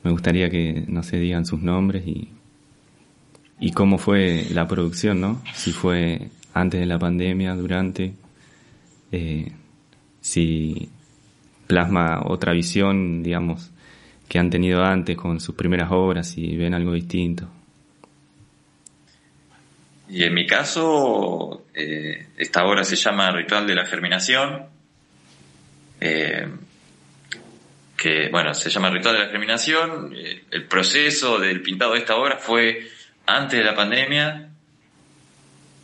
me 0.02 0.11
gustaría 0.11 0.48
que, 0.48 0.82
no 0.88 1.02
se 1.02 1.18
digan 1.18 1.44
sus 1.44 1.61
nombres 1.61 2.06
y, 2.06 2.30
y 3.61 3.72
cómo 3.72 3.98
fue 3.98 4.46
la 4.50 4.66
producción, 4.66 5.20
¿no? 5.20 5.42
Si 5.52 5.72
fue 5.72 6.30
antes 6.54 6.80
de 6.80 6.87
la 6.87 6.98
pandemia, 6.98 7.54
durante, 7.54 8.14
eh, 9.12 9.52
si 10.22 10.88
plasma 11.66 12.22
otra 12.24 12.54
visión, 12.54 13.22
digamos, 13.22 13.70
que 14.26 14.38
han 14.38 14.48
tenido 14.48 14.82
antes 14.82 15.18
con 15.18 15.38
sus 15.38 15.54
primeras 15.54 15.90
obras 15.92 16.38
y 16.38 16.56
ven 16.56 16.72
algo 16.72 16.94
distinto. 16.94 17.46
Y 20.09 20.24
en 20.24 20.32
mi 20.32 20.46
caso, 20.46 21.66
eh, 21.74 22.28
esta 22.38 22.64
obra 22.64 22.85
se 22.85 22.96
llama 22.96 23.30
Ritual 23.32 23.66
de 23.66 23.74
la 23.74 23.85
Germinación, 23.85 24.62
eh, 26.00 26.48
que 27.96 28.28
bueno, 28.30 28.54
se 28.54 28.70
llama 28.70 28.90
Ritual 28.90 29.14
de 29.14 29.22
la 29.22 29.30
Germinación. 29.30 30.12
Eh, 30.16 30.44
el 30.50 30.66
proceso 30.66 31.38
del 31.38 31.62
pintado 31.62 31.94
de 31.94 32.00
esta 32.00 32.16
obra 32.16 32.37
fue 32.37 32.88
antes 33.26 33.59
de 33.59 33.64
la 33.64 33.74
pandemia 33.74 34.50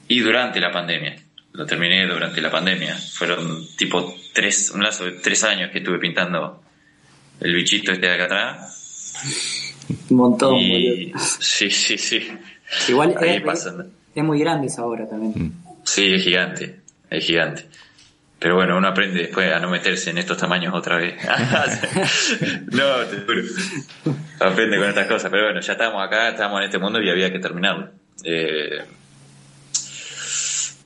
y 0.09 0.20
durante 0.20 0.61
la 0.61 0.70
pandemia. 0.70 1.16
Lo 1.53 1.66
terminé 1.66 2.07
durante 2.07 2.40
la 2.40 2.51
pandemia. 2.51 2.96
Fueron 2.96 3.66
tipo 3.77 4.14
tres, 4.33 4.70
un 4.70 4.83
lazo 4.83 5.05
de 5.05 5.12
tres 5.12 5.44
años 5.44 5.70
que 5.70 5.79
estuve 5.79 5.98
pintando 5.98 6.62
el 7.40 7.55
bichito 7.55 7.92
este 7.92 8.07
de 8.07 8.14
acá 8.14 8.25
atrás. 8.25 9.75
Un 10.11 10.16
montón, 10.16 10.59
Sí, 11.18 11.70
sí, 11.70 11.98
sí. 11.98 12.29
Igual 12.88 13.14
Ahí 13.18 13.42
es 14.14 14.25
muy 14.25 14.38
grande 14.38 14.66
esa 14.66 14.85
obra 14.85 15.09
también. 15.09 15.33
Mm. 15.35 15.53
Sí, 15.85 16.14
es 16.14 16.22
gigante, 16.22 16.81
es 17.11 17.25
gigante. 17.25 17.66
Pero 18.42 18.57
bueno, 18.57 18.76
uno 18.76 18.88
aprende 18.88 19.20
después 19.20 19.52
a 19.52 19.61
no 19.61 19.70
meterse 19.70 20.11
en 20.11 20.18
estos 20.18 20.37
tamaños 20.37 20.74
otra 20.74 20.96
vez. 20.96 21.14
no, 22.72 22.96
te 23.09 23.20
juro. 23.20 23.42
Aprende 24.40 24.78
con 24.78 24.88
estas 24.88 25.07
cosas. 25.07 25.31
Pero 25.31 25.44
bueno, 25.44 25.61
ya 25.61 25.72
estamos 25.74 26.05
acá, 26.05 26.31
estamos 26.31 26.59
en 26.59 26.64
este 26.64 26.78
mundo 26.78 27.00
y 27.00 27.09
había 27.09 27.31
que 27.31 27.38
terminarlo. 27.38 27.90
Eh, 28.24 28.85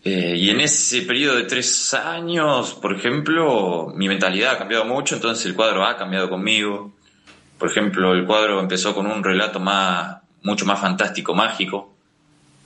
eh, 0.04 0.34
y 0.36 0.50
en 0.50 0.60
ese 0.60 1.00
periodo 1.02 1.36
de 1.36 1.44
tres 1.44 1.94
años, 1.94 2.74
por 2.74 2.94
ejemplo, 2.94 3.90
mi 3.94 4.06
mentalidad 4.06 4.52
ha 4.52 4.58
cambiado 4.58 4.84
mucho, 4.84 5.14
entonces 5.14 5.46
el 5.46 5.54
cuadro 5.54 5.82
ha 5.86 5.96
cambiado 5.96 6.28
conmigo. 6.28 6.92
Por 7.58 7.70
ejemplo, 7.70 8.12
el 8.12 8.26
cuadro 8.26 8.60
empezó 8.60 8.94
con 8.94 9.06
un 9.06 9.24
relato 9.24 9.60
más, 9.60 10.18
mucho 10.42 10.66
más 10.66 10.78
fantástico, 10.78 11.32
mágico, 11.32 11.94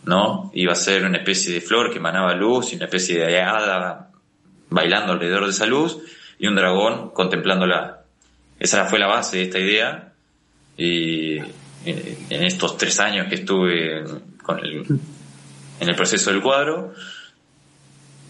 ¿no? 0.03 0.50
Iba 0.53 0.72
a 0.72 0.76
ser 0.76 1.05
una 1.05 1.18
especie 1.18 1.55
de 1.55 1.61
flor 1.61 1.92
que 1.92 1.98
emanaba 1.98 2.35
luz 2.35 2.72
y 2.72 2.76
una 2.76 2.87
especie 2.87 3.20
de 3.24 3.40
hada 3.40 4.10
bailando 4.71 5.13
alrededor 5.13 5.45
de 5.45 5.51
esa 5.51 5.67
luz 5.67 5.99
y 6.39 6.47
un 6.47 6.55
dragón 6.55 7.11
contemplándola. 7.11 8.05
Esa 8.59 8.87
fue 8.87 8.99
la 8.99 9.07
base 9.07 9.39
de 9.39 9.43
esta 9.45 9.59
idea 9.59 10.13
y 10.77 11.39
en 11.39 12.43
estos 12.45 12.77
tres 12.77 12.99
años 13.01 13.27
que 13.29 13.37
estuve 13.37 13.99
el, 13.99 14.87
en 15.81 15.89
el 15.89 15.95
proceso 15.95 16.31
del 16.31 16.43
cuadro, 16.43 16.93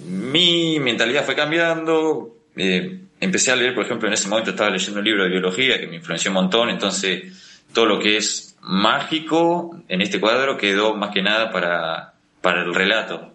mi 0.07 0.79
mentalidad 0.81 1.24
fue 1.24 1.35
cambiando. 1.35 2.37
Eh, 2.57 3.00
empecé 3.20 3.53
a 3.53 3.57
leer, 3.57 3.74
por 3.74 3.85
ejemplo, 3.85 4.09
en 4.09 4.14
ese 4.14 4.29
momento 4.29 4.50
estaba 4.50 4.70
leyendo 4.70 5.00
un 5.00 5.05
libro 5.05 5.24
de 5.24 5.31
biología 5.31 5.79
que 5.79 5.87
me 5.87 5.96
influenció 5.96 6.31
un 6.31 6.37
montón, 6.37 6.70
entonces 6.70 7.64
todo 7.72 7.87
lo 7.87 7.98
que 7.98 8.16
es 8.16 8.57
mágico 8.62 9.83
en 9.88 10.00
este 10.00 10.20
cuadro 10.20 10.57
quedó 10.57 10.94
más 10.94 11.11
que 11.12 11.22
nada 11.22 11.50
para, 11.50 12.62
el 12.62 12.74
relato, 12.74 13.33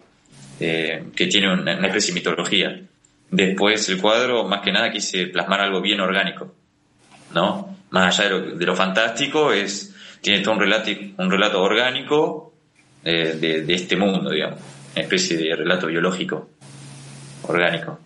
eh, 0.60 1.04
que 1.14 1.26
tiene 1.26 1.52
una, 1.52 1.86
especie 1.86 2.12
de 2.12 2.20
mitología. 2.20 2.80
Después 3.36 3.86
el 3.90 4.00
cuadro, 4.00 4.44
más 4.44 4.62
que 4.62 4.72
nada, 4.72 4.90
quise 4.90 5.26
plasmar 5.26 5.60
algo 5.60 5.82
bien 5.82 6.00
orgánico, 6.00 6.54
¿no? 7.34 7.76
Más 7.90 8.18
allá 8.18 8.34
de 8.38 8.64
lo, 8.64 8.74
fantástico, 8.74 9.52
es, 9.52 9.94
tiene 10.22 10.40
todo 10.40 10.54
un 10.54 10.60
relato, 10.60 10.90
un 11.18 11.30
relato 11.30 11.62
orgánico 11.62 12.54
eh, 13.04 13.36
de, 13.38 13.74
este 13.74 13.94
mundo, 13.94 14.30
digamos, 14.30 14.58
una 14.94 15.02
especie 15.02 15.36
de 15.36 15.54
relato 15.54 15.86
biológico, 15.86 16.48
orgánico. 17.42 17.98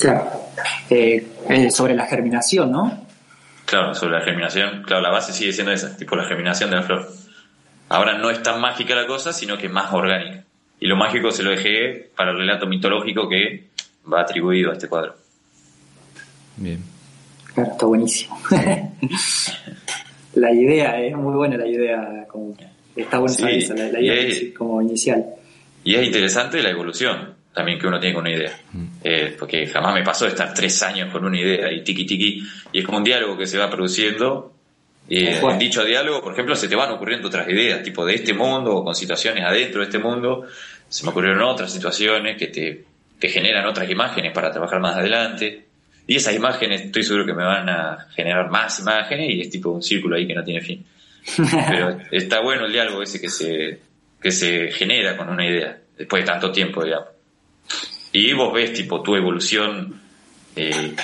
Claro. 0.00 0.26
Eh, 0.88 1.26
sobre 1.70 1.94
la 1.94 2.06
germinación, 2.06 2.72
¿no? 2.72 3.06
Claro, 3.66 3.92
sobre 3.92 4.18
la 4.18 4.24
germinación, 4.24 4.84
claro, 4.84 5.02
la 5.02 5.10
base 5.10 5.34
sigue 5.34 5.52
siendo 5.52 5.72
esa, 5.72 5.94
tipo 5.98 6.16
la 6.16 6.24
germinación 6.24 6.70
de 6.70 6.76
la 6.76 6.82
flor. 6.82 7.06
Ahora 7.90 8.16
no 8.16 8.30
es 8.30 8.42
tan 8.42 8.58
mágica 8.58 8.94
la 8.94 9.06
cosa, 9.06 9.34
sino 9.34 9.58
que 9.58 9.66
es 9.66 9.72
más 9.72 9.92
orgánica. 9.92 10.44
Y 10.80 10.86
lo 10.86 10.96
mágico 10.96 11.30
se 11.30 11.42
lo 11.42 11.50
dejé 11.50 12.10
para 12.16 12.30
el 12.30 12.38
relato 12.38 12.66
mitológico 12.66 13.28
que 13.28 13.75
va 14.12 14.22
atribuido 14.22 14.70
a 14.70 14.74
este 14.74 14.88
cuadro. 14.88 15.14
Bien. 16.56 16.82
Claro, 17.54 17.72
está 17.72 17.86
buenísimo. 17.86 18.38
la 20.34 20.52
idea, 20.52 21.00
es 21.00 21.16
muy 21.16 21.34
buena 21.34 21.56
la 21.56 21.66
idea, 21.66 22.26
como, 22.28 22.54
está 22.94 23.18
buena 23.18 23.36
la, 23.40 24.00
idea 24.00 24.54
como 24.56 24.82
inicial. 24.82 25.24
Y 25.84 25.94
es 25.94 26.06
interesante 26.06 26.62
la 26.62 26.70
evolución 26.70 27.36
también 27.56 27.78
que 27.78 27.86
uno 27.86 27.98
tiene 27.98 28.14
con 28.14 28.26
una 28.26 28.36
idea. 28.36 28.54
Mm. 28.70 28.84
Eh, 29.02 29.34
porque 29.38 29.66
jamás 29.66 29.94
me 29.94 30.02
pasó 30.02 30.26
de 30.26 30.32
estar 30.32 30.52
tres 30.52 30.82
años 30.82 31.10
con 31.10 31.24
una 31.24 31.40
idea 31.40 31.72
y 31.72 31.82
tiki 31.82 32.04
tiki, 32.04 32.46
y 32.70 32.80
es 32.80 32.84
como 32.84 32.98
un 32.98 33.04
diálogo 33.04 33.38
que 33.38 33.46
se 33.46 33.56
va 33.56 33.70
produciendo. 33.70 34.52
Y 35.08 35.24
en 35.24 35.58
dicho 35.58 35.82
diálogo, 35.82 36.20
por 36.20 36.34
ejemplo, 36.34 36.54
se 36.54 36.68
te 36.68 36.76
van 36.76 36.90
ocurriendo 36.90 37.28
otras 37.28 37.48
ideas, 37.48 37.82
tipo 37.82 38.04
de 38.04 38.16
este 38.16 38.34
mundo 38.34 38.76
o 38.76 38.84
con 38.84 38.94
situaciones 38.94 39.42
adentro 39.42 39.80
de 39.80 39.86
este 39.86 39.98
mundo. 39.98 40.44
Se 40.86 41.04
me 41.04 41.10
ocurrieron 41.12 41.40
otras 41.42 41.72
situaciones 41.72 42.36
que 42.36 42.48
te, 42.48 42.84
te 43.18 43.28
generan 43.28 43.66
otras 43.66 43.88
imágenes 43.90 44.32
para 44.32 44.50
trabajar 44.50 44.80
más 44.80 44.96
adelante. 44.96 45.64
Y 46.06 46.16
esas 46.16 46.34
imágenes 46.34 46.82
estoy 46.82 47.02
seguro 47.02 47.26
que 47.26 47.34
me 47.34 47.44
van 47.44 47.68
a 47.68 48.06
generar 48.14 48.50
más 48.50 48.78
imágenes 48.78 49.30
y 49.30 49.40
es 49.40 49.50
tipo 49.50 49.70
un 49.70 49.82
círculo 49.82 50.16
ahí 50.16 50.26
que 50.26 50.34
no 50.34 50.44
tiene 50.44 50.60
fin. 50.60 50.84
Pero 51.68 51.98
está 52.10 52.40
bueno 52.40 52.66
el 52.66 52.72
diálogo 52.72 53.02
ese 53.02 53.20
que 53.20 53.28
se, 53.28 53.80
que 54.20 54.30
se 54.30 54.70
genera 54.70 55.16
con 55.16 55.28
una 55.28 55.44
idea, 55.44 55.76
después 55.96 56.24
de 56.24 56.30
tanto 56.30 56.52
tiempo, 56.52 56.84
digamos. 56.84 57.08
Y 58.12 58.32
vos 58.32 58.52
ves 58.52 58.72
tipo 58.72 59.02
tu 59.02 59.16
evolución 59.16 60.00
eh, 60.54 60.94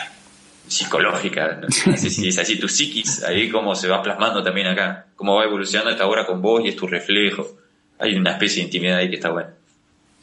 psicológica, 0.67 1.59
no 1.61 1.69
sé 1.71 1.97
si 1.97 2.29
es 2.29 2.39
así, 2.39 2.59
tu 2.59 2.69
psiquis, 2.69 3.25
ahí 3.25 3.49
cómo 3.51 3.75
se 3.75 3.89
va 3.89 4.03
plasmando 4.03 4.43
también 4.43 4.69
acá, 4.69 5.07
cómo 5.17 5.37
va 5.37 5.45
evolucionando 5.45 5.91
esta 5.91 6.07
obra 6.07 6.25
con 6.25 6.41
vos 6.41 6.63
y 6.65 6.69
es 6.69 6.77
tu 6.77 6.87
reflejo. 6.87 7.59
Hay 7.99 8.15
una 8.15 8.33
especie 8.33 8.59
de 8.59 8.65
intimidad 8.65 8.99
ahí 8.99 9.11
que 9.11 9.17
está 9.17 9.31
buena. 9.31 9.51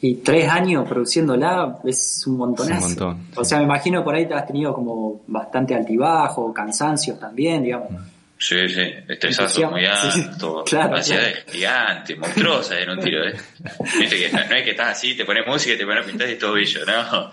Y 0.01 0.15
tres 0.15 0.47
años 0.47 0.87
produciéndola 0.87 1.79
es 1.83 2.23
un 2.25 2.37
montonazo. 2.37 2.85
un 2.85 2.89
montón. 2.89 3.27
O 3.35 3.43
sea, 3.43 3.57
me 3.57 3.65
imagino 3.65 4.03
por 4.03 4.15
ahí 4.15 4.25
te 4.27 4.33
has 4.33 4.47
tenido 4.47 4.73
como 4.73 5.21
bastante 5.27 5.75
altibajo, 5.75 6.53
cansancios 6.53 7.19
también, 7.19 7.63
digamos. 7.63 7.89
Sí, 8.37 8.69
sí, 8.69 8.81
estresazo 9.05 9.69
muy 9.69 9.85
alto, 9.85 10.63
claro, 10.69 10.95
ansiedad 10.95 11.27
gigante, 11.51 12.15
monstruosa 12.15 12.79
en 12.79 12.89
un 12.91 12.99
tiro, 12.99 13.27
¿eh? 13.27 13.35
Viste 13.99 14.17
que 14.17 14.29
no, 14.31 14.39
es 14.39 14.63
que 14.63 14.71
estás 14.71 14.87
así, 14.91 15.13
te 15.13 15.25
pones 15.25 15.45
música 15.45 15.73
y 15.73 15.77
te 15.77 15.85
pones 15.85 16.05
a 16.05 16.07
pintar 16.07 16.29
y 16.29 16.37
todo 16.37 16.53
bello, 16.53 16.85
¿no? 16.85 17.31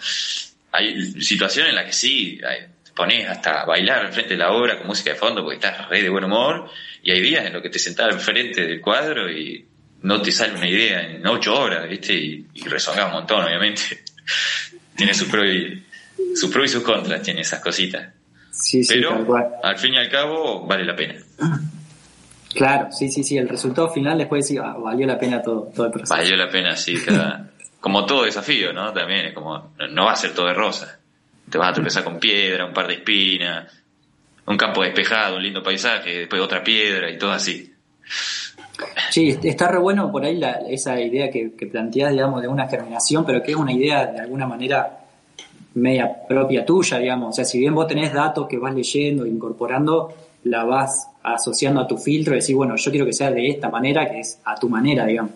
Hay 0.73 1.13
situaciones 1.23 1.71
en 1.71 1.77
las 1.77 1.85
que 1.87 1.93
sí, 1.93 2.41
te 2.83 2.91
pones 2.93 3.29
hasta 3.29 3.63
a 3.63 3.67
bailar 3.67 4.13
frente 4.13 4.35
de 4.35 4.39
la 4.39 4.51
obra 4.51 4.77
con 4.79 4.89
música 4.89 5.11
de 5.11 5.17
fondo 5.17 5.43
porque 5.43 5.55
estás 5.65 5.89
re 5.89 6.03
de 6.03 6.09
buen 6.09 6.25
humor, 6.25 6.69
y 7.05 7.13
hay 7.13 7.21
días 7.21 7.47
en 7.47 7.53
los 7.53 7.63
que 7.63 7.71
te 7.71 7.79
sentás 7.79 8.13
enfrente 8.13 8.67
del 8.67 8.81
cuadro 8.81 9.31
y 9.31 9.65
no 10.07 10.23
te 10.23 10.31
sale 10.31 10.55
una 10.55 10.69
idea 10.69 11.03
en 11.03 11.27
ocho 11.27 11.59
horas, 11.59 11.88
¿viste? 11.88 12.14
Y, 12.14 12.47
y 12.55 12.62
un 12.69 13.12
montón, 13.12 13.45
obviamente. 13.45 13.83
tiene 14.97 15.12
sus 15.12 15.29
pros 15.29 15.47
y, 15.47 15.83
sus 16.37 16.49
pros 16.51 16.66
y 16.66 16.69
sus 16.69 16.83
contras, 16.85 17.23
tiene 17.23 17.40
esas 17.40 17.61
cositas. 17.61 18.09
Sí, 18.53 18.85
sí, 18.85 18.95
Pero 18.95 19.11
tal 19.11 19.27
cual. 19.27 19.47
al 19.62 19.79
fin 19.79 19.95
y 19.95 19.99
al 19.99 20.09
cabo 20.09 20.64
vale 20.64 20.85
la 20.85 20.95
pena. 20.95 21.16
Claro, 22.55 22.90
sí, 22.92 23.11
sí, 23.11 23.25
sí. 23.25 23.37
El 23.37 23.49
resultado 23.49 23.90
final 23.90 24.16
después 24.16 24.45
decir, 24.45 24.61
ah, 24.64 24.77
valió 24.79 25.07
la 25.07 25.19
pena 25.19 25.42
todo, 25.42 25.71
todo 25.75 25.87
el 25.87 25.92
proceso. 25.92 26.14
Valió 26.14 26.37
la 26.37 26.49
pena, 26.49 26.77
sí, 26.77 26.95
cada- 27.05 27.51
como 27.81 28.07
todo 28.07 28.25
desafío, 28.25 28.73
¿no? 28.73 28.92
También 28.92 29.27
es 29.27 29.35
como, 29.35 29.75
no 29.90 30.05
va 30.07 30.12
a 30.12 30.16
ser 30.16 30.33
todo 30.33 30.47
de 30.47 30.55
rosa. 30.55 30.99
Te 31.51 31.59
vas 31.59 31.71
a 31.71 31.73
tropezar 31.75 32.05
con 32.05 32.19
piedra, 32.21 32.64
un 32.64 32.73
par 32.73 32.87
de 32.87 32.95
espinas, 32.95 33.73
un 34.47 34.57
campo 34.57 34.83
despejado, 34.83 35.37
un 35.37 35.42
lindo 35.42 35.62
paisaje, 35.62 36.19
después 36.21 36.40
otra 36.40 36.62
piedra 36.64 37.11
y 37.11 37.19
todo 37.19 37.33
así. 37.33 37.73
Sí, 39.11 39.31
est- 39.31 39.45
está 39.45 39.69
re 39.69 39.79
bueno 39.79 40.11
por 40.12 40.25
ahí 40.25 40.37
la- 40.37 40.61
esa 40.69 41.01
idea 41.01 41.31
que, 41.31 41.53
que 41.55 41.67
planteás, 41.67 42.12
digamos, 42.12 42.43
de 42.43 42.49
una 42.49 42.67
germinación, 42.69 43.25
pero 43.25 43.43
que 43.43 43.53
es 43.53 43.57
una 43.57 43.73
idea 43.73 44.07
de 44.07 44.21
alguna 44.21 44.47
manera 44.47 44.99
media 45.75 46.11
propia 46.29 46.65
tuya, 46.65 46.99
digamos. 46.99 47.31
O 47.31 47.33
sea, 47.33 47.45
si 47.45 47.59
bien 47.59 47.75
vos 47.75 47.87
tenés 47.87 48.12
datos 48.12 48.47
que 48.49 48.59
vas 48.59 48.75
leyendo, 48.75 49.25
e 49.25 49.29
incorporando, 49.29 50.12
la 50.45 50.65
vas 50.65 51.09
asociando 51.23 51.81
a 51.81 51.87
tu 51.87 51.97
filtro 51.99 52.35
y 52.35 52.41
decís, 52.41 52.55
bueno, 52.55 52.77
yo 52.77 52.91
quiero 52.91 53.07
que 53.07 53.12
sea 53.12 53.31
de 53.31 53.49
esta 53.49 53.69
manera, 53.69 54.09
que 54.09 54.21
es 54.21 54.41
a 54.45 54.55
tu 54.55 54.69
manera, 54.69 55.05
digamos. 55.05 55.33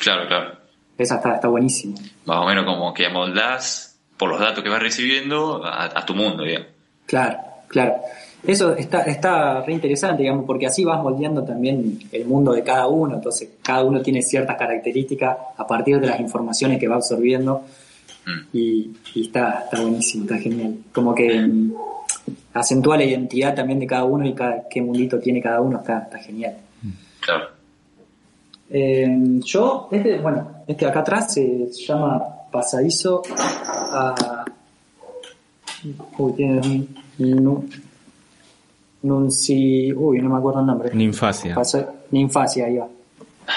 Claro, 0.00 0.26
claro. 0.28 0.52
Esa 0.96 1.16
está, 1.16 1.34
está 1.36 1.48
buenísimo. 1.48 1.96
Más 2.24 2.38
o 2.38 2.46
menos 2.46 2.64
como 2.64 2.92
que 2.94 3.06
amoldás 3.06 3.98
por 4.16 4.28
los 4.30 4.40
datos 4.40 4.62
que 4.64 4.70
vas 4.70 4.82
recibiendo 4.82 5.64
a, 5.64 5.84
a 5.86 6.04
tu 6.06 6.14
mundo, 6.14 6.42
digamos. 6.44 6.68
Claro, 7.06 7.38
claro. 7.68 7.94
Eso 8.46 8.76
está, 8.76 9.02
está 9.02 9.62
re 9.62 9.72
interesante, 9.72 10.22
digamos, 10.22 10.44
porque 10.44 10.66
así 10.66 10.84
vas 10.84 11.02
moldeando 11.02 11.42
también 11.44 11.98
el 12.12 12.24
mundo 12.24 12.52
de 12.52 12.62
cada 12.62 12.86
uno. 12.86 13.16
Entonces, 13.16 13.50
cada 13.62 13.82
uno 13.82 14.00
tiene 14.00 14.22
ciertas 14.22 14.56
características 14.56 15.36
a 15.56 15.66
partir 15.66 16.00
de 16.00 16.06
las 16.06 16.20
informaciones 16.20 16.78
que 16.78 16.88
va 16.88 16.96
absorbiendo. 16.96 17.62
Mm. 18.24 18.56
Y, 18.56 18.90
y 19.14 19.26
está, 19.26 19.64
está 19.64 19.80
buenísimo, 19.80 20.24
está 20.24 20.38
genial. 20.38 20.76
Como 20.92 21.14
que 21.14 21.40
mm, 21.40 21.72
acentúa 22.54 22.96
la 22.96 23.04
identidad 23.04 23.54
también 23.54 23.80
de 23.80 23.86
cada 23.86 24.04
uno 24.04 24.26
y 24.26 24.34
cada, 24.34 24.68
qué 24.68 24.80
mundito 24.82 25.18
tiene 25.18 25.42
cada 25.42 25.60
uno, 25.60 25.78
está, 25.78 25.98
está 25.98 26.18
genial. 26.18 26.56
Claro. 27.20 27.48
Eh, 28.70 29.40
yo, 29.44 29.88
este, 29.90 30.18
bueno, 30.18 30.62
este 30.66 30.86
acá 30.86 31.00
atrás 31.00 31.32
se, 31.34 31.68
llama 31.86 32.22
Pasadizo 32.52 33.22
a. 33.36 34.44
Uy, 36.18 36.32
tiene 36.32 36.60
un. 36.60 36.88
nu- 37.18 37.64
nunci, 39.02 39.92
uy, 39.92 40.20
no 40.20 40.30
me 40.30 40.38
acuerdo 40.38 40.60
el 40.60 40.66
nombre. 40.66 40.90
Ninfasia. 40.94 41.54
Ninfasia, 42.10 42.66
ahí 42.66 42.76
va. 42.78 42.88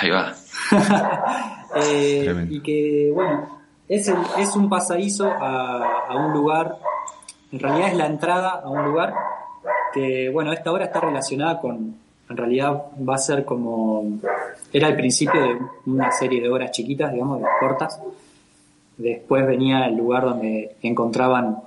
Ahí 0.02 0.10
va. 0.10 0.34
Eh, 1.74 2.48
y 2.50 2.60
que, 2.60 3.12
bueno, 3.14 3.48
es, 3.88 4.06
el- 4.10 4.18
es 4.40 4.54
un 4.58 4.68
pasadizo 4.68 5.26
a, 5.32 6.06
a 6.10 6.16
un 6.18 6.34
lugar, 6.34 6.76
en 7.54 7.60
realidad 7.60 7.88
es 7.88 7.96
la 7.96 8.08
entrada 8.08 8.50
a 8.62 8.70
un 8.70 8.84
lugar 8.84 9.14
que, 9.94 10.30
bueno, 10.34 10.52
esta 10.52 10.70
obra 10.70 10.84
está 10.84 11.00
relacionada 11.00 11.62
con, 11.62 11.96
en 12.30 12.36
realidad 12.38 12.74
va 13.08 13.16
a 13.16 13.18
ser 13.18 13.46
como, 13.46 14.04
era 14.74 14.90
el 14.90 14.98
principio 14.98 15.42
de 15.42 15.58
una 15.86 16.12
serie 16.12 16.42
de 16.42 16.50
obras 16.50 16.72
chiquitas, 16.72 17.14
digamos, 17.14 17.40
de 17.40 17.46
cortas. 17.62 18.02
Después 18.98 19.48
venía 19.48 19.86
el 19.86 19.96
lugar 19.96 20.26
donde 20.26 20.76
encontraban 20.82 21.58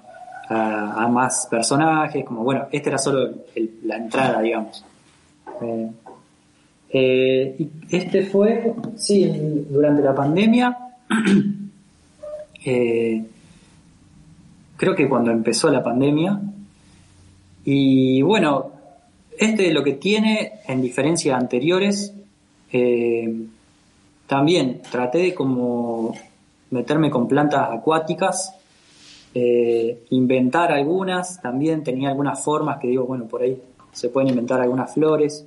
a, 0.48 1.04
a 1.04 1.08
más 1.08 1.46
personajes, 1.50 2.24
como, 2.24 2.42
bueno, 2.44 2.66
este 2.72 2.88
era 2.90 2.98
solo 2.98 3.28
el- 3.54 3.78
la 3.84 3.96
entrada, 3.96 4.40
digamos. 4.40 4.84
Eh, 5.62 5.90
eh, 6.90 7.56
y 7.58 7.70
este 7.96 8.24
fue, 8.26 8.74
sí, 8.96 9.24
durante 9.68 10.02
la 10.02 10.14
pandemia. 10.14 10.78
eh, 12.64 13.24
creo 14.76 14.94
que 14.94 15.08
cuando 15.08 15.30
empezó 15.30 15.70
la 15.70 15.82
pandemia. 15.82 16.40
Y 17.64 18.22
bueno, 18.22 18.70
este 19.38 19.72
lo 19.72 19.82
que 19.82 19.94
tiene, 19.94 20.60
en 20.68 20.82
diferencia 20.82 21.34
a 21.34 21.38
anteriores, 21.38 22.12
eh, 22.72 23.34
también 24.26 24.82
traté 24.90 25.18
de 25.18 25.34
como 25.34 26.14
meterme 26.70 27.10
con 27.10 27.28
plantas 27.28 27.68
acuáticas, 27.70 28.54
eh, 29.34 30.04
inventar 30.10 30.70
algunas, 30.70 31.42
también 31.42 31.82
tenía 31.82 32.10
algunas 32.10 32.42
formas 32.42 32.78
que 32.78 32.86
digo, 32.86 33.04
bueno, 33.04 33.26
por 33.26 33.42
ahí 33.42 33.60
se 33.92 34.08
pueden 34.08 34.30
inventar 34.30 34.60
algunas 34.60 34.94
flores, 34.94 35.44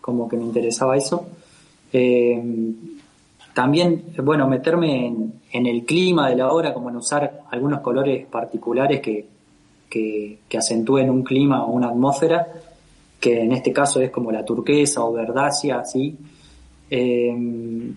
como 0.00 0.28
que 0.28 0.36
me 0.36 0.42
interesaba 0.42 0.96
eso. 0.96 1.26
Eh, 1.92 2.42
también, 3.54 4.04
bueno, 4.22 4.48
meterme 4.48 5.06
en, 5.52 5.66
el 5.66 5.84
clima 5.84 6.28
de 6.28 6.36
la 6.36 6.50
obra, 6.50 6.74
como 6.74 6.90
en 6.90 6.96
usar 6.96 7.42
algunos 7.50 7.80
colores 7.80 8.26
particulares 8.26 9.00
que, 9.00 9.26
que, 9.88 10.38
que 10.48 10.58
acentúen 10.58 11.10
un 11.10 11.22
clima 11.22 11.64
o 11.64 11.72
una 11.72 11.88
atmósfera, 11.88 12.48
que 13.20 13.42
en 13.42 13.52
este 13.52 13.72
caso 13.72 14.00
es 14.00 14.10
como 14.10 14.32
la 14.32 14.44
turquesa 14.44 15.04
o 15.04 15.12
verdácea, 15.12 15.80
así. 15.80 16.16
Eh, 16.90 17.92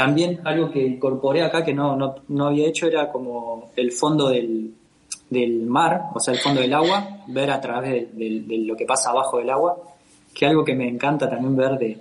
también 0.00 0.40
algo 0.44 0.70
que 0.70 0.82
incorporé 0.82 1.42
acá 1.42 1.64
que 1.64 1.74
no, 1.74 1.96
no, 1.96 2.14
no 2.28 2.46
había 2.46 2.66
hecho 2.66 2.86
era 2.86 3.10
como 3.12 3.70
el 3.76 3.92
fondo 3.92 4.28
del, 4.30 4.72
del 5.28 5.66
mar, 5.66 6.04
o 6.14 6.20
sea, 6.20 6.34
el 6.34 6.40
fondo 6.40 6.60
del 6.60 6.72
agua, 6.74 7.18
ver 7.28 7.50
a 7.50 7.60
través 7.60 7.90
de, 7.90 8.24
de- 8.26 8.40
de 8.40 8.58
lo 8.58 8.76
que 8.76 8.86
pasa 8.86 9.10
abajo 9.10 9.38
del 9.38 9.50
agua, 9.50 9.76
que 10.34 10.46
algo 10.46 10.64
que 10.64 10.74
me 10.74 10.88
encanta 10.88 11.28
también 11.28 11.54
ver 11.56 11.78
de, 11.78 11.98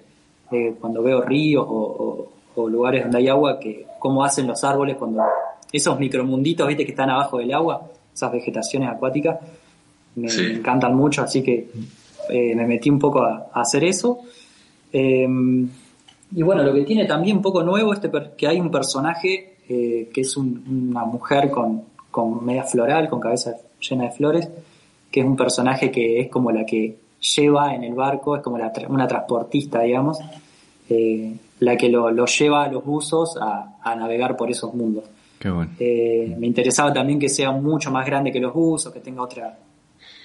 de 0.51 0.75
cuando 0.79 1.01
veo 1.03 1.21
ríos 1.21 1.65
o, 1.67 1.71
o- 1.71 2.31
o 2.61 2.69
lugares 2.69 3.03
donde 3.03 3.17
hay 3.19 3.27
agua, 3.27 3.59
que 3.59 3.85
cómo 3.99 4.23
hacen 4.23 4.47
los 4.47 4.63
árboles 4.63 4.95
cuando 4.97 5.23
esos 5.71 5.99
micromunditos, 5.99 6.67
viste, 6.67 6.83
que 6.85 6.91
están 6.91 7.09
abajo 7.09 7.37
del 7.37 7.53
agua, 7.53 7.87
esas 8.13 8.31
vegetaciones 8.31 8.89
acuáticas, 8.89 9.37
me, 10.15 10.27
Sí. 10.29 10.41
me 10.41 10.53
encantan 10.59 10.95
mucho, 10.95 11.21
así 11.21 11.41
que 11.43 11.69
eh, 12.29 12.55
me 12.55 12.65
metí 12.65 12.89
un 12.89 12.99
poco 12.99 13.21
a, 13.23 13.49
a 13.53 13.61
hacer 13.61 13.83
eso. 13.83 14.19
Eh, 14.91 15.27
y 16.35 16.41
bueno, 16.43 16.63
lo 16.63 16.73
que 16.73 16.81
tiene 16.83 17.05
también 17.05 17.41
poco 17.41 17.63
nuevo 17.63 17.93
este 17.93 18.09
per- 18.09 18.35
que 18.35 18.47
hay 18.47 18.59
un 18.59 18.69
personaje 18.71 19.57
eh, 19.67 20.09
que 20.13 20.21
es 20.21 20.35
un- 20.37 20.89
una 20.91 21.05
mujer 21.05 21.49
con, 21.51 21.83
con 22.11 22.43
media 22.45 22.63
floral, 22.63 23.07
con 23.09 23.19
cabeza 23.19 23.55
llena 23.79 24.05
de 24.05 24.11
flores, 24.11 24.49
que 25.11 25.19
es 25.21 25.25
un 25.25 25.35
personaje 25.35 25.91
que 25.91 26.19
es 26.21 26.29
como 26.29 26.51
la 26.51 26.65
que 26.65 26.95
lleva 27.35 27.73
en 27.75 27.83
el 27.83 27.93
barco, 27.93 28.35
es 28.35 28.41
como 28.41 28.57
la 28.57 28.71
tra- 28.73 28.87
una 28.89 29.07
transportista, 29.07 29.81
digamos, 29.81 30.17
eh, 30.89 31.35
la 31.59 31.75
que 31.77 31.89
lo, 31.89 32.09
lo 32.11 32.25
lleva 32.25 32.63
a 32.63 32.71
los 32.71 32.83
buzos 32.83 33.37
a, 33.39 33.75
a 33.83 33.95
navegar 33.95 34.35
por 34.37 34.49
esos 34.49 34.73
mundos. 34.73 35.03
Qué 35.39 35.49
bueno. 35.49 35.71
Eh, 35.79 36.35
me 36.37 36.47
interesaba 36.47 36.91
también 36.93 37.19
que 37.19 37.29
sea 37.29 37.51
mucho 37.51 37.91
más 37.91 38.05
grande 38.05 38.31
que 38.31 38.39
los 38.39 38.53
buzos, 38.53 38.91
que 38.93 38.99
tenga 39.01 39.21
otra 39.23 39.57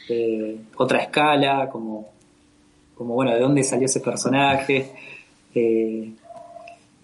eh, 0.09 0.57
otra 0.77 0.99
escala, 1.01 1.69
como, 1.71 2.07
como 2.95 3.15
bueno, 3.15 3.33
de 3.33 3.41
dónde 3.41 3.63
salió 3.63 3.87
ese 3.87 4.01
personaje. 4.01 4.93
Eh, 5.55 6.13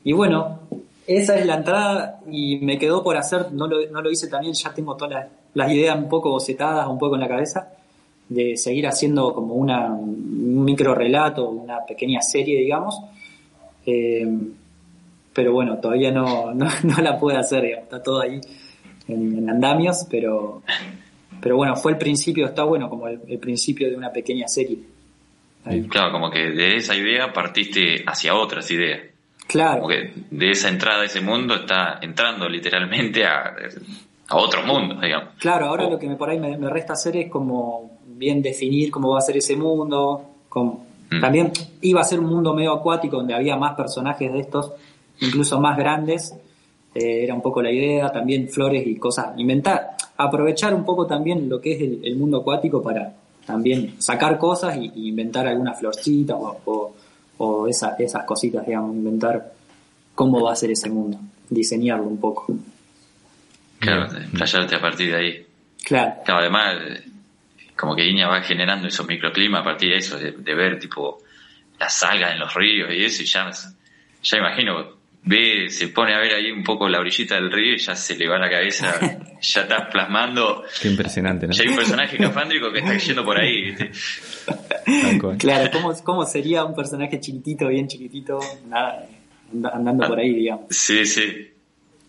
y 0.04 0.12
bueno, 0.12 0.60
esa 1.06 1.38
es 1.38 1.46
la 1.46 1.56
entrada 1.56 2.20
y 2.30 2.58
me 2.58 2.78
quedó 2.78 3.02
por 3.02 3.16
hacer, 3.16 3.52
no 3.52 3.66
lo, 3.66 3.84
no 3.90 4.00
lo 4.00 4.10
hice 4.10 4.28
también, 4.28 4.54
ya 4.54 4.72
tengo 4.72 4.96
todas 4.96 5.12
las, 5.12 5.26
las 5.54 5.72
ideas 5.72 5.96
un 5.96 6.08
poco 6.08 6.30
bocetadas, 6.30 6.86
un 6.88 6.98
poco 6.98 7.16
en 7.16 7.20
la 7.22 7.28
cabeza, 7.28 7.72
de 8.28 8.56
seguir 8.56 8.86
haciendo 8.86 9.34
como 9.34 9.54
una, 9.54 9.92
un 9.92 10.64
micro 10.64 10.94
relato, 10.94 11.50
una 11.50 11.84
pequeña 11.84 12.20
serie, 12.22 12.60
digamos. 12.60 13.00
Eh, 13.84 14.26
pero 15.32 15.52
bueno, 15.52 15.78
todavía 15.78 16.10
no, 16.12 16.54
no, 16.54 16.66
no 16.84 17.02
la 17.02 17.18
puedo 17.18 17.38
hacer, 17.38 17.62
digamos, 17.62 17.84
está 17.84 18.02
todo 18.02 18.20
ahí 18.20 18.40
en, 19.08 19.38
en 19.38 19.50
andamios, 19.50 20.06
pero, 20.08 20.62
pero 21.40 21.56
bueno, 21.56 21.76
fue 21.76 21.92
el 21.92 21.98
principio, 21.98 22.46
está 22.46 22.64
bueno 22.64 22.88
como 22.88 23.08
el 23.08 23.38
principio 23.38 23.88
de 23.90 23.96
una 23.96 24.12
pequeña 24.12 24.46
serie. 24.48 24.78
Ahí. 25.64 25.82
Claro, 25.88 26.12
como 26.12 26.30
que 26.30 26.50
de 26.50 26.76
esa 26.76 26.94
idea 26.96 27.32
partiste 27.32 28.02
hacia 28.06 28.34
otras 28.34 28.70
ideas. 28.70 29.00
Claro, 29.46 29.82
Como 29.82 29.88
que 29.88 30.12
de 30.30 30.50
esa 30.52 30.68
entrada 30.68 31.02
a 31.02 31.06
ese 31.06 31.20
mundo 31.20 31.54
está 31.56 31.98
entrando 32.00 32.48
literalmente 32.48 33.24
a, 33.26 33.54
a 34.28 34.36
otro 34.36 34.62
mundo, 34.64 34.94
digamos. 35.00 35.30
claro, 35.38 35.66
ahora 35.66 35.90
lo 35.90 35.98
que 35.98 36.08
me, 36.08 36.14
por 36.16 36.30
ahí 36.30 36.38
me, 36.38 36.56
me 36.56 36.70
resta 36.70 36.92
hacer 36.92 37.16
es 37.16 37.28
como 37.30 37.98
bien 38.06 38.40
definir 38.42 38.90
cómo 38.92 39.10
va 39.10 39.18
a 39.18 39.22
ser 39.22 39.36
ese 39.36 39.56
mundo. 39.56 40.24
como- 40.48 40.88
Mm. 41.12 41.20
También 41.20 41.50
iba 41.80 42.00
a 42.00 42.04
ser 42.04 42.20
un 42.20 42.26
mundo 42.26 42.54
medio 42.54 42.72
acuático 42.72 43.16
donde 43.16 43.34
había 43.34 43.56
más 43.56 43.74
personajes 43.74 44.32
de 44.32 44.38
estos, 44.38 44.70
incluso 45.18 45.60
más 45.60 45.76
grandes. 45.76 46.32
Eh, 46.94 47.24
era 47.24 47.34
un 47.34 47.42
poco 47.42 47.60
la 47.60 47.72
idea, 47.72 48.12
también 48.12 48.48
flores 48.48 48.86
y 48.86 48.94
cosas. 48.94 49.36
Inventar, 49.36 49.96
aprovechar 50.16 50.72
un 50.72 50.84
poco 50.84 51.08
también 51.08 51.48
lo 51.48 51.60
que 51.60 51.72
es 51.72 51.80
el, 51.82 52.00
el 52.04 52.14
mundo 52.14 52.38
acuático 52.38 52.80
para 52.80 53.12
también 53.50 54.00
sacar 54.00 54.38
cosas 54.38 54.76
y, 54.76 54.90
y 54.94 55.08
inventar 55.08 55.46
algunas 55.46 55.78
florcitas 55.78 56.36
o, 56.38 56.60
o, 56.64 56.96
o 57.38 57.66
esa- 57.68 57.96
esas 57.98 58.24
cositas, 58.24 58.66
digamos, 58.66 58.94
inventar 58.96 59.52
cómo 60.14 60.42
va 60.42 60.52
a 60.52 60.56
ser 60.56 60.70
ese 60.70 60.88
mundo, 60.90 61.18
diseñarlo 61.48 62.04
un 62.04 62.18
poco. 62.18 62.54
Claro, 63.78 64.08
playarte 64.32 64.76
a 64.76 64.80
partir 64.80 65.10
de 65.10 65.16
ahí. 65.16 65.46
Claro, 65.84 66.14
Claro, 66.24 66.40
además, 66.40 66.76
eh, 66.86 67.04
como 67.76 67.96
que 67.96 68.06
Iña 68.06 68.28
va 68.28 68.42
generando 68.42 68.88
esos 68.88 69.06
microclimas 69.06 69.62
a 69.62 69.64
partir 69.64 69.90
de 69.90 69.96
eso, 69.98 70.18
de, 70.18 70.32
de 70.32 70.54
ver 70.54 70.78
tipo 70.78 71.18
las 71.78 72.02
algas 72.02 72.32
en 72.34 72.40
los 72.40 72.52
ríos 72.54 72.90
y 72.92 73.04
eso, 73.04 73.22
y 73.22 73.26
ya, 73.26 73.50
ya 74.22 74.36
imagino 74.38 74.99
ve, 75.24 75.68
se 75.68 75.88
pone 75.88 76.14
a 76.14 76.18
ver 76.18 76.34
ahí 76.34 76.50
un 76.50 76.64
poco 76.64 76.88
la 76.88 77.00
orillita 77.00 77.34
del 77.34 77.50
río 77.50 77.74
y 77.74 77.78
ya 77.78 77.94
se 77.94 78.16
le 78.16 78.28
va 78.28 78.38
la 78.38 78.50
cabeza, 78.50 78.98
ya 79.40 79.62
estás 79.62 79.88
plasmando. 79.90 80.64
Qué 80.80 80.88
impresionante, 80.88 81.46
¿no? 81.46 81.52
Ya 81.52 81.62
hay 81.62 81.68
un 81.68 81.76
personaje 81.76 82.16
cafándrico 82.16 82.72
que 82.72 82.78
está 82.78 82.96
yendo 82.96 83.24
por 83.24 83.38
ahí, 83.38 83.62
¿viste? 83.62 83.90
Claro, 85.38 85.70
¿cómo, 85.72 85.94
¿cómo 86.02 86.24
sería 86.24 86.64
un 86.64 86.74
personaje 86.74 87.20
chiquitito, 87.20 87.68
bien 87.68 87.86
chiquitito, 87.86 88.40
nada, 88.68 89.06
andando 89.72 90.08
por 90.08 90.18
ahí, 90.18 90.34
digamos? 90.34 90.66
Sí, 90.70 91.04
sí. 91.04 91.48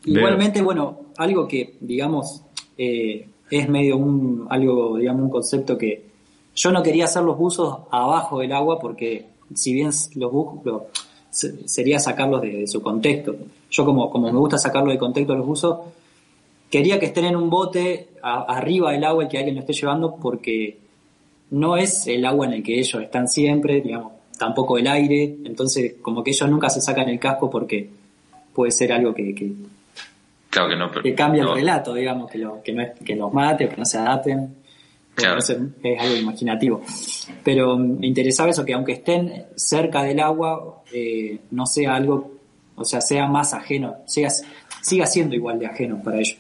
Igualmente, 0.06 0.62
bueno, 0.62 1.12
algo 1.18 1.48
que, 1.48 1.76
digamos, 1.80 2.42
eh, 2.78 3.28
es 3.50 3.70
medio 3.70 3.98
un, 3.98 4.48
algo, 4.50 4.98
digamos, 4.98 5.24
un 5.24 5.30
concepto 5.30 5.78
que 5.78 6.12
yo 6.56 6.72
no 6.72 6.82
quería 6.82 7.06
hacer 7.06 7.24
los 7.24 7.38
buzos 7.38 7.80
abajo 7.92 8.40
del 8.40 8.52
agua 8.52 8.80
porque 8.80 9.26
si 9.54 9.74
bien 9.74 9.92
los 10.16 10.32
buzos 10.32 10.84
sería 11.32 12.00
sacarlos 12.00 12.42
de, 12.42 12.68
su 12.68 12.82
contexto. 12.82 13.36
Yo 13.70 13.86
como, 13.86 14.10
como 14.12 14.32
me 14.32 14.38
gusta 14.38 14.58
sacarlo 14.58 14.92
de 14.92 14.98
contexto 14.98 15.36
los 15.36 15.46
buzos, 15.46 15.80
quería 16.70 17.00
que 17.00 17.08
estén 17.08 17.26
en 17.26 17.36
un 17.36 17.50
bote 17.50 18.10
arriba 18.22 18.92
del 18.92 19.04
agua 19.04 19.24
y 19.24 19.28
que 19.28 19.38
alguien 19.38 19.56
lo 19.56 19.62
esté 19.62 19.74
llevando 19.74 20.16
porque 20.16 20.78
no 21.52 21.78
es 21.78 22.08
el 22.08 22.26
agua 22.26 22.46
en 22.46 22.54
el 22.54 22.64
que 22.64 22.80
ellos 22.80 23.02
están 23.02 23.28
siempre, 23.28 23.82
digamos, 23.82 24.14
tampoco 24.38 24.78
el 24.78 24.88
aire, 24.88 25.36
entonces 25.46 25.96
como 26.02 26.24
que 26.24 26.32
ellos 26.32 26.50
nunca 26.50 26.70
se 26.70 26.82
sacan 26.82 27.10
el 27.10 27.20
casco 27.20 27.50
porque 27.50 27.90
puede 28.54 28.72
ser 28.72 28.92
algo 28.92 29.14
que, 29.14 29.36
que, 29.36 29.52
que, 31.04 31.16
cambia 31.16 31.44
el 31.44 31.54
relato, 31.54 31.94
digamos, 31.94 32.30
que, 32.30 32.38
lo, 32.38 32.62
que, 32.62 32.74
no 32.74 32.84
que 33.06 33.16
los 33.16 33.34
mate 33.34 33.66
o 33.66 33.70
que 33.70 33.78
no 33.78 33.86
se 33.86 33.98
adapten. 33.98 34.61
Claro. 35.16 35.40
es 35.40 35.50
algo 36.00 36.16
imaginativo. 36.16 36.82
Pero 37.44 37.78
me 37.78 38.08
interesaba 38.08 38.50
eso, 38.50 38.66
que 38.66 38.74
aunque 38.74 38.94
estén 38.94 39.46
cerca 39.56 40.04
del 40.04 40.20
agua, 40.20 40.84
eh, 40.94 41.40
no 41.52 41.66
sea 41.66 41.96
algo, 41.96 42.40
o 42.76 42.86
sea, 42.86 43.02
sea 43.02 43.28
más 43.28 43.54
ajeno, 43.54 43.98
siga, 44.06 44.30
siga 44.82 45.06
siendo 45.06 45.36
igual 45.36 45.60
de 45.60 45.68
ajeno 45.68 46.02
para 46.04 46.18
ellos. 46.18 46.38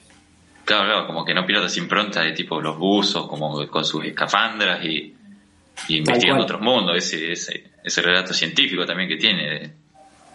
Claro, 0.65 0.85
claro, 0.85 1.07
como 1.07 1.25
que 1.25 1.33
no 1.33 1.45
pierdas 1.45 1.75
impronta 1.77 2.21
de 2.21 2.33
tipo 2.33 2.61
los 2.61 2.77
buzos, 2.77 3.27
como 3.27 3.67
con 3.67 3.83
sus 3.83 4.05
escafandras 4.05 4.83
y, 4.85 5.15
investigando 5.89 6.43
otros 6.43 6.61
mundos, 6.61 6.95
ese, 6.97 7.31
ese, 7.31 7.71
ese 7.83 8.01
relato 8.01 8.33
científico 8.33 8.85
también 8.85 9.09
que 9.09 9.17
tiene 9.17 9.49
de, 9.49 9.71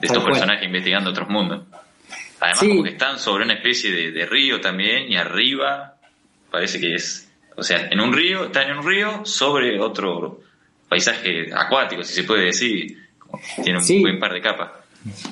estos 0.02 0.24
personajes 0.24 0.66
investigando 0.66 1.10
otros 1.10 1.28
mundos. 1.28 1.64
Además, 2.40 2.60
como 2.60 2.82
que 2.82 2.90
están 2.90 3.18
sobre 3.18 3.44
una 3.44 3.54
especie 3.54 4.12
de, 4.12 4.26
río 4.26 4.60
también 4.60 5.10
y 5.10 5.16
arriba 5.16 5.96
parece 6.50 6.80
que 6.80 6.94
es, 6.94 7.25
o 7.56 7.62
sea, 7.62 7.88
en 7.90 8.00
un 8.00 8.12
río, 8.12 8.46
están 8.46 8.70
en 8.70 8.78
un 8.78 8.86
río 8.86 9.24
sobre 9.24 9.80
otro 9.80 10.40
paisaje 10.88 11.52
acuático, 11.54 12.02
si 12.02 12.14
se 12.14 12.24
puede 12.24 12.46
decir. 12.46 12.98
Tiene 13.62 13.78
un 13.78 14.02
buen 14.02 14.18
par 14.18 14.32
de 14.32 14.40
capas. 14.40 14.70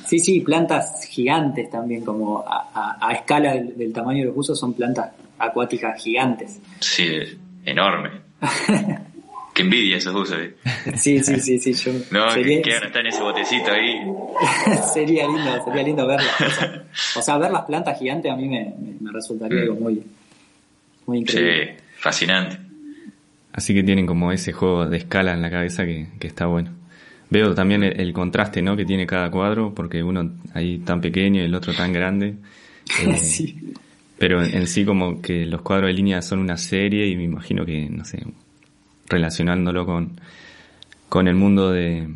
Sí, 0.07 0.19
sí, 0.19 0.41
plantas 0.41 1.05
gigantes 1.09 1.71
también, 1.71 2.05
como 2.05 2.45
a, 2.47 3.13
escala 3.13 3.55
del, 3.55 3.93
tamaño 3.93 4.21
de 4.21 4.27
los 4.27 4.35
buzos 4.35 4.59
son 4.59 4.75
plantas 4.75 5.13
acuáticas 5.39 6.03
gigantes. 6.03 6.61
Sí, 6.81 7.09
enorme. 7.65 8.11
Qué 9.55 9.63
envidia 9.63 9.99
esos 9.99 10.13
buzos. 10.13 10.37
Eh. 10.39 10.55
Sí, 10.97 11.23
sí, 11.23 11.39
sí, 11.39 11.59
sí. 11.61 11.73
Yo 11.73 11.93
no, 12.11 12.31
sería, 12.31 12.61
que 12.61 12.71
quedan 12.71 12.97
en 12.97 13.07
ese 13.07 13.23
botecito 13.23 13.71
ahí. 13.71 14.01
sería 14.93 15.27
lindo, 15.29 15.65
sería 15.65 15.83
lindo 15.85 16.07
verlas. 16.07 16.35
O 17.17 17.23
sea, 17.23 17.39
ver 17.39 17.53
las 17.53 17.63
plantas 17.65 17.99
gigantes 17.99 18.33
a 18.33 18.37
mí 18.37 18.49
me, 18.49 18.75
resultaría 19.13 19.63
algo 19.63 19.77
muy, 19.77 20.03
muy 21.07 21.19
increíble. 21.19 21.77
Sí, 21.77 21.84
fascinante. 22.05 22.59
Así 23.55 23.73
que 23.73 23.83
tienen 23.83 24.05
como 24.05 24.31
ese 24.31 24.53
juego 24.53 24.87
de 24.87 24.99
escala 24.99 25.33
en 25.33 25.41
la 25.41 25.51
cabeza 25.51 25.87
que, 25.87 26.09
que 26.21 26.27
está 26.27 26.45
bueno. 26.45 26.71
Veo 27.31 27.55
también 27.55 27.83
el, 27.83 28.13
contraste 28.13 28.61
¿no? 28.61 28.77
que 28.77 28.85
tiene 28.85 29.07
cada 29.07 29.31
cuadro, 29.31 29.73
porque 29.75 30.03
uno 30.03 30.31
ahí 30.53 30.81
tan 30.81 31.01
pequeño 31.01 31.41
y 31.41 31.47
el 31.47 31.55
otro 31.55 31.73
tan 31.73 31.93
grande. 31.93 32.37
Eh, 33.03 33.17
sí. 33.17 33.73
Pero 34.19 34.45
en 34.45 34.67
sí 34.67 34.85
como 34.85 35.23
que 35.23 35.47
los 35.47 35.63
cuadros 35.63 35.89
de 35.89 35.95
línea 35.95 36.21
son 36.21 36.39
una 36.39 36.59
serie 36.59 37.07
y 37.07 37.17
me 37.17 37.25
imagino 37.25 37.65
que, 37.65 37.89
no 37.89 38.05
sé, 38.05 38.23
relacionándolo 39.09 39.87
con, 39.87 40.21
con 41.09 41.27
el 41.27 41.35
mundo 41.35 41.73
de, 41.73 42.07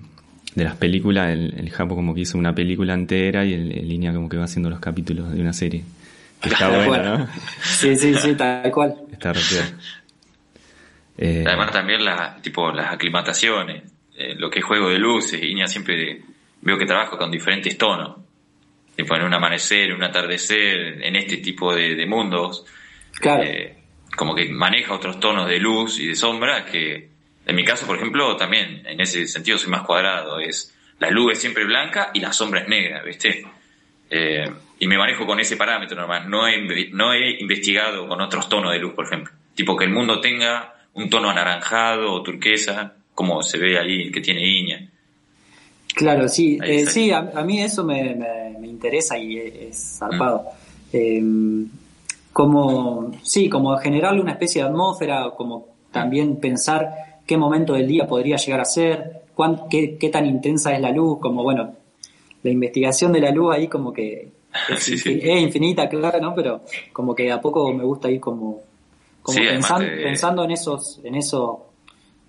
de 0.55 0.65
las 0.65 0.77
películas, 0.77 1.31
el, 1.31 1.55
el 1.57 1.71
Japo 1.71 1.95
como 1.95 2.15
que 2.15 2.21
hizo 2.21 2.37
una 2.37 2.55
película 2.55 2.93
entera 2.93 3.47
y 3.47 3.55
el, 3.55 3.89
línea 3.89 4.13
como 4.13 4.29
que 4.29 4.37
va 4.37 4.45
haciendo 4.45 4.69
los 4.69 4.79
capítulos 4.79 5.33
de 5.33 5.41
una 5.41 5.55
serie. 5.55 5.85
está 6.43 6.87
bueno, 6.87 7.19
¿no? 7.19 7.29
Sí, 7.63 7.97
sí, 7.97 8.15
sí, 8.15 8.35
tal 8.35 8.71
cual. 8.71 8.95
Está 9.13 9.33
eh, 11.21 11.43
Además 11.45 11.73
también 11.73 12.05
la, 12.05 12.37
tipo, 12.41 12.71
las 12.71 12.93
aclimataciones, 12.93 13.83
eh, 14.17 14.37
lo 14.37 14.49
que 14.49 14.61
es 14.61 14.65
juego 14.65 14.89
de 14.89 14.99
luces, 14.99 15.43
Iña 15.43 15.67
siempre 15.67 16.23
veo 16.61 16.79
que 16.79 16.87
trabaja 16.87 17.17
con 17.17 17.31
diferentes 17.31 17.77
tonos. 17.77 18.19
Tipo 18.95 19.17
en 19.17 19.23
un 19.25 19.35
amanecer, 19.35 19.91
en 19.91 19.97
un 19.97 20.05
atardecer, 20.05 21.03
en 21.03 21.17
este 21.17 21.39
tipo 21.39 21.75
de, 21.75 22.07
mundos. 22.07 22.65
Claro. 23.15 23.43
Eh, 23.43 23.77
como 24.17 24.35
que 24.35 24.49
maneja 24.49 24.95
otros 24.95 25.19
tonos 25.19 25.49
de 25.49 25.59
luz 25.59 25.99
y 25.99 26.09
de 26.09 26.15
sombra 26.15 26.65
que, 26.65 27.09
en 27.47 27.57
mi 27.57 27.65
caso, 27.65 27.87
por 27.87 27.97
ejemplo, 27.97 28.37
también 28.37 28.85
en 28.87 29.01
ese 29.01 29.27
sentido 29.27 29.59
soy 29.59 29.71
más 29.71 29.83
cuadrado. 29.83 30.39
Es 30.39 30.75
la 30.99 31.11
luz 31.11 31.33
es 31.33 31.41
siempre 31.41 31.65
blanca 31.65 32.11
y 32.13 32.21
la 32.21 32.33
sombra 32.33 32.61
es 32.61 32.69
negra, 32.69 33.03
¿viste? 33.03 33.45
Eh, 34.11 34.51
y 34.79 34.87
me 34.87 34.97
manejo 34.97 35.27
con 35.27 35.41
ese 35.41 35.57
parámetro 35.57 35.97
normal. 35.97 36.29
No 36.29 36.47
he, 36.47 36.91
no 36.93 37.13
he 37.13 37.41
investigado 37.41 38.07
con 38.07 38.21
otros 38.21 38.49
tonos 38.49 38.73
de 38.73 38.79
luz, 38.79 38.95
por 38.95 39.07
ejemplo. 39.07 39.33
Tipo 39.55 39.77
que 39.77 39.85
el 39.85 39.91
mundo 39.91 40.21
tenga 40.21 40.75
un 40.95 41.11
tono 41.11 41.31
anaranjado 41.31 42.13
o 42.13 42.23
turquesa, 42.23 42.95
como 43.15 43.43
se 43.43 43.59
ve 43.59 43.79
ahí 43.79 44.11
que 44.11 44.21
tiene 44.21 44.47
Iña. 44.47 44.89
Claro, 45.95 46.29
sí, 46.29 46.59
eh, 46.63 46.87
sí, 46.87 47.11
a, 47.11 47.23
mí 47.23 47.61
eso 47.61 47.85
me, 47.85 48.15
me, 48.15 48.69
interesa 48.69 49.19
y 49.19 49.39
es 49.39 49.99
zarpado. 49.99 50.45
Mm. 50.93 50.97
Eh, 50.97 51.67
como, 52.33 53.11
sí, 53.25 53.49
como 53.49 53.77
generarle 53.79 54.21
una 54.21 54.33
especie 54.33 54.63
de 54.63 54.69
atmósfera, 54.69 55.31
como 55.37 55.67
también 55.91 56.37
pensar 56.37 57.21
qué 57.27 57.37
momento 57.37 57.73
del 57.73 57.89
día 57.89 58.07
podría 58.07 58.37
llegar 58.37 58.61
a 58.61 58.65
ser, 58.65 59.23
qué, 59.69 59.97
qué, 59.99 60.09
tan 60.09 60.25
intensa 60.25 60.73
es 60.73 60.81
la 60.81 60.93
luz, 60.93 61.19
como 61.21 61.43
bueno, 61.43 61.75
la 62.45 62.51
investigación 62.51 63.13
de 63.13 63.21
la 63.21 63.33
luz 63.33 63.55
ahí 63.55 63.67
como 63.67 63.93
que 63.93 64.29
es, 64.69 64.89
infinita, 64.89 65.89
claro, 65.89 66.21
¿no? 66.21 66.35
Pero 66.35 66.63
como 66.93 67.15
que 67.15 67.31
a 67.31 67.41
poco 67.41 67.73
me 67.73 67.85
gusta 67.85 68.11
ir 68.11 68.21
como, 68.21 68.61
como 69.23 69.39
pensando, 69.39 70.45
en 70.45 70.51
esos, 70.51 71.01
en 71.05 71.15
esos 71.15 71.59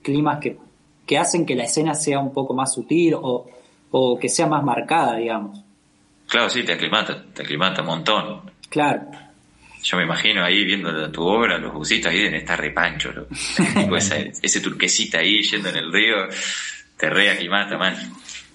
climas 0.02 0.39
que, 0.39 0.58
que 1.06 1.18
hacen 1.18 1.46
que 1.46 1.56
la 1.56 1.63
escena 1.63 1.96
sea 1.96 2.20
un 2.20 2.34
poco 2.34 2.54
más 2.54 2.74
sutil 2.74 3.15
o, 3.15 3.48
o 3.92 4.20
que 4.20 4.30
sea 4.30 4.48
más 4.48 4.63
marcada, 4.63 5.18
digamos. 5.18 5.63
Claro, 6.28 6.50
sí, 6.50 6.63
te 6.63 6.74
aclimata, 6.74 7.26
te 7.34 7.42
aclimata 7.42 7.82
un 7.82 7.88
montón. 7.88 8.42
Claro. 8.70 9.02
Yo 9.82 9.98
me 9.98 10.04
imagino 10.04 10.44
ahí 10.44 10.65
viendo 10.65 11.12
tu 11.12 11.24
obra, 11.24 11.58
los 11.58 11.74
bucitos 11.74 12.12
ahí 12.12 12.20
deben 12.20 12.36
estar 12.36 12.60
repancho. 12.60 13.28
ese, 13.96 14.34
ese 14.42 14.62
turquesita 14.62 15.20
ahí 15.20 15.42
yendo 15.42 15.70
en 15.70 15.78
el 15.78 15.92
río, 15.92 16.15
te 16.98 17.10
re 17.10 17.32
aclimata, 17.32 17.78
man. 17.78 17.96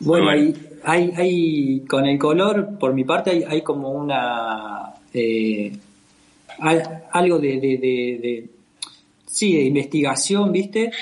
Bueno, 0.00 0.28
Hay, 0.28 0.54
hay, 0.84 1.12
hay, 1.16 1.80
con 1.80 2.06
el 2.06 2.18
color, 2.18 2.78
por 2.78 2.94
mi 2.94 3.04
parte, 3.04 3.30
hay, 3.30 3.44
hay 3.44 3.62
como 3.62 3.90
una. 3.90 4.94
Eh, 5.12 5.72
algo 7.12 7.38
de, 7.38 7.60
de, 7.60 7.78
de, 7.78 8.48
Sí, 9.26 9.56
de 9.56 9.64
investigación, 9.64 10.52
¿viste? 10.52 10.92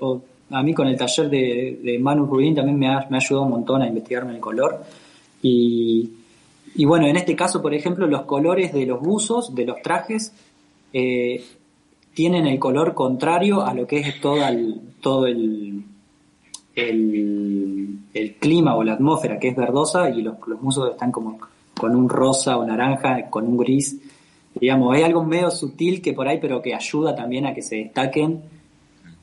O, 0.00 0.22
a 0.50 0.62
mí 0.62 0.74
con 0.74 0.86
el 0.86 0.96
taller 0.96 1.28
de, 1.28 1.98
Manu 2.00 2.26
Rubín 2.26 2.54
también 2.54 2.78
me 2.78 2.88
ha, 2.88 3.06
me 3.10 3.16
ha 3.16 3.20
ayudado 3.20 3.46
un 3.46 3.50
montón 3.50 3.82
a 3.82 3.88
investigarme 3.88 4.34
el 4.34 4.40
color. 4.40 4.84
Y 5.42 6.10
y 6.74 6.84
bueno, 6.84 7.06
en 7.06 7.16
este 7.16 7.36
caso, 7.36 7.60
por 7.60 7.74
ejemplo, 7.74 8.06
los 8.06 8.22
colores 8.22 8.72
de 8.72 8.86
los 8.86 9.00
buzos, 9.00 9.54
de 9.54 9.66
los 9.66 9.82
trajes, 9.82 10.32
eh, 10.92 11.44
tienen 12.14 12.46
el 12.46 12.58
color 12.58 12.94
contrario 12.94 13.62
a 13.62 13.74
lo 13.74 13.86
que 13.86 13.98
es 13.98 14.20
todo 14.20 14.46
el, 14.46 14.80
todo 15.00 15.26
el, 15.26 15.82
el, 16.74 18.36
clima 18.40 18.76
o 18.76 18.82
la 18.82 18.94
atmósfera, 18.94 19.38
que 19.38 19.48
es 19.48 19.56
verdosa, 19.56 20.10
y 20.10 20.22
los, 20.22 20.36
los 20.46 20.60
buzos 20.60 20.90
están 20.90 21.12
como 21.12 21.38
con 21.76 21.94
un 21.96 22.08
rosa 22.08 22.56
o 22.58 22.64
naranja, 22.64 23.28
con 23.30 23.46
un 23.46 23.56
gris. 23.56 23.98
Digamos, 24.54 24.94
hay 24.94 25.02
algo 25.02 25.24
medio 25.24 25.50
sutil 25.50 26.02
que 26.02 26.12
por 26.12 26.28
ahí, 26.28 26.38
pero 26.40 26.60
que 26.60 26.74
ayuda 26.74 27.14
también 27.14 27.46
a 27.46 27.54
que 27.54 27.62
se 27.62 27.76
destaquen 27.76 28.42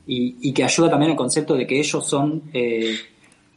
y, 0.06 0.36
y 0.40 0.52
que 0.52 0.64
ayuda 0.64 0.90
también 0.90 1.12
al 1.12 1.16
concepto 1.16 1.54
de 1.54 1.66
que 1.66 1.78
ellos 1.78 2.04
son 2.04 2.42
eh, 2.52 2.94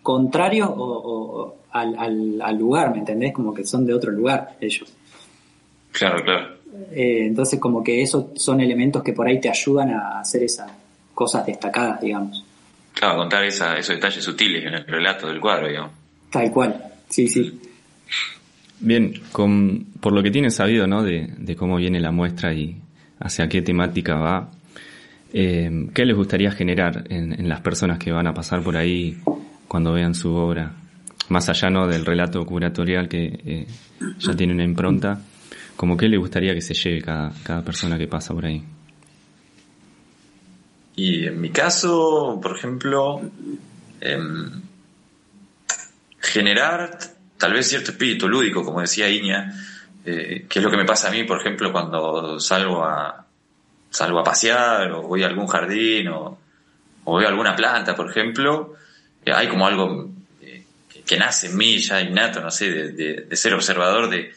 contrarios 0.02 0.70
o 0.76 1.56
al, 1.74 2.42
al, 2.42 2.58
lugar, 2.58 2.92
¿me 2.92 3.00
entendés? 3.00 3.34
Como 3.34 3.54
que 3.54 3.66
son 3.66 3.86
de 3.86 3.94
otro 3.94 4.12
lugar 4.12 4.56
ellos. 4.62 4.94
Claro, 5.92 6.24
claro. 6.24 6.56
Eh, 6.92 7.26
entonces 7.26 7.60
como 7.60 7.84
que 7.84 8.02
esos 8.02 8.26
son 8.36 8.62
elementos 8.62 9.04
que 9.04 9.14
por 9.14 9.28
ahí 9.28 9.40
te 9.40 9.50
ayudan 9.50 9.92
a 9.92 10.20
hacer 10.20 10.44
esas 10.44 10.72
cosas 11.14 11.46
destacadas, 11.46 12.02
digamos. 12.02 12.46
Claro, 12.94 13.18
contar 13.18 13.44
esa, 13.44 13.76
esos 13.78 13.96
detalles 13.96 14.24
sutiles 14.24 14.66
en 14.66 14.76
el 14.76 14.86
relato 14.86 15.28
del 15.28 15.40
cuadro, 15.40 15.68
digamos. 15.68 15.92
Tal 16.30 16.52
cual, 16.52 16.82
sí, 17.10 17.28
sí. 17.28 17.60
Bien, 18.80 19.14
con, 19.32 19.86
por 20.00 20.14
lo 20.14 20.22
que 20.24 20.32
tienes 20.32 20.56
sabido, 20.56 20.88
¿no? 20.88 21.04
De, 21.04 21.56
cómo 21.58 21.78
viene 21.78 22.00
la 22.00 22.12
muestra 22.12 22.54
y 22.54 22.78
hacia 23.20 23.48
qué 23.48 23.62
temática 23.62 24.16
va, 24.16 24.52
eh, 25.34 25.88
¿qué 25.94 26.06
les 26.06 26.16
gustaría 26.16 26.52
generar 26.52 27.06
en, 27.10 27.34
en 27.34 27.50
las 27.50 27.62
personas 27.62 27.98
que 27.98 28.12
van 28.12 28.28
a 28.28 28.34
pasar 28.34 28.62
por 28.62 28.78
ahí 28.78 29.18
cuando 29.68 29.94
vean 29.94 30.14
su 30.14 30.34
obra? 30.34 30.74
más 31.30 31.50
allá 31.50 31.70
¿no? 31.70 31.88
del 31.88 32.06
relato 32.06 32.46
curatorial 32.46 33.08
que 33.08 33.40
eh, 33.46 33.68
ya 34.20 34.36
tiene 34.36 34.54
una 34.54 34.64
impronta, 34.64 35.22
como 35.76 35.98
que 35.98 36.08
le 36.08 36.18
gustaría 36.18 36.54
que 36.54 36.62
se 36.62 36.74
lleve 36.74 37.02
cada, 37.02 37.32
cada 37.44 37.64
persona 37.64 37.98
que 37.98 38.08
pasa 38.08 38.34
por 38.34 38.46
ahí. 38.46 38.64
Y 40.96 41.26
en 41.28 41.42
mi 41.42 41.50
caso, 41.50 42.40
por 42.42 42.56
ejemplo, 42.56 43.22
em, 44.00 44.62
generar 46.20 46.98
tal 47.38 47.54
vez 47.54 47.68
cierto 47.68 47.92
espíritu 47.92 48.28
lúdico, 48.28 48.64
como 48.64 48.82
decía 48.82 49.10
Iña, 49.10 49.54
eh, 50.06 50.46
que 50.48 50.60
es 50.60 50.64
lo 50.64 50.72
que 50.72 50.78
me 50.78 50.86
pasa 50.86 51.08
a 51.08 51.12
mí, 51.12 51.24
por 51.24 51.40
ejemplo, 51.40 51.72
cuando 51.72 52.40
salgo 52.40 52.84
a, 52.84 53.26
salgo 53.90 54.20
a 54.20 54.24
pasear 54.24 54.92
o 54.92 55.04
voy 55.04 55.24
a 55.24 55.28
algún 55.28 55.48
jardín 55.48 56.08
o, 56.10 56.38
o 57.06 57.18
veo 57.18 57.28
alguna 57.28 57.56
planta, 57.56 57.96
por 57.96 58.10
ejemplo, 58.10 58.76
hay 59.26 59.48
como 59.48 59.68
algo 59.68 60.12
eh, 60.42 60.64
que 61.06 61.18
nace 61.18 61.48
en 61.48 61.58
mí 61.58 61.78
ya 61.78 62.02
innato, 62.02 62.42
no 62.42 62.52
sé, 62.52 62.70
de, 62.92 63.36
ser 63.36 63.54
observador, 63.54 64.10
de 64.10 64.34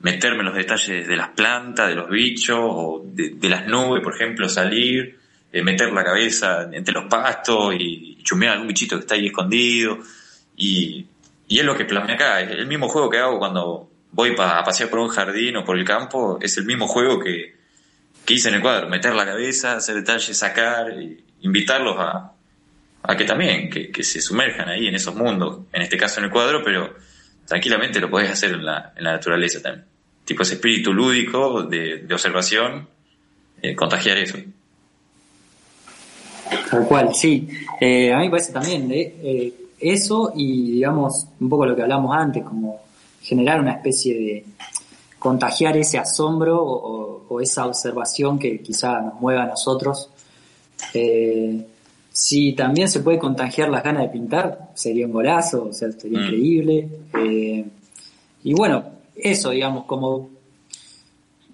meterme 0.00 0.40
en 0.40 0.46
los 0.46 0.54
detalles 0.54 1.06
de 1.06 1.16
las 1.16 1.30
plantas, 1.30 1.88
de 1.88 1.94
los 1.94 2.08
bichos, 2.08 2.58
o 2.60 3.02
de, 3.04 3.48
las 3.48 3.66
nubes, 3.66 4.02
por 4.02 4.14
ejemplo, 4.14 4.48
salir, 4.48 5.18
eh, 5.52 5.62
meter 5.62 5.92
la 5.92 6.04
cabeza 6.04 6.68
entre 6.72 6.94
los 6.94 7.06
pastos 7.06 7.74
y, 7.74 8.16
y 8.18 8.22
chumear 8.22 8.52
algún 8.52 8.68
bichito 8.68 8.96
que 8.96 9.00
está 9.00 9.14
ahí 9.14 9.26
escondido. 9.26 9.98
Y, 10.56 11.06
y 11.48 11.58
es 11.58 11.64
lo 11.64 11.76
que 11.76 11.84
plasmé 11.84 12.12
acá, 12.12 12.40
el 12.40 12.66
mismo 12.66 12.88
juego 12.88 13.10
que 13.10 13.18
hago 13.18 13.38
cuando 13.38 13.90
voy 14.12 14.34
a 14.38 14.62
pasear 14.62 14.90
por 14.90 15.00
un 15.00 15.08
jardín 15.08 15.56
o 15.56 15.64
por 15.64 15.78
el 15.78 15.84
campo, 15.84 16.38
es 16.40 16.56
el 16.58 16.64
mismo 16.64 16.86
juego 16.86 17.18
que, 17.18 17.56
que 18.24 18.34
hice 18.34 18.48
en 18.48 18.56
el 18.56 18.60
cuadro, 18.60 18.88
meter 18.88 19.14
la 19.14 19.24
cabeza, 19.24 19.76
hacer 19.76 19.96
detalles, 19.96 20.36
sacar, 20.36 20.92
y 21.00 21.24
invitarlos 21.42 21.96
a, 21.98 22.32
a 23.02 23.16
que 23.16 23.24
también, 23.24 23.70
que, 23.70 23.90
que, 23.90 24.02
se 24.02 24.20
sumerjan 24.20 24.68
ahí 24.68 24.86
en 24.86 24.94
esos 24.94 25.14
mundos, 25.14 25.60
en 25.72 25.82
este 25.82 25.96
caso 25.96 26.20
en 26.20 26.26
el 26.26 26.30
cuadro, 26.30 26.62
pero 26.62 26.94
tranquilamente 27.46 28.00
lo 28.00 28.10
podés 28.10 28.30
hacer 28.30 28.52
en 28.52 28.64
la, 28.64 28.92
en 28.96 29.04
la 29.04 29.12
naturaleza 29.12 29.62
también. 29.62 29.86
Tipo 30.24 30.42
ese 30.42 30.54
espíritu 30.54 30.92
lúdico 30.92 31.62
de, 31.62 31.98
de 31.98 32.14
observación, 32.14 32.88
eh, 33.62 33.74
contagiar 33.74 34.18
eso. 34.18 34.38
Tal 36.70 36.86
cual, 36.86 37.14
sí. 37.14 37.48
Eh, 37.80 38.12
a 38.12 38.18
mí 38.18 38.24
me 38.24 38.30
parece 38.30 38.52
también, 38.52 38.88
eh, 38.92 39.52
eso 39.80 40.32
y 40.34 40.72
digamos 40.72 41.26
un 41.40 41.48
poco 41.48 41.66
lo 41.66 41.74
que 41.74 41.82
hablamos 41.82 42.14
antes, 42.14 42.44
como 42.44 42.80
generar 43.22 43.60
una 43.60 43.72
especie 43.72 44.14
de 44.14 44.44
contagiar 45.18 45.76
ese 45.76 45.98
asombro 45.98 46.62
o, 46.62 47.40
esa 47.40 47.64
observación 47.66 48.38
que 48.38 48.60
quizá 48.60 49.00
nos 49.00 49.20
mueva 49.20 49.44
a 49.44 49.46
nosotros. 49.46 50.10
Eh, 50.92 51.64
si 52.12 52.52
también 52.54 52.88
se 52.88 53.00
puede 53.00 53.18
contagiar 53.18 53.70
las 53.70 53.84
ganas 53.84 54.02
de 54.02 54.08
pintar, 54.08 54.70
sería 54.74 55.06
un 55.06 55.12
golazo, 55.12 55.68
o 55.70 55.72
sea, 55.72 55.92
sería 55.92 56.18
mm. 56.18 56.22
increíble. 56.24 56.88
Eh, 57.14 57.64
y 58.42 58.52
bueno, 58.52 58.84
eso, 59.14 59.50
digamos, 59.50 59.84
como 59.84 60.28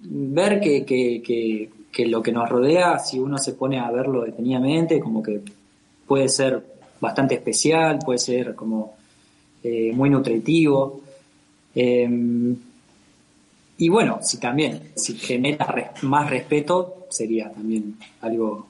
ver 0.01 0.59
que, 0.59 0.83
que, 0.83 1.21
que 1.23 1.69
lo 2.05 2.21
que 2.21 2.31
nos 2.31 2.49
rodea, 2.49 2.99
si 2.99 3.19
uno 3.19 3.37
se 3.37 3.53
pone 3.53 3.79
a 3.79 3.89
verlo 3.89 4.23
detenidamente, 4.23 4.99
como 4.99 5.23
que 5.23 5.41
puede 6.05 6.29
ser 6.29 6.63
bastante 6.99 7.35
especial, 7.35 7.99
puede 8.03 8.19
ser 8.19 8.55
como 8.55 8.97
eh, 9.63 9.91
muy 9.93 10.09
nutritivo. 10.09 11.01
Em, 11.73 12.55
y 13.77 13.89
bueno, 13.89 14.19
si 14.21 14.39
también, 14.39 14.91
si 14.95 15.17
genera 15.17 15.93
más 16.01 16.29
respeto, 16.29 17.07
sería 17.09 17.51
también 17.51 17.97
algo 18.21 18.67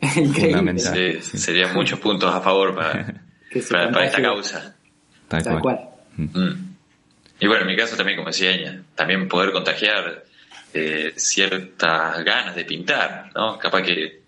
increíble. 0.16 0.78
Sí, 0.78 1.38
serían 1.38 1.74
muchos 1.74 1.98
puntos 2.00 2.34
a 2.34 2.40
favor 2.40 2.74
para, 2.74 3.22
para, 3.92 4.06
esta 4.06 4.22
causa. 4.22 4.76
Tal, 5.28 5.60
cual. 5.60 5.88
Mm. 6.16 6.72
Y 7.40 7.46
bueno, 7.46 7.62
en 7.62 7.68
mi 7.68 7.76
caso 7.76 7.96
también, 7.96 8.16
como 8.18 8.28
decía 8.28 8.52
ella, 8.52 8.82
también 8.94 9.28
poder 9.28 9.52
contagiar 9.52 10.24
eh, 10.74 11.12
ciertas 11.16 12.24
ganas 12.24 12.54
de 12.56 12.64
pintar, 12.64 13.30
¿no? 13.34 13.58
Capaz 13.58 13.82
que 13.82 14.22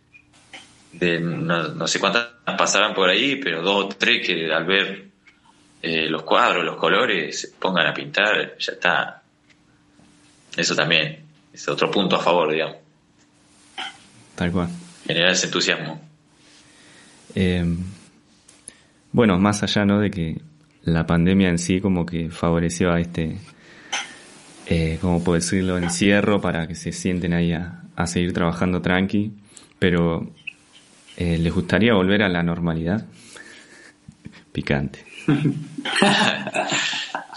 de 0.92 1.18
no, 1.20 1.86
sé 1.86 1.98
cuántas 1.98 2.28
pasarán 2.56 2.94
por 2.94 3.08
ahí, 3.08 3.36
pero 3.36 3.62
dos 3.62 3.84
o 3.84 3.88
tres 3.88 4.26
que 4.26 4.52
al 4.52 4.64
ver 4.64 5.08
eh, 5.82 6.08
los 6.08 6.22
cuadros, 6.22 6.64
los 6.64 6.76
colores, 6.76 7.40
se 7.40 7.48
pongan 7.48 7.86
a 7.86 7.94
pintar, 7.94 8.56
ya 8.58 8.72
está. 8.72 9.22
Eso 10.56 10.74
también 10.74 11.24
es 11.52 11.68
otro 11.68 11.90
punto 11.90 12.16
a 12.16 12.20
favor, 12.20 12.52
digamos. 12.52 12.76
Tal 14.34 14.52
cual. 14.52 14.68
Generar 15.06 15.32
ese 15.32 15.46
entusiasmo. 15.46 16.00
Em, 17.34 17.78
bueno, 19.12 19.38
más 19.38 19.62
allá 19.62 19.84
¿no? 19.84 20.00
de 20.00 20.10
que 20.10 20.40
la 20.82 21.06
pandemia 21.06 21.48
en 21.48 21.58
sí 21.58 21.80
como 21.80 22.06
que 22.06 22.30
favoreció 22.30 22.92
a 22.92 23.00
este, 23.00 23.38
eh, 24.66 24.98
¿cómo 25.00 25.22
puedo 25.22 25.36
decirlo?, 25.36 25.78
encierro 25.78 26.40
para 26.40 26.66
que 26.66 26.74
se 26.74 26.92
sienten 26.92 27.32
ahí 27.32 27.52
a, 27.52 27.82
a 27.96 28.06
seguir 28.06 28.32
trabajando 28.32 28.82
tranqui, 28.82 29.32
pero 29.78 30.30
eh, 31.16 31.38
¿Les 31.38 31.52
gustaría 31.52 31.94
volver 31.94 32.22
a 32.22 32.28
la 32.28 32.42
normalidad? 32.42 33.06
Picante. 34.52 35.04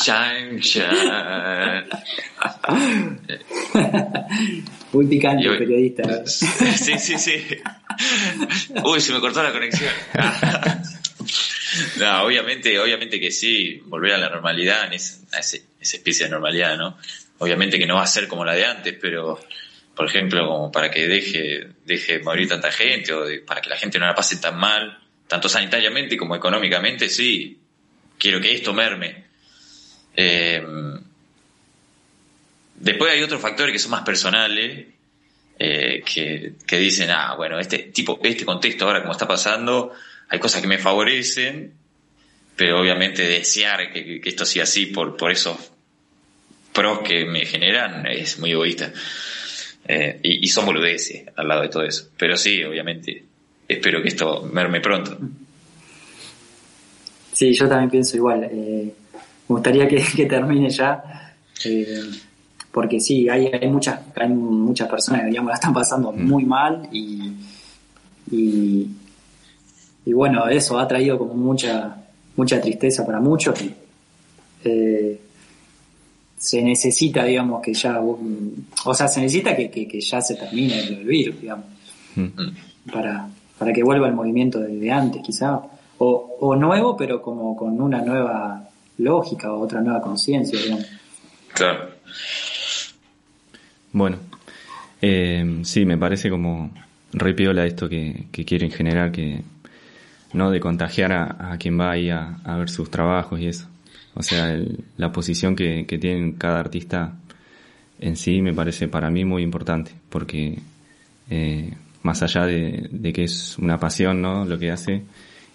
chan, 0.03 0.59
chan. 0.59 0.93
Muy 4.93 5.07
picante, 5.07 5.49
periodista. 5.57 6.23
Sí, 6.25 6.97
sí, 6.97 7.19
sí. 7.19 7.43
Uy, 8.83 8.99
se 8.99 9.13
me 9.13 9.19
cortó 9.19 9.43
la 9.43 9.51
conexión. 9.51 9.91
No, 11.99 12.23
obviamente, 12.23 12.79
obviamente 12.79 13.19
que 13.19 13.29
sí, 13.31 13.79
volver 13.85 14.13
a 14.13 14.17
la 14.17 14.29
normalidad, 14.29 14.83
a 14.83 14.87
esa 15.87 15.97
especie 15.97 16.25
de 16.25 16.31
normalidad, 16.31 16.77
¿no? 16.77 16.97
Obviamente 17.39 17.79
que 17.79 17.85
no 17.85 17.95
va 17.95 18.03
a 18.03 18.07
ser 18.07 18.27
como 18.27 18.43
la 18.43 18.53
de 18.53 18.65
antes, 18.65 18.95
pero 18.99 19.39
por 19.97 20.05
ejemplo, 20.05 20.47
como 20.47 20.71
para 20.71 20.91
que 20.91 21.07
deje, 21.07 21.69
deje 21.83 22.19
morir 22.19 22.47
tanta 22.47 22.71
gente 22.71 23.11
o 23.13 23.25
para 23.45 23.61
que 23.61 23.69
la 23.69 23.77
gente 23.77 23.97
no 23.97 24.05
la 24.05 24.13
pase 24.13 24.37
tan 24.37 24.55
mal, 24.57 24.99
tanto 25.27 25.49
sanitariamente 25.49 26.15
como 26.15 26.35
económicamente, 26.35 27.09
sí, 27.09 27.59
quiero 28.17 28.39
que 28.39 28.53
esto 28.53 28.73
merme. 28.73 29.25
Eh, 30.15 30.63
después 32.75 33.11
hay 33.11 33.23
otros 33.23 33.41
factores 33.41 33.73
que 33.73 33.79
son 33.79 33.91
más 33.91 34.03
personales, 34.03 34.85
eh, 35.57 36.03
que, 36.05 36.77
dicen, 36.77 37.09
ah, 37.09 37.33
bueno, 37.35 37.59
este 37.59 37.79
tipo, 37.79 38.19
este 38.21 38.45
contexto 38.45 38.85
ahora 38.85 39.01
como 39.01 39.13
está 39.13 39.27
pasando, 39.27 39.93
hay 40.29 40.37
cosas 40.37 40.61
que 40.61 40.67
me 40.67 40.77
favorecen, 40.77 41.73
pero 42.55 42.79
obviamente 42.79 43.23
desear 43.23 43.91
que, 43.91 44.21
que 44.21 44.29
esto 44.29 44.45
sea 44.45 44.63
así 44.63 44.87
por, 44.87 45.17
por 45.17 45.31
esos 45.31 45.71
pros 46.77 46.99
que 46.99 47.25
me 47.25 47.43
generan 47.43 48.05
es 48.05 48.39
muy 48.39 48.51
egoísta. 48.51 48.93
Eh, 49.87 50.19
y, 50.21 50.45
y, 50.45 50.47
son 50.47 50.65
boludeces 50.65 51.23
al 51.35 51.47
lado 51.47 51.61
de 51.63 51.69
todo 51.69 51.83
eso. 51.83 52.09
Pero 52.17 52.37
sí, 52.37 52.63
obviamente, 52.63 53.23
espero 53.67 54.01
que 54.01 54.09
esto 54.09 54.43
merme 54.53 54.79
pronto. 54.79 55.17
Sí, 57.31 57.53
yo 57.53 57.67
también 57.67 57.89
pienso 57.89 58.15
igual. 58.17 58.43
Eh, 58.43 58.93
me 59.47 59.53
gustaría 59.55 59.87
que, 59.87 60.25
termine 60.29 60.69
ya. 60.69 61.33
Eh, 61.65 62.01
porque 62.71 62.99
sí, 62.99 63.27
hay, 63.27 63.47
hay 63.47 63.67
muchas 63.69 63.99
hay 64.15 64.29
muchas 64.29 64.87
personas 64.87 65.21
que 65.21 65.29
digamos, 65.29 65.49
la 65.49 65.55
están 65.55 65.73
pasando 65.73 66.11
mm. 66.11 66.27
muy 66.27 66.45
mal 66.45 66.87
y, 66.91 67.33
y, 68.29 68.87
y, 70.05 70.13
bueno, 70.13 70.47
eso 70.47 70.77
ha 70.77 70.87
traído 70.87 71.17
como 71.17 71.33
mucha 71.33 72.03
mucha 72.35 72.61
tristeza 72.61 73.03
para 73.03 73.19
muchos. 73.19 73.59
Eh, 74.63 75.21
se 76.37 76.61
necesita, 76.61 77.23
digamos, 77.23 77.61
que 77.61 77.73
ya, 77.73 77.99
o 77.99 78.93
sea, 78.93 79.07
se 79.07 79.21
necesita 79.21 79.55
que, 79.55 79.69
que, 79.69 79.99
ya 79.99 80.21
se 80.21 80.35
termine 80.35 80.79
el 80.79 81.03
virus, 81.03 81.41
digamos, 81.41 81.65
mm. 82.15 82.91
para, 82.91 83.27
para 83.57 83.73
que 83.73 83.83
vuelva 83.83 84.07
el 84.07 84.13
movimiento 84.13 84.59
de, 84.59 84.91
antes, 84.91 85.23
quizá, 85.23 85.59
o, 85.97 86.37
o, 86.39 86.55
nuevo, 86.55 86.95
pero 86.95 87.21
como 87.23 87.55
con 87.55 87.81
una 87.81 88.01
nueva 88.01 88.69
lógica 88.99 89.51
o 89.51 89.61
otra 89.61 89.81
nueva 89.81 89.99
conciencia, 89.99 90.59
digamos. 90.59 90.85
Claro. 91.53 91.89
Bueno, 93.91 94.17
eh, 95.01 95.61
sí, 95.63 95.85
me 95.85 95.97
parece 95.97 96.29
como 96.29 96.69
repiola 97.13 97.65
esto 97.65 97.89
que, 97.89 98.27
que 98.31 98.45
quieren 98.45 98.69
generar, 98.69 99.11
que 99.11 99.41
no 100.33 100.51
de 100.51 100.59
contagiar 100.59 101.11
a, 101.13 101.53
a 101.53 101.57
quien 101.57 101.79
va 101.79 101.91
ahí 101.91 102.11
a, 102.11 102.37
a 102.43 102.57
ver 102.57 102.69
sus 102.69 102.91
trabajos 102.91 103.39
y 103.39 103.47
eso. 103.47 103.67
O 104.17 104.23
sea, 104.23 104.59
la 104.97 105.11
posición 105.11 105.55
que, 105.55 105.85
que 105.85 105.99
tiene 105.99 106.33
cada 106.39 106.59
artista 106.59 107.13
en 107.99 108.15
sí 108.15 108.41
me 108.41 108.53
parece 108.53 108.87
para 108.87 109.11
mí 109.11 109.23
muy 109.25 109.43
importante, 109.43 109.91
porque 110.09 110.57
eh, 111.29 111.71
más 112.01 112.23
allá 112.23 112.45
de, 112.45 113.11
que 113.13 113.23
es 113.23 113.59
una 113.59 113.77
pasión, 113.79 114.21
¿no? 114.21 114.43
Lo 114.45 114.57
que 114.57 114.71
hace 114.71 115.03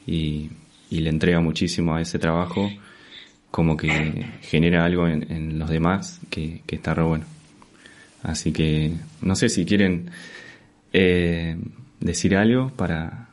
y, 0.07 0.51
le 0.91 1.09
entrega 1.09 1.41
muchísimo 1.41 1.97
a 1.97 2.03
ese 2.03 2.19
trabajo, 2.19 2.71
como 3.51 3.77
que 3.77 4.27
genera 4.43 4.85
algo 4.85 5.09
en, 5.09 5.59
los 5.59 5.69
demás 5.71 6.21
que, 6.31 6.61
está 6.69 6.95
re 6.95 7.03
bueno. 7.03 7.25
Así 8.23 8.53
que 8.53 8.93
no 9.23 9.35
sé 9.35 9.49
si 9.49 9.65
quieren 9.65 10.11
eh, 10.93 11.57
decir 11.99 12.37
algo 12.37 12.71
para, 12.77 13.29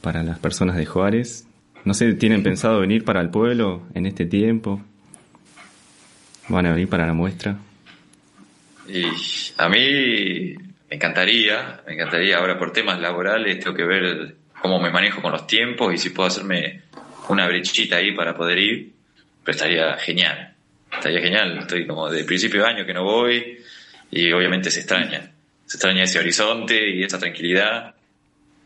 para 0.00 0.22
las 0.22 0.38
personas 0.40 0.76
de 0.76 0.86
Juárez 0.86 1.46
no 1.84 1.94
sé, 1.94 2.14
¿tienen 2.14 2.42
pensado 2.42 2.80
venir 2.80 3.04
para 3.04 3.20
el 3.20 3.30
pueblo 3.30 3.86
en 3.94 4.06
este 4.06 4.26
tiempo? 4.26 4.82
¿Van 6.48 6.66
a 6.66 6.72
venir 6.72 6.88
para 6.88 7.06
la 7.06 7.12
muestra? 7.12 7.56
Y 8.88 9.04
a 9.56 9.68
mí 9.68 10.54
me 10.90 10.96
encantaría, 10.96 11.82
me 11.86 11.94
encantaría. 11.94 12.38
Ahora 12.38 12.58
por 12.58 12.72
temas 12.72 13.00
laborales 13.00 13.58
tengo 13.58 13.76
que 13.76 13.84
ver 13.84 14.36
cómo 14.60 14.80
me 14.80 14.90
manejo 14.90 15.22
con 15.22 15.32
los 15.32 15.46
tiempos 15.46 15.92
y 15.92 15.98
si 15.98 16.10
puedo 16.10 16.28
hacerme 16.28 16.82
una 17.28 17.46
brechita 17.46 17.96
ahí 17.96 18.12
para 18.12 18.36
poder 18.36 18.58
ir, 18.58 18.92
pero 19.42 19.56
estaría 19.56 19.96
genial. 19.96 20.54
Estaría 20.92 21.20
genial. 21.20 21.58
Estoy 21.58 21.86
como 21.86 22.10
de 22.10 22.24
principio 22.24 22.62
de 22.62 22.68
año 22.68 22.86
que 22.86 22.94
no 22.94 23.04
voy 23.04 23.58
y 24.10 24.32
obviamente 24.32 24.70
se 24.70 24.80
extraña. 24.80 25.32
Se 25.66 25.76
extraña 25.76 26.04
ese 26.04 26.18
horizonte 26.18 26.90
y 26.90 27.02
esa 27.02 27.18
tranquilidad. 27.18 27.94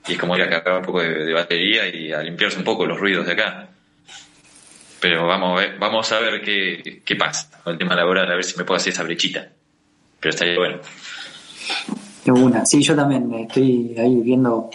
Y 0.06 0.12
es 0.12 0.18
como 0.18 0.36
ir 0.36 0.42
a 0.42 0.48
cargar 0.48 0.78
un 0.78 0.84
poco 0.84 1.02
de, 1.02 1.32
batería 1.32 1.88
y 1.88 2.12
a 2.12 2.22
limpiarse 2.22 2.58
un 2.58 2.64
poco 2.64 2.86
los 2.86 2.98
ruidos 2.98 3.26
de 3.26 3.32
acá. 3.32 3.68
Pero 5.00 5.26
vamos 5.26 5.56
a 5.56 5.60
ver, 5.60 5.78
vamos 5.78 6.10
a 6.12 6.20
ver 6.20 6.40
qué, 6.42 7.02
qué 7.04 7.16
pasa 7.16 7.50
con 7.62 7.72
el 7.72 7.78
tema 7.78 7.94
laboral, 7.94 8.30
a 8.30 8.34
ver 8.34 8.44
si 8.44 8.56
me 8.56 8.64
puedo 8.64 8.76
hacer 8.76 8.92
esa 8.92 9.02
brechita. 9.02 9.48
Pero 10.20 10.30
estaría 10.30 10.56
bueno. 10.56 10.78
De 12.24 12.32
una. 12.32 12.66
Sí, 12.66 12.82
yo 12.82 12.96
también 12.96 13.32
estoy 13.34 13.94
ahí 13.98 14.16
viendo, 14.22 14.70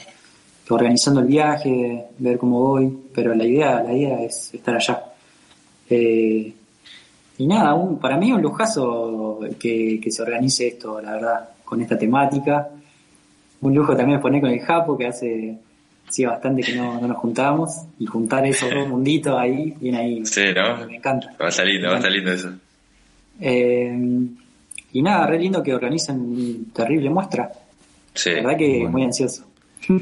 organizando 0.69 1.21
el 1.21 1.27
viaje, 1.27 2.05
ver 2.19 2.37
cómo 2.37 2.59
voy, 2.59 2.91
pero 3.13 3.33
la 3.33 3.43
idea, 3.43 3.83
la 3.83 3.93
idea 3.93 4.21
es 4.21 4.53
estar 4.53 4.75
allá. 4.75 5.03
Eh, 5.89 6.53
y 7.37 7.47
nada, 7.47 7.75
para 7.99 8.17
mí 8.17 8.29
es 8.29 8.35
un 8.35 8.41
lujazo 8.41 9.39
que, 9.59 9.99
se 10.07 10.21
organice 10.21 10.67
esto, 10.67 11.01
la 11.01 11.13
verdad, 11.13 11.49
con 11.65 11.81
esta 11.81 11.97
temática. 11.97 12.69
Un 13.63 13.73
lujo 13.73 13.95
también 13.95 14.19
poner 14.19 14.41
con 14.41 14.49
el 14.49 14.59
Japo, 14.59 14.97
que 14.97 15.07
hace 15.07 15.57
sí, 16.09 16.25
bastante 16.25 16.61
que 16.61 16.75
no, 16.75 16.99
nos 16.99 17.17
juntábamos, 17.17 17.85
y 17.99 18.05
juntar 18.05 18.45
esos 18.45 18.69
dos 18.73 18.87
munditos 18.87 19.37
ahí, 19.37 19.73
bien 19.79 19.95
ahí. 19.95 20.25
Sí, 20.25 20.43
¿no? 20.55 20.85
Me 20.85 20.97
encanta. 20.97 21.33
Va 21.41 21.45
a 21.45 21.49
estar 21.49 21.65
lindo, 21.65 21.87
va 21.87 21.93
a 21.93 21.97
estar 21.97 22.11
lindo 22.11 22.31
eso. 22.31 22.53
Eh, 23.39 23.97
y 24.93 25.01
nada, 25.01 25.25
re 25.27 25.39
lindo 25.39 25.63
que 25.63 25.73
organicen 25.73 26.65
terrible 26.71 27.09
muestra. 27.09 27.51
Sí. 28.13 28.29
La 28.29 28.35
verdad 28.41 28.57
que 28.57 28.87
muy 28.87 29.03
ansioso. 29.03 29.47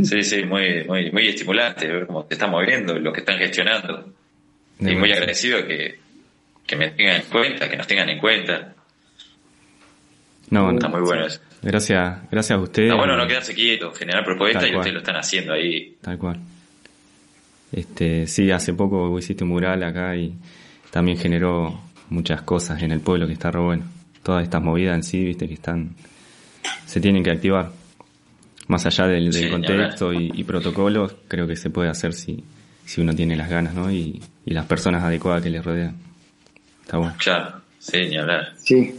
Sí, 0.04 0.24
sí, 0.24 0.44
muy, 0.44 0.84
muy, 0.84 1.12
muy 1.12 1.28
estimulante 1.28 1.88
ver 1.88 2.06
cómo 2.06 2.24
se 2.28 2.34
está 2.34 2.46
moviendo, 2.48 3.00
lo 3.00 3.12
que 3.12 3.22
están 3.22 3.38
gestionando. 3.38 4.14
y 4.80 4.96
muy 4.96 5.12
agradecido 5.12 5.66
que, 5.66 5.98
que 6.68 6.76
me 6.76 6.90
tengan 6.92 7.22
en 7.22 7.28
cuenta, 7.32 7.70
que 7.70 7.78
nos 7.78 7.88
tengan 7.88 8.10
en 8.10 8.20
cuenta. 8.20 8.76
No, 10.52 10.72
está 10.72 10.88
muy 10.88 11.02
bueno 11.02 11.26
eso. 11.26 11.40
Gracias, 11.62 12.30
gracias 12.30 12.60
a 12.60 12.62
ustedes. 12.62 12.90
Está 12.90 12.98
bueno 12.98 13.18
no 13.18 13.28
quedarse 13.28 13.54
quieto, 13.54 13.92
generar 13.94 14.24
propuestas 14.24 14.70
y 14.70 14.76
ustedes 14.76 14.94
lo 14.94 15.00
están 15.00 15.16
haciendo 15.16 15.54
ahí. 15.54 15.96
Tal 16.02 16.18
cual. 16.18 16.40
Este, 17.72 18.28
sí, 18.28 18.52
hace 18.52 18.74
poco 18.74 19.18
hiciste 19.18 19.44
un 19.44 19.52
mural 19.52 19.82
acá 19.84 20.16
y 20.16 20.34
también 20.92 21.18
generó 21.18 21.80
muchas 22.10 22.42
cosas 22.42 22.84
en 22.84 22.92
el 22.92 23.00
pueblo 23.00 23.26
que 23.26 23.34
está 23.34 23.50
re 23.50 23.60
bueno 23.60 24.02
todas 24.24 24.44
estas 24.44 24.62
movidas 24.62 24.96
en 24.96 25.04
sí, 25.04 25.24
viste, 25.24 25.48
que 25.48 25.56
están, 25.56 25.96
se 26.86 27.00
tienen 27.00 27.24
que 27.24 27.32
activar. 27.32 27.72
Más 28.68 28.86
allá 28.86 29.08
del, 29.08 29.50
contexto 29.50 30.14
y, 30.14 30.44
protocolos, 30.46 31.16
creo 31.28 31.46
que 31.46 31.58
se 31.58 31.70
puede 31.70 31.90
hacer 31.90 32.14
si, 32.14 32.42
si 32.86 33.02
uno 33.02 33.14
tiene 33.14 33.36
las 33.36 33.50
ganas, 33.50 33.74
¿no? 33.74 33.92
Y, 33.92 34.22
las 34.46 34.66
personas 34.66 35.04
adecuadas 35.04 35.44
que 35.44 35.50
le 35.50 35.62
rodean. 35.62 35.96
Está 36.82 36.98
bueno. 36.98 37.14
Claro, 37.18 37.62
sí, 37.80 37.98
ni 38.08 38.18
hablar. 38.18 38.54
Sí. 38.58 38.96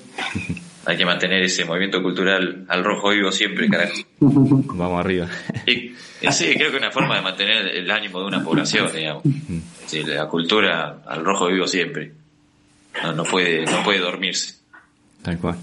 Hay 0.84 0.96
que 0.96 1.04
mantener 1.06 1.42
ese 1.42 1.64
movimiento 1.64 2.02
cultural 2.02 2.64
al 2.68 2.82
rojo 2.82 3.10
vivo 3.10 3.30
siempre, 3.30 3.68
carajo. 3.68 3.94
Vamos 4.20 5.00
arriba. 5.00 5.28
Y, 5.66 5.94
sí, 6.32 6.54
creo 6.54 6.70
que 6.70 6.76
es 6.76 6.82
una 6.82 6.90
forma 6.90 7.16
de 7.16 7.22
mantener 7.22 7.68
el 7.68 7.90
ánimo 7.90 8.20
de 8.20 8.26
una 8.26 8.42
población, 8.42 8.90
digamos. 8.92 9.22
Sí, 9.86 10.02
la 10.02 10.26
cultura 10.26 11.02
al 11.06 11.24
rojo 11.24 11.46
vivo 11.48 11.66
siempre. 11.66 12.12
No, 13.02 13.12
no 13.12 13.24
puede, 13.24 13.64
no 13.64 13.82
puede 13.84 14.00
dormirse. 14.00 14.56
Tal 15.22 15.38
cual. 15.38 15.56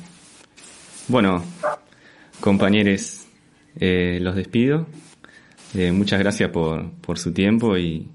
Bueno, 1.09 1.43
compañeros, 2.39 3.26
eh, 3.80 4.20
los 4.22 4.36
despido. 4.36 4.88
Eh, 5.76 5.91
muchas 5.91 6.20
gracias 6.20 6.49
por, 6.49 6.91
por 7.01 7.20
su 7.20 7.34
tiempo 7.34 7.78
y 7.78 8.07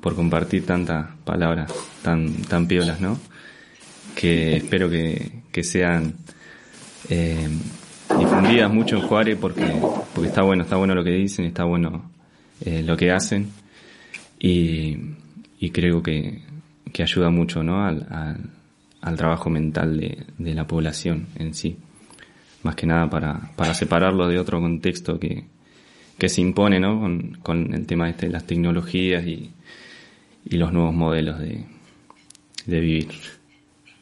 por 0.00 0.14
compartir 0.14 0.64
tantas 0.64 1.08
palabras 1.24 1.72
tan, 2.02 2.42
tan 2.42 2.66
piolas, 2.66 3.00
¿no? 3.00 3.18
Que 4.14 4.56
espero 4.56 4.88
que, 4.88 5.42
que 5.52 5.62
sean 5.62 6.16
eh, 7.08 7.48
difundidas 8.18 8.72
mucho 8.72 8.96
en 8.96 9.02
Juárez 9.02 9.38
porque, 9.40 9.64
porque 10.14 10.28
está 10.28 10.42
bueno, 10.42 10.62
está 10.64 10.76
bueno 10.76 10.94
lo 10.94 11.04
que 11.04 11.10
dicen, 11.10 11.46
está 11.46 11.64
bueno 11.64 12.10
lo 12.64 12.96
que 12.96 13.10
hacen 13.10 13.50
y, 14.38 14.96
creo 15.72 16.02
que, 16.02 16.40
que 16.92 17.02
ayuda 17.02 17.28
mucho, 17.28 17.62
¿no? 17.62 17.84
al, 17.84 18.06
al 19.06 19.16
trabajo 19.16 19.50
mental 19.50 19.98
de, 20.36 20.54
la 20.54 20.66
población 20.66 21.28
en 21.36 21.54
sí. 21.54 21.78
Más 22.64 22.74
que 22.74 22.86
nada 22.86 23.08
para, 23.08 23.52
para 23.54 23.72
separarlo 23.72 24.26
de 24.26 24.40
otro 24.40 24.60
contexto 24.60 25.20
que, 25.20 25.44
que 26.18 26.28
se 26.28 26.40
impone 26.40 26.80
¿no? 26.80 27.00
con, 27.00 27.38
con 27.42 27.72
el 27.72 27.86
tema 27.86 28.10
este 28.10 28.26
de 28.26 28.32
las 28.32 28.46
tecnologías 28.46 29.24
y, 29.24 29.52
y 30.44 30.56
los 30.56 30.72
nuevos 30.72 30.92
modelos 30.92 31.38
de, 31.38 31.64
de 32.66 32.80
vivir. 32.80 33.08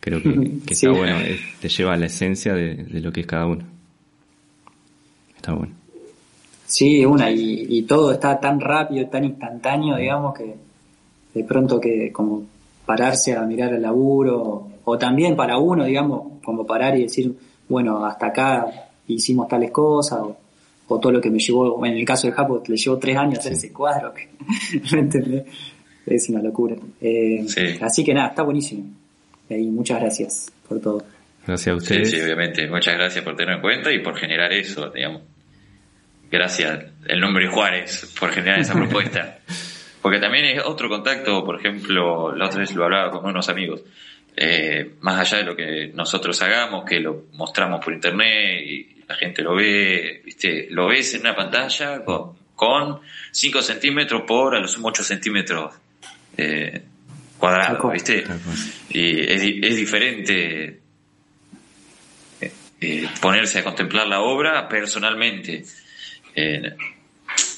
Creo 0.04 0.22
que, 0.22 0.28
está 0.70 0.90
bueno, 0.90 1.16
te 1.62 1.68
lleva 1.70 1.94
a 1.94 1.96
la 1.96 2.04
esencia 2.04 2.52
de, 2.52 2.74
de, 2.74 3.00
lo 3.00 3.10
que 3.10 3.22
es 3.22 3.26
cada 3.26 3.46
uno. 3.46 3.64
Está 5.34 5.54
bueno. 5.54 5.72
Sí, 6.66 7.06
una, 7.06 7.30
y, 7.30 7.66
y 7.70 7.82
todo 7.84 8.12
está 8.12 8.38
tan 8.38 8.60
rápido, 8.60 9.06
tan 9.06 9.24
instantáneo, 9.24 9.96
digamos, 9.96 10.34
que 10.34 10.56
de 11.32 11.44
pronto 11.44 11.80
que 11.80 12.12
como 12.12 12.42
pararse 12.84 13.34
a 13.34 13.46
mirar 13.46 13.72
el 13.72 13.80
laburo 13.80 14.68
o 14.84 14.98
también 14.98 15.36
para 15.36 15.56
uno, 15.56 15.86
digamos, 15.86 16.34
como 16.44 16.66
parar 16.66 16.98
y 16.98 17.04
decir, 17.04 17.34
bueno, 17.66 18.04
hasta 18.04 18.26
acá 18.26 18.66
hicimos 19.06 19.48
tales 19.48 19.70
cosas, 19.70 20.20
o, 20.86 20.98
todo 21.00 21.12
lo 21.12 21.20
que 21.22 21.30
me 21.30 21.38
llevó, 21.38 21.82
en 21.86 21.94
el 21.94 22.04
caso 22.04 22.26
de 22.26 22.34
Japón, 22.34 22.60
le 22.66 22.76
llevó 22.76 22.98
tres 22.98 23.16
años 23.16 23.38
hacer 23.38 23.54
ese 23.54 23.72
cuadro, 23.72 24.12
¿me 24.92 25.44
Es 26.04 26.28
una 26.28 26.42
locura. 26.42 26.76
Eh, 27.00 27.46
así 27.80 28.04
que 28.04 28.12
nada, 28.12 28.28
está 28.28 28.42
buenísimo. 28.42 28.84
Y 29.48 29.66
muchas 29.66 30.00
gracias 30.00 30.52
por 30.68 30.80
todo. 30.80 31.04
Gracias 31.46 31.72
a 31.72 31.76
ustedes. 31.76 32.10
Sí, 32.10 32.20
obviamente. 32.20 32.66
Muchas 32.66 32.94
gracias 32.94 33.22
por 33.24 33.36
tenerlo 33.36 33.56
en 33.56 33.62
cuenta 33.62 33.92
y 33.92 33.98
por 33.98 34.16
generar 34.16 34.52
eso, 34.52 34.90
digamos. 34.90 35.22
Gracias, 36.30 36.86
el 37.06 37.20
nombre 37.20 37.48
Juárez, 37.48 38.12
por 38.18 38.32
generar 38.32 38.60
esa 38.60 38.74
propuesta. 38.74 39.38
Porque 40.02 40.18
también 40.18 40.44
es 40.44 40.64
otro 40.64 40.88
contacto, 40.88 41.44
por 41.44 41.58
ejemplo, 41.58 42.34
la 42.34 42.46
otra 42.46 42.60
vez 42.60 42.74
lo 42.74 42.84
hablaba 42.84 43.10
con 43.10 43.24
unos 43.24 43.48
amigos. 43.48 43.82
Eh, 44.36 44.96
más 45.00 45.20
allá 45.20 45.38
de 45.38 45.44
lo 45.44 45.56
que 45.56 45.92
nosotros 45.94 46.42
hagamos, 46.42 46.84
que 46.84 47.00
lo 47.00 47.26
mostramos 47.32 47.82
por 47.82 47.94
internet 47.94 48.62
y 48.66 49.04
la 49.08 49.14
gente 49.14 49.42
lo 49.42 49.54
ve, 49.54 50.20
¿viste? 50.24 50.66
lo 50.70 50.88
ves 50.88 51.14
en 51.14 51.20
una 51.20 51.34
pantalla 51.34 52.04
con, 52.04 52.32
con 52.54 53.00
5 53.30 53.62
centímetros 53.62 54.22
por 54.26 54.56
a 54.56 54.60
los 54.60 54.76
8 54.82 55.04
centímetros 55.04 55.72
eh, 56.36 56.82
cuadrados, 57.38 57.92
¿viste? 57.92 58.24
Y 58.90 59.20
es, 59.20 59.42
es 59.42 59.76
diferente 59.76 60.80
eh, 62.40 62.52
eh, 62.80 63.08
ponerse 63.20 63.58
a 63.58 63.64
contemplar 63.64 64.06
la 64.06 64.20
obra 64.20 64.68
personalmente. 64.68 65.64
Eh, 66.34 66.74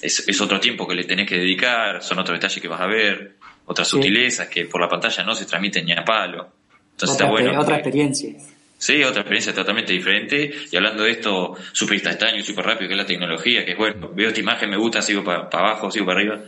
es, 0.00 0.28
es, 0.28 0.40
otro 0.40 0.60
tiempo 0.60 0.86
que 0.86 0.94
le 0.94 1.04
tenés 1.04 1.28
que 1.28 1.36
dedicar, 1.36 2.02
son 2.02 2.18
otros 2.18 2.38
detalles 2.38 2.60
que 2.60 2.68
vas 2.68 2.80
a 2.80 2.86
ver, 2.86 3.36
otras 3.66 3.88
sutilezas 3.88 4.48
que 4.48 4.66
por 4.66 4.80
la 4.80 4.88
pantalla 4.88 5.22
no 5.24 5.34
se 5.34 5.44
transmiten 5.44 5.84
ni 5.84 5.92
a 5.92 6.04
palo. 6.04 6.52
Entonces 6.92 7.14
otra, 7.14 7.26
está 7.26 7.30
bueno. 7.30 7.60
Otra 7.60 7.76
experiencia. 7.76 8.32
Sí, 8.78 9.02
otra 9.02 9.22
experiencia 9.22 9.54
totalmente 9.54 9.92
diferente. 9.92 10.50
Y 10.70 10.76
hablando 10.76 11.02
de 11.02 11.12
esto 11.12 11.54
súper 11.72 11.94
instantáneo 11.94 12.40
y 12.40 12.42
súper 12.42 12.66
rápido, 12.66 12.88
que 12.88 12.94
es 12.94 12.98
la 12.98 13.06
tecnología, 13.06 13.64
que 13.64 13.72
es 13.72 13.76
bueno, 13.76 14.10
veo 14.14 14.28
esta 14.28 14.40
imagen, 14.40 14.70
me 14.70 14.76
gusta, 14.76 15.00
sigo 15.00 15.24
para 15.24 15.48
abajo, 15.50 15.90
sigo 15.90 16.06
para 16.06 16.20
arriba. 16.20 16.40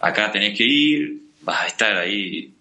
Acá 0.00 0.30
tenés 0.30 0.56
que 0.56 0.64
ir, 0.64 1.18
vas 1.42 1.62
a 1.62 1.66
estar 1.66 1.96
ahí 1.96 2.52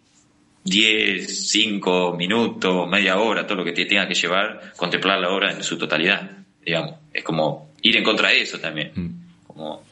10, 0.63 1.49
5 1.49 2.15
minutos, 2.15 2.87
media 2.87 3.17
hora, 3.17 3.45
todo 3.45 3.57
lo 3.57 3.65
que 3.65 3.73
te 3.73 3.85
tenga 3.85 4.07
que 4.07 4.13
llevar, 4.13 4.73
contemplar 4.75 5.19
la 5.19 5.29
obra 5.29 5.51
en 5.51 5.63
su 5.63 5.77
totalidad, 5.77 6.29
digamos. 6.65 6.95
Es 7.13 7.23
como 7.23 7.73
ir 7.81 7.97
en 7.97 8.03
contra 8.03 8.29
de 8.29 8.41
eso 8.41 8.59
también. 8.59 8.91
Mm. 8.95 9.47
Como 9.47 9.83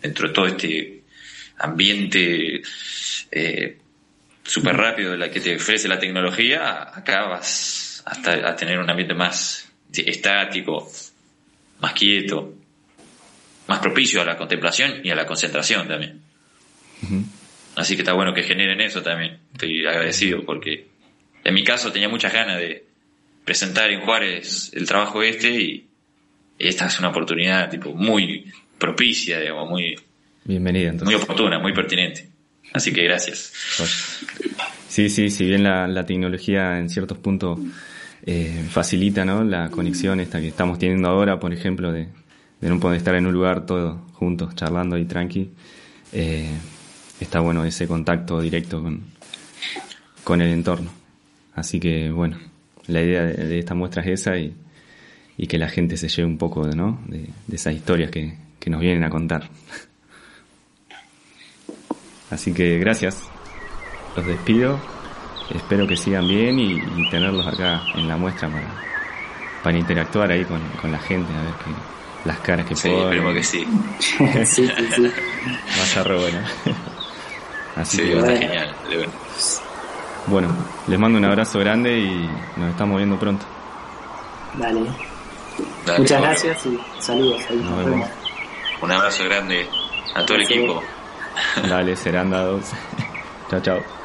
dentro 0.00 0.28
de 0.28 0.34
todo 0.34 0.46
este 0.46 1.02
ambiente 1.58 2.62
eh, 3.30 3.78
súper 4.42 4.76
rápido 4.76 5.12
de 5.12 5.18
la 5.18 5.30
que 5.30 5.40
te 5.40 5.56
ofrece 5.56 5.88
la 5.88 5.98
tecnología, 5.98 6.90
acá 6.94 7.26
vas 7.26 8.02
hasta 8.06 8.48
a 8.48 8.56
tener 8.56 8.78
un 8.78 8.88
ambiente 8.88 9.14
más 9.14 9.70
estático, 9.92 10.90
más 11.80 11.92
quieto, 11.92 12.54
más 13.66 13.78
propicio 13.80 14.22
a 14.22 14.24
la 14.24 14.36
contemplación 14.36 15.00
y 15.04 15.10
a 15.10 15.14
la 15.14 15.26
concentración 15.26 15.86
también. 15.86 16.20
Así 17.76 17.94
que 17.96 18.02
está 18.02 18.12
bueno 18.12 18.34
que 18.34 18.42
generen 18.42 18.80
eso 18.80 19.02
también. 19.02 19.38
Estoy 19.52 19.86
agradecido 19.86 20.44
porque 20.44 20.88
en 21.44 21.54
mi 21.54 21.64
caso 21.64 21.92
tenía 21.92 22.08
muchas 22.08 22.32
ganas 22.32 22.58
de 22.58 22.84
presentar 23.44 23.90
en 23.90 24.00
Juárez 24.00 24.70
el 24.74 24.86
trabajo 24.86 25.22
este 25.22 25.50
y 25.50 25.86
esta 26.58 26.86
es 26.86 26.98
una 26.98 27.08
oportunidad 27.08 27.70
tipo 27.70 27.94
muy 27.94 28.52
propicia, 28.78 29.40
digamos, 29.40 29.70
muy 29.70 29.96
bienvenida, 30.44 30.92
muy 31.04 31.14
oportuna, 31.14 31.58
muy 31.58 31.72
pertinente. 31.72 32.28
Así 32.72 32.92
que 32.92 33.04
gracias. 33.04 33.52
Sí, 34.88 35.08
sí, 35.08 35.30
si 35.30 35.44
bien 35.44 35.62
la, 35.62 35.86
la 35.86 36.04
tecnología 36.04 36.78
en 36.78 36.88
ciertos 36.88 37.18
puntos 37.18 37.58
eh, 38.26 38.66
facilita 38.68 39.24
¿no? 39.24 39.44
la 39.44 39.70
conexión 39.70 40.20
esta 40.20 40.40
que 40.40 40.48
estamos 40.48 40.78
teniendo 40.78 41.08
ahora, 41.08 41.40
por 41.40 41.52
ejemplo, 41.52 41.92
de, 41.92 42.08
de 42.60 42.68
no 42.68 42.78
poder 42.78 42.98
estar 42.98 43.14
en 43.14 43.26
un 43.26 43.32
lugar 43.32 43.66
todos 43.66 43.98
juntos, 44.12 44.54
charlando 44.54 44.98
y 44.98 45.06
tranqui, 45.06 45.50
eh, 46.12 46.50
está 47.24 47.40
bueno 47.40 47.64
ese 47.64 47.86
contacto 47.86 48.40
directo 48.40 48.82
con, 48.82 49.02
con 50.24 50.40
el 50.40 50.48
entorno. 50.52 50.90
Así 51.54 51.78
que 51.80 52.10
bueno, 52.10 52.38
la 52.86 53.02
idea 53.02 53.24
de, 53.24 53.58
esta 53.58 53.74
muestra 53.74 54.02
es 54.02 54.20
esa 54.20 54.36
y, 54.38 54.54
y, 55.36 55.46
que 55.46 55.58
la 55.58 55.68
gente 55.68 55.96
se 55.96 56.08
lleve 56.08 56.26
un 56.26 56.38
poco 56.38 56.66
¿no? 56.66 57.00
de, 57.06 57.26
de 57.46 57.56
esas 57.56 57.74
historias 57.74 58.10
que, 58.10 58.36
que 58.58 58.70
nos 58.70 58.80
vienen 58.80 59.04
a 59.04 59.10
contar. 59.10 59.48
Así 62.30 62.52
que 62.52 62.78
gracias, 62.78 63.24
los 64.16 64.24
despido, 64.24 64.78
espero 65.54 65.86
que 65.86 65.96
sigan 65.96 66.28
bien 66.28 66.58
y, 66.60 66.80
tenerlos 67.10 67.46
acá 67.46 67.82
en 67.96 68.06
la 68.06 68.16
muestra 68.16 68.48
para, 68.48 68.68
para 69.64 69.78
interactuar 69.78 70.30
ahí 70.30 70.44
con, 70.44 70.60
con 70.80 70.92
la 70.92 70.98
gente, 71.00 71.32
a 71.32 71.42
ver 71.42 71.54
que, 71.54 71.70
las 72.28 72.38
caras 72.38 72.66
que 72.66 72.76
sí, 72.76 72.88
ponen. 72.88 73.34
que 73.34 73.42
sí. 73.42 73.66
sí, 73.98 74.26
sí, 74.44 74.68
sí. 74.94 75.02
Va 75.02 75.82
a 75.82 75.86
ser 75.86 76.06
re 76.06 76.18
bueno. 76.18 76.38
Así 77.76 77.96
sí, 77.98 78.02
que, 78.02 78.12
está 78.18 78.24
bueno. 78.24 78.40
genial. 78.40 78.74
bueno. 80.26 80.48
les 80.86 80.98
mando 80.98 81.18
un 81.18 81.24
abrazo 81.24 81.58
grande 81.58 81.98
y 81.98 82.28
nos 82.56 82.70
estamos 82.70 82.96
viendo 82.96 83.18
pronto. 83.18 83.44
Dale. 84.54 84.80
Dale, 85.86 85.98
Muchas 86.00 86.18
bueno. 86.18 86.32
gracias 86.32 86.66
y 86.66 86.80
saludos. 87.00 87.42
Ahí, 87.48 87.56
Nos 87.56 87.84
vemos. 87.84 88.08
Un 88.82 88.92
abrazo 88.92 89.24
grande 89.24 89.66
a 90.14 90.24
todo 90.24 90.36
el 90.36 90.42
equipo. 90.44 90.82
Dale, 91.68 91.96
serán 91.96 92.30
dados. 92.30 92.70
chao, 93.50 93.60
chao. 93.60 93.99